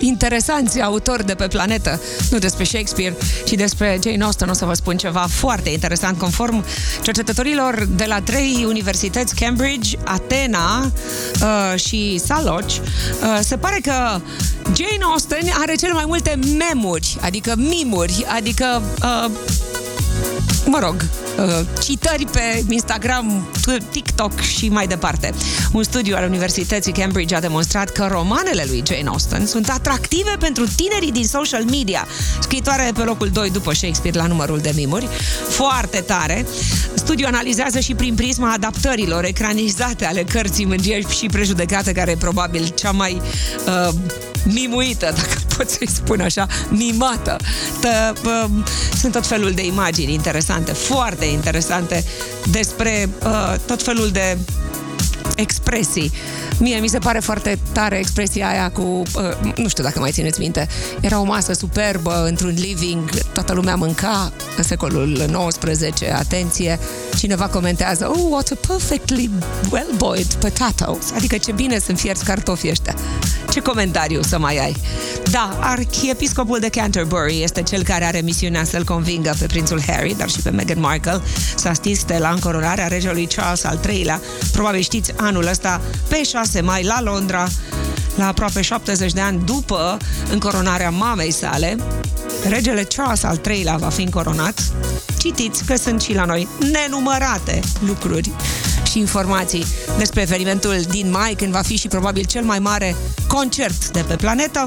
interesanți 0.00 0.80
autori 0.80 1.26
de 1.26 1.34
pe 1.34 1.46
planetă. 1.46 2.00
Nu 2.30 2.38
despre 2.38 2.64
Shakespeare, 2.64 3.16
ci 3.44 3.52
despre 3.52 3.98
Jane 4.02 4.24
Austen. 4.24 4.48
O 4.48 4.52
să 4.52 4.64
vă 4.64 4.74
spun 4.74 4.96
ceva 4.96 5.26
foarte 5.30 5.70
interesant. 5.70 6.18
Conform 6.18 6.64
cercetătorilor 7.02 7.88
de 7.96 8.04
la 8.04 8.20
trei 8.20 8.64
universități, 8.66 9.34
Cambridge, 9.34 9.96
Atena 10.04 10.90
uh, 11.42 11.80
și 11.80 12.20
Saloch, 12.24 12.74
uh, 12.74 13.38
se 13.40 13.56
pare 13.56 13.78
că 13.82 14.20
Jane 14.64 15.02
Austen 15.10 15.52
are 15.60 15.74
cele 15.74 15.92
mai 15.92 16.04
multe 16.06 16.38
memuri, 16.58 17.16
adică 17.20 17.54
mimuri, 17.56 18.24
adică 18.36 18.82
uh, 19.02 19.30
mă 20.66 20.78
rog, 20.78 21.04
uh, 21.38 21.60
citări 21.82 22.26
pe 22.26 22.64
Instagram, 22.68 23.48
TikTok 23.90 24.40
și 24.40 24.68
mai 24.68 24.86
departe. 24.86 25.34
Un 25.72 25.82
studiu 25.82 26.16
al 26.16 26.24
Universității 26.28 26.92
Cambridge 26.92 27.34
a 27.34 27.40
demonstrat 27.40 27.90
că 27.90 28.08
romanele 28.10 28.64
lui 28.68 28.82
Jane 28.86 29.08
Austen 29.08 29.46
sunt 29.46 29.68
atractive 29.68 30.36
pentru 30.38 30.64
tinerii 30.76 31.12
din 31.12 31.26
social 31.26 31.64
media. 31.64 32.06
Scritoarea 32.40 32.86
e 32.86 32.92
pe 32.92 33.02
locul 33.02 33.28
2 33.28 33.50
după 33.50 33.74
Shakespeare 33.74 34.18
la 34.18 34.26
numărul 34.26 34.58
de 34.58 34.72
mimuri. 34.74 35.08
Foarte 35.48 36.00
tare. 36.00 36.46
Studiul 36.94 37.28
analizează 37.28 37.80
și 37.80 37.94
prin 37.94 38.14
prisma 38.14 38.52
adaptărilor 38.52 39.24
ecranizate 39.24 40.04
ale 40.04 40.24
cărții 40.24 40.64
Mângeri 40.64 41.16
și 41.16 41.26
prejudecată, 41.26 41.92
care 41.92 42.10
e 42.10 42.16
probabil 42.16 42.72
cea 42.74 42.90
mai 42.90 43.20
uh, 43.66 43.94
mimuită, 44.44 45.12
dacă 45.16 45.47
pot 45.58 45.70
să-i 45.70 45.88
spun 45.88 46.20
așa, 46.20 46.46
mimată. 46.68 47.36
Tă, 47.80 48.12
uh, 48.24 48.50
sunt 48.98 49.12
tot 49.12 49.26
felul 49.26 49.50
de 49.50 49.64
imagini 49.64 50.12
interesante, 50.12 50.72
foarte 50.72 51.24
interesante 51.24 52.04
despre 52.50 53.08
uh, 53.24 53.54
tot 53.66 53.82
felul 53.82 54.08
de 54.08 54.38
expresii. 55.40 56.12
Mie 56.58 56.78
mi 56.78 56.88
se 56.88 56.98
pare 56.98 57.18
foarte 57.18 57.58
tare 57.72 57.98
expresia 57.98 58.48
aia 58.48 58.70
cu, 58.70 58.80
uh, 58.80 59.52
nu 59.56 59.68
știu 59.68 59.82
dacă 59.82 59.98
mai 59.98 60.10
țineți 60.10 60.40
minte, 60.40 60.68
era 61.00 61.20
o 61.20 61.24
masă 61.24 61.52
superbă 61.52 62.24
într-un 62.26 62.54
living, 62.56 63.10
toată 63.32 63.52
lumea 63.52 63.74
mânca 63.74 64.32
în 64.56 64.62
secolul 64.62 65.22
XIX, 65.48 66.02
atenție, 66.12 66.78
cineva 67.16 67.46
comentează, 67.46 68.08
oh, 68.08 68.26
what 68.30 68.50
a 68.50 68.66
perfectly 68.66 69.30
well-boiled 69.70 70.34
potatoes, 70.34 71.12
adică 71.16 71.36
ce 71.36 71.52
bine 71.52 71.78
sunt 71.78 71.98
fierți 71.98 72.24
cartofii 72.24 72.70
ăștia. 72.70 72.94
Ce 73.50 73.60
comentariu 73.60 74.22
să 74.22 74.38
mai 74.38 74.58
ai? 74.58 74.76
Da, 75.30 75.58
arhiepiscopul 75.60 76.58
de 76.58 76.68
Canterbury 76.68 77.42
este 77.42 77.62
cel 77.62 77.82
care 77.82 78.04
are 78.04 78.20
misiunea 78.20 78.64
să-l 78.64 78.84
convingă 78.84 79.34
pe 79.38 79.46
prințul 79.46 79.82
Harry, 79.86 80.14
dar 80.18 80.28
și 80.28 80.40
pe 80.40 80.50
Meghan 80.50 80.80
Markle, 80.80 81.20
să 81.56 81.68
asiste 81.68 82.18
la 82.18 82.30
încoronarea 82.30 82.86
regelui 82.86 83.26
Charles 83.26 83.64
al 83.64 83.80
III-lea. 83.88 84.20
Probabil 84.52 84.80
știți, 84.80 85.12
anul 85.28 85.46
ăsta, 85.46 85.80
pe 86.08 86.22
6 86.22 86.60
mai, 86.60 86.84
la 86.84 87.02
Londra, 87.02 87.48
la 88.16 88.26
aproape 88.26 88.60
70 88.60 89.12
de 89.12 89.20
ani 89.20 89.42
după 89.44 89.96
încoronarea 90.30 90.90
mamei 90.90 91.32
sale, 91.32 91.76
regele 92.48 92.82
Charles 92.82 93.22
al 93.22 93.40
III-lea 93.50 93.76
va 93.76 93.88
fi 93.88 94.02
încoronat. 94.02 94.60
Citiți 95.18 95.64
că 95.64 95.76
sunt 95.76 96.00
și 96.00 96.14
la 96.14 96.24
noi 96.24 96.48
nenumărate 96.72 97.60
lucruri 97.86 98.30
și 98.90 98.98
informații 98.98 99.66
despre 99.98 100.20
evenimentul 100.20 100.80
din 100.88 101.10
mai, 101.10 101.34
când 101.34 101.52
va 101.52 101.62
fi 101.62 101.76
și 101.76 101.88
probabil 101.88 102.24
cel 102.24 102.44
mai 102.44 102.58
mare 102.58 102.96
concert 103.26 103.88
de 103.88 104.04
pe 104.08 104.16
planetă. 104.16 104.66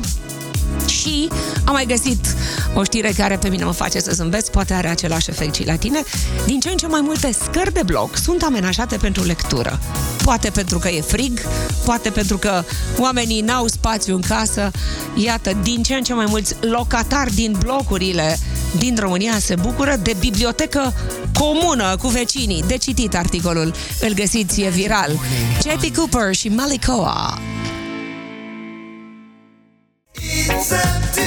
Și 0.85 1.27
am 1.65 1.73
mai 1.73 1.85
găsit 1.85 2.35
o 2.73 2.83
știre 2.83 3.13
care 3.17 3.37
pe 3.37 3.49
mine 3.49 3.63
mă 3.63 3.71
face 3.71 3.99
să 3.99 4.11
zâmbesc, 4.13 4.51
poate 4.51 4.73
are 4.73 4.87
același 4.87 5.29
efect 5.29 5.55
și 5.55 5.65
la 5.65 5.75
tine. 5.75 6.03
Din 6.45 6.59
ce 6.59 6.69
în 6.69 6.77
ce 6.77 6.87
mai 6.87 7.01
multe 7.01 7.31
scări 7.43 7.73
de 7.73 7.81
bloc 7.85 8.17
sunt 8.17 8.43
amenajate 8.43 8.97
pentru 8.97 9.23
lectură. 9.23 9.79
Poate 10.23 10.49
pentru 10.49 10.79
că 10.79 10.89
e 10.89 11.01
frig, 11.01 11.39
poate 11.85 12.09
pentru 12.09 12.37
că 12.37 12.63
oamenii 12.97 13.41
n-au 13.41 13.67
spațiu 13.67 14.15
în 14.15 14.21
casă. 14.21 14.71
Iată, 15.15 15.57
din 15.63 15.83
ce 15.83 15.93
în 15.93 16.03
ce 16.03 16.13
mai 16.13 16.25
mulți 16.29 16.55
locatari 16.59 17.33
din 17.33 17.55
blocurile 17.59 18.37
din 18.77 18.97
România 18.99 19.39
se 19.39 19.55
bucură 19.55 19.95
de 20.01 20.15
bibliotecă 20.19 20.93
comună 21.39 21.95
cu 22.01 22.07
vecinii. 22.07 22.63
De 22.67 22.77
citit 22.77 23.15
articolul, 23.15 23.73
îl 24.01 24.13
găsiți, 24.13 24.61
e 24.61 24.69
viral. 24.69 25.19
J.P. 25.61 25.95
Cooper 25.95 26.35
și 26.35 26.47
Malikoa. 26.47 27.39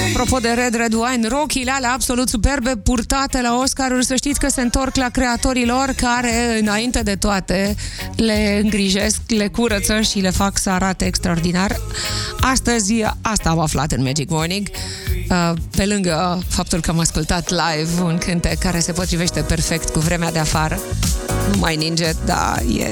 Apropo 0.09 0.39
de 0.39 0.49
Red 0.49 0.75
Red 0.75 0.93
Wine, 0.93 1.27
rochile 1.27 1.71
alea 1.71 1.91
absolut 1.91 2.29
superbe 2.29 2.75
purtate 2.75 3.41
la 3.41 3.57
Oscaruri, 3.61 4.05
să 4.05 4.15
știți 4.15 4.39
că 4.39 4.47
se 4.49 4.61
întorc 4.61 4.95
la 4.95 5.09
creatorii 5.09 5.65
lor 5.65 5.93
care, 5.95 6.57
înainte 6.59 7.01
de 7.01 7.15
toate, 7.15 7.75
le 8.15 8.59
îngrijesc, 8.63 9.21
le 9.27 9.47
curăță 9.47 10.01
și 10.01 10.19
le 10.19 10.29
fac 10.29 10.57
să 10.57 10.69
arate 10.69 11.05
extraordinar. 11.05 11.79
Astăzi, 12.39 12.93
asta 13.21 13.49
am 13.49 13.59
aflat 13.59 13.91
în 13.91 14.03
Magic 14.03 14.29
Morning, 14.29 14.67
uh, 15.29 15.51
pe 15.75 15.85
lângă 15.85 16.43
faptul 16.47 16.79
că 16.79 16.89
am 16.89 16.99
ascultat 16.99 17.49
live 17.49 18.01
un 18.01 18.17
cântec 18.17 18.57
care 18.57 18.79
se 18.79 18.91
potrivește 18.91 19.41
perfect 19.41 19.89
cu 19.89 19.99
vremea 19.99 20.31
de 20.31 20.39
afară. 20.39 20.79
Nu 21.51 21.57
mai 21.57 21.75
ninge, 21.75 22.11
dar 22.25 22.61
e 22.77 22.87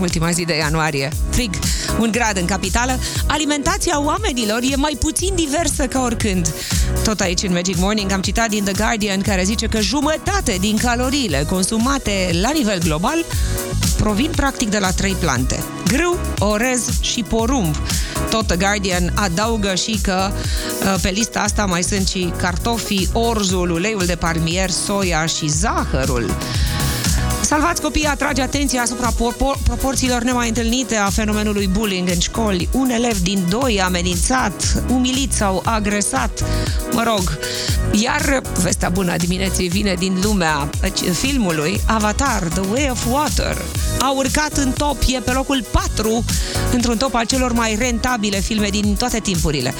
ultima 0.00 0.30
zi 0.30 0.44
de 0.44 0.56
ianuarie. 0.56 1.08
Frig, 1.30 1.50
un 1.98 2.10
grad 2.10 2.36
în 2.36 2.44
capitală. 2.44 2.98
Alimentația 3.26 4.02
oamenilor 4.02 4.60
e 4.62 4.76
mai 4.76 4.96
puțin 5.00 5.34
diversă 5.46 5.86
ca 5.86 6.02
oricând. 6.02 6.54
Tot 7.04 7.20
aici 7.20 7.42
în 7.42 7.52
Magic 7.52 7.76
Morning 7.76 8.12
am 8.12 8.20
citat 8.20 8.48
din 8.48 8.64
The 8.64 8.72
Guardian 8.72 9.20
care 9.20 9.42
zice 9.42 9.66
că 9.66 9.80
jumătate 9.80 10.56
din 10.60 10.76
caloriile 10.76 11.46
consumate 11.50 12.30
la 12.40 12.50
nivel 12.50 12.78
global 12.78 13.24
provin 13.96 14.30
practic 14.36 14.70
de 14.70 14.78
la 14.78 14.90
trei 14.90 15.16
plante. 15.20 15.62
Grâu, 15.86 16.18
orez 16.38 17.00
și 17.00 17.22
porumb. 17.22 17.76
Tot 18.30 18.46
The 18.46 18.56
Guardian 18.56 19.12
adaugă 19.14 19.74
și 19.74 19.98
că 20.02 20.30
uh, 20.30 20.94
pe 21.02 21.08
lista 21.08 21.40
asta 21.40 21.64
mai 21.64 21.82
sunt 21.82 22.08
și 22.08 22.32
cartofii, 22.36 23.08
orzul, 23.12 23.70
uleiul 23.70 24.06
de 24.06 24.16
palmier, 24.16 24.70
soia 24.70 25.26
și 25.26 25.48
zahărul. 25.48 26.30
Salvați 27.48 27.82
copiii 27.82 28.06
atrage 28.06 28.42
atenția 28.42 28.82
asupra 28.82 29.12
por- 29.12 29.62
proporțiilor 29.62 30.22
nemai 30.22 30.48
întâlnite 30.48 30.96
a 30.96 31.10
fenomenului 31.10 31.66
bullying 31.66 32.08
în 32.08 32.18
școli. 32.18 32.68
Un 32.72 32.90
elev 32.90 33.18
din 33.18 33.46
doi 33.48 33.80
amenințat, 33.80 34.82
umilit 34.88 35.32
sau 35.32 35.62
agresat. 35.64 36.44
Mă 36.92 37.02
rog, 37.06 37.38
iar 37.92 38.42
vestea 38.62 38.88
bună 38.88 39.12
a 39.12 39.16
dimineții 39.16 39.68
vine 39.68 39.94
din 39.98 40.18
lumea 40.22 40.70
filmului 41.12 41.80
Avatar, 41.86 42.42
The 42.42 42.62
Way 42.70 42.88
of 42.90 43.06
Water. 43.10 43.56
A 44.00 44.12
urcat 44.16 44.56
în 44.56 44.72
top, 44.72 44.96
e 45.06 45.20
pe 45.20 45.32
locul 45.32 45.64
4 45.70 46.24
într-un 46.72 46.96
top 46.96 47.14
al 47.14 47.26
celor 47.26 47.52
mai 47.52 47.76
rentabile 47.78 48.40
filme 48.40 48.68
din 48.68 48.94
toate 48.94 49.18
timpurile. 49.18 49.74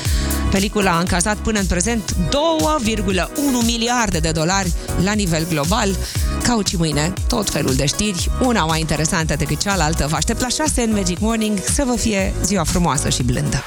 Pelicula 0.50 0.90
a 0.90 0.98
încasat 0.98 1.36
până 1.36 1.58
în 1.58 1.66
prezent 1.66 2.12
2,1 2.12 3.66
miliarde 3.66 4.18
de 4.18 4.30
dolari 4.30 4.72
la 5.04 5.12
nivel 5.12 5.46
global. 5.48 5.96
Cauci 6.42 6.76
mâine, 6.76 7.12
tot 7.26 7.48
felul 7.58 7.74
de 7.74 7.86
știri, 7.86 8.30
una 8.42 8.64
mai 8.64 8.80
interesantă 8.80 9.36
decât 9.36 9.60
cealaltă. 9.60 10.06
Vă 10.06 10.16
aștept 10.16 10.40
la 10.40 10.48
6 10.48 10.82
în 10.82 10.92
Magic 10.92 11.18
Morning 11.18 11.58
să 11.58 11.82
vă 11.86 11.96
fie 11.96 12.34
ziua 12.42 12.64
frumoasă 12.64 13.08
și 13.08 13.22
blândă. 13.22 13.62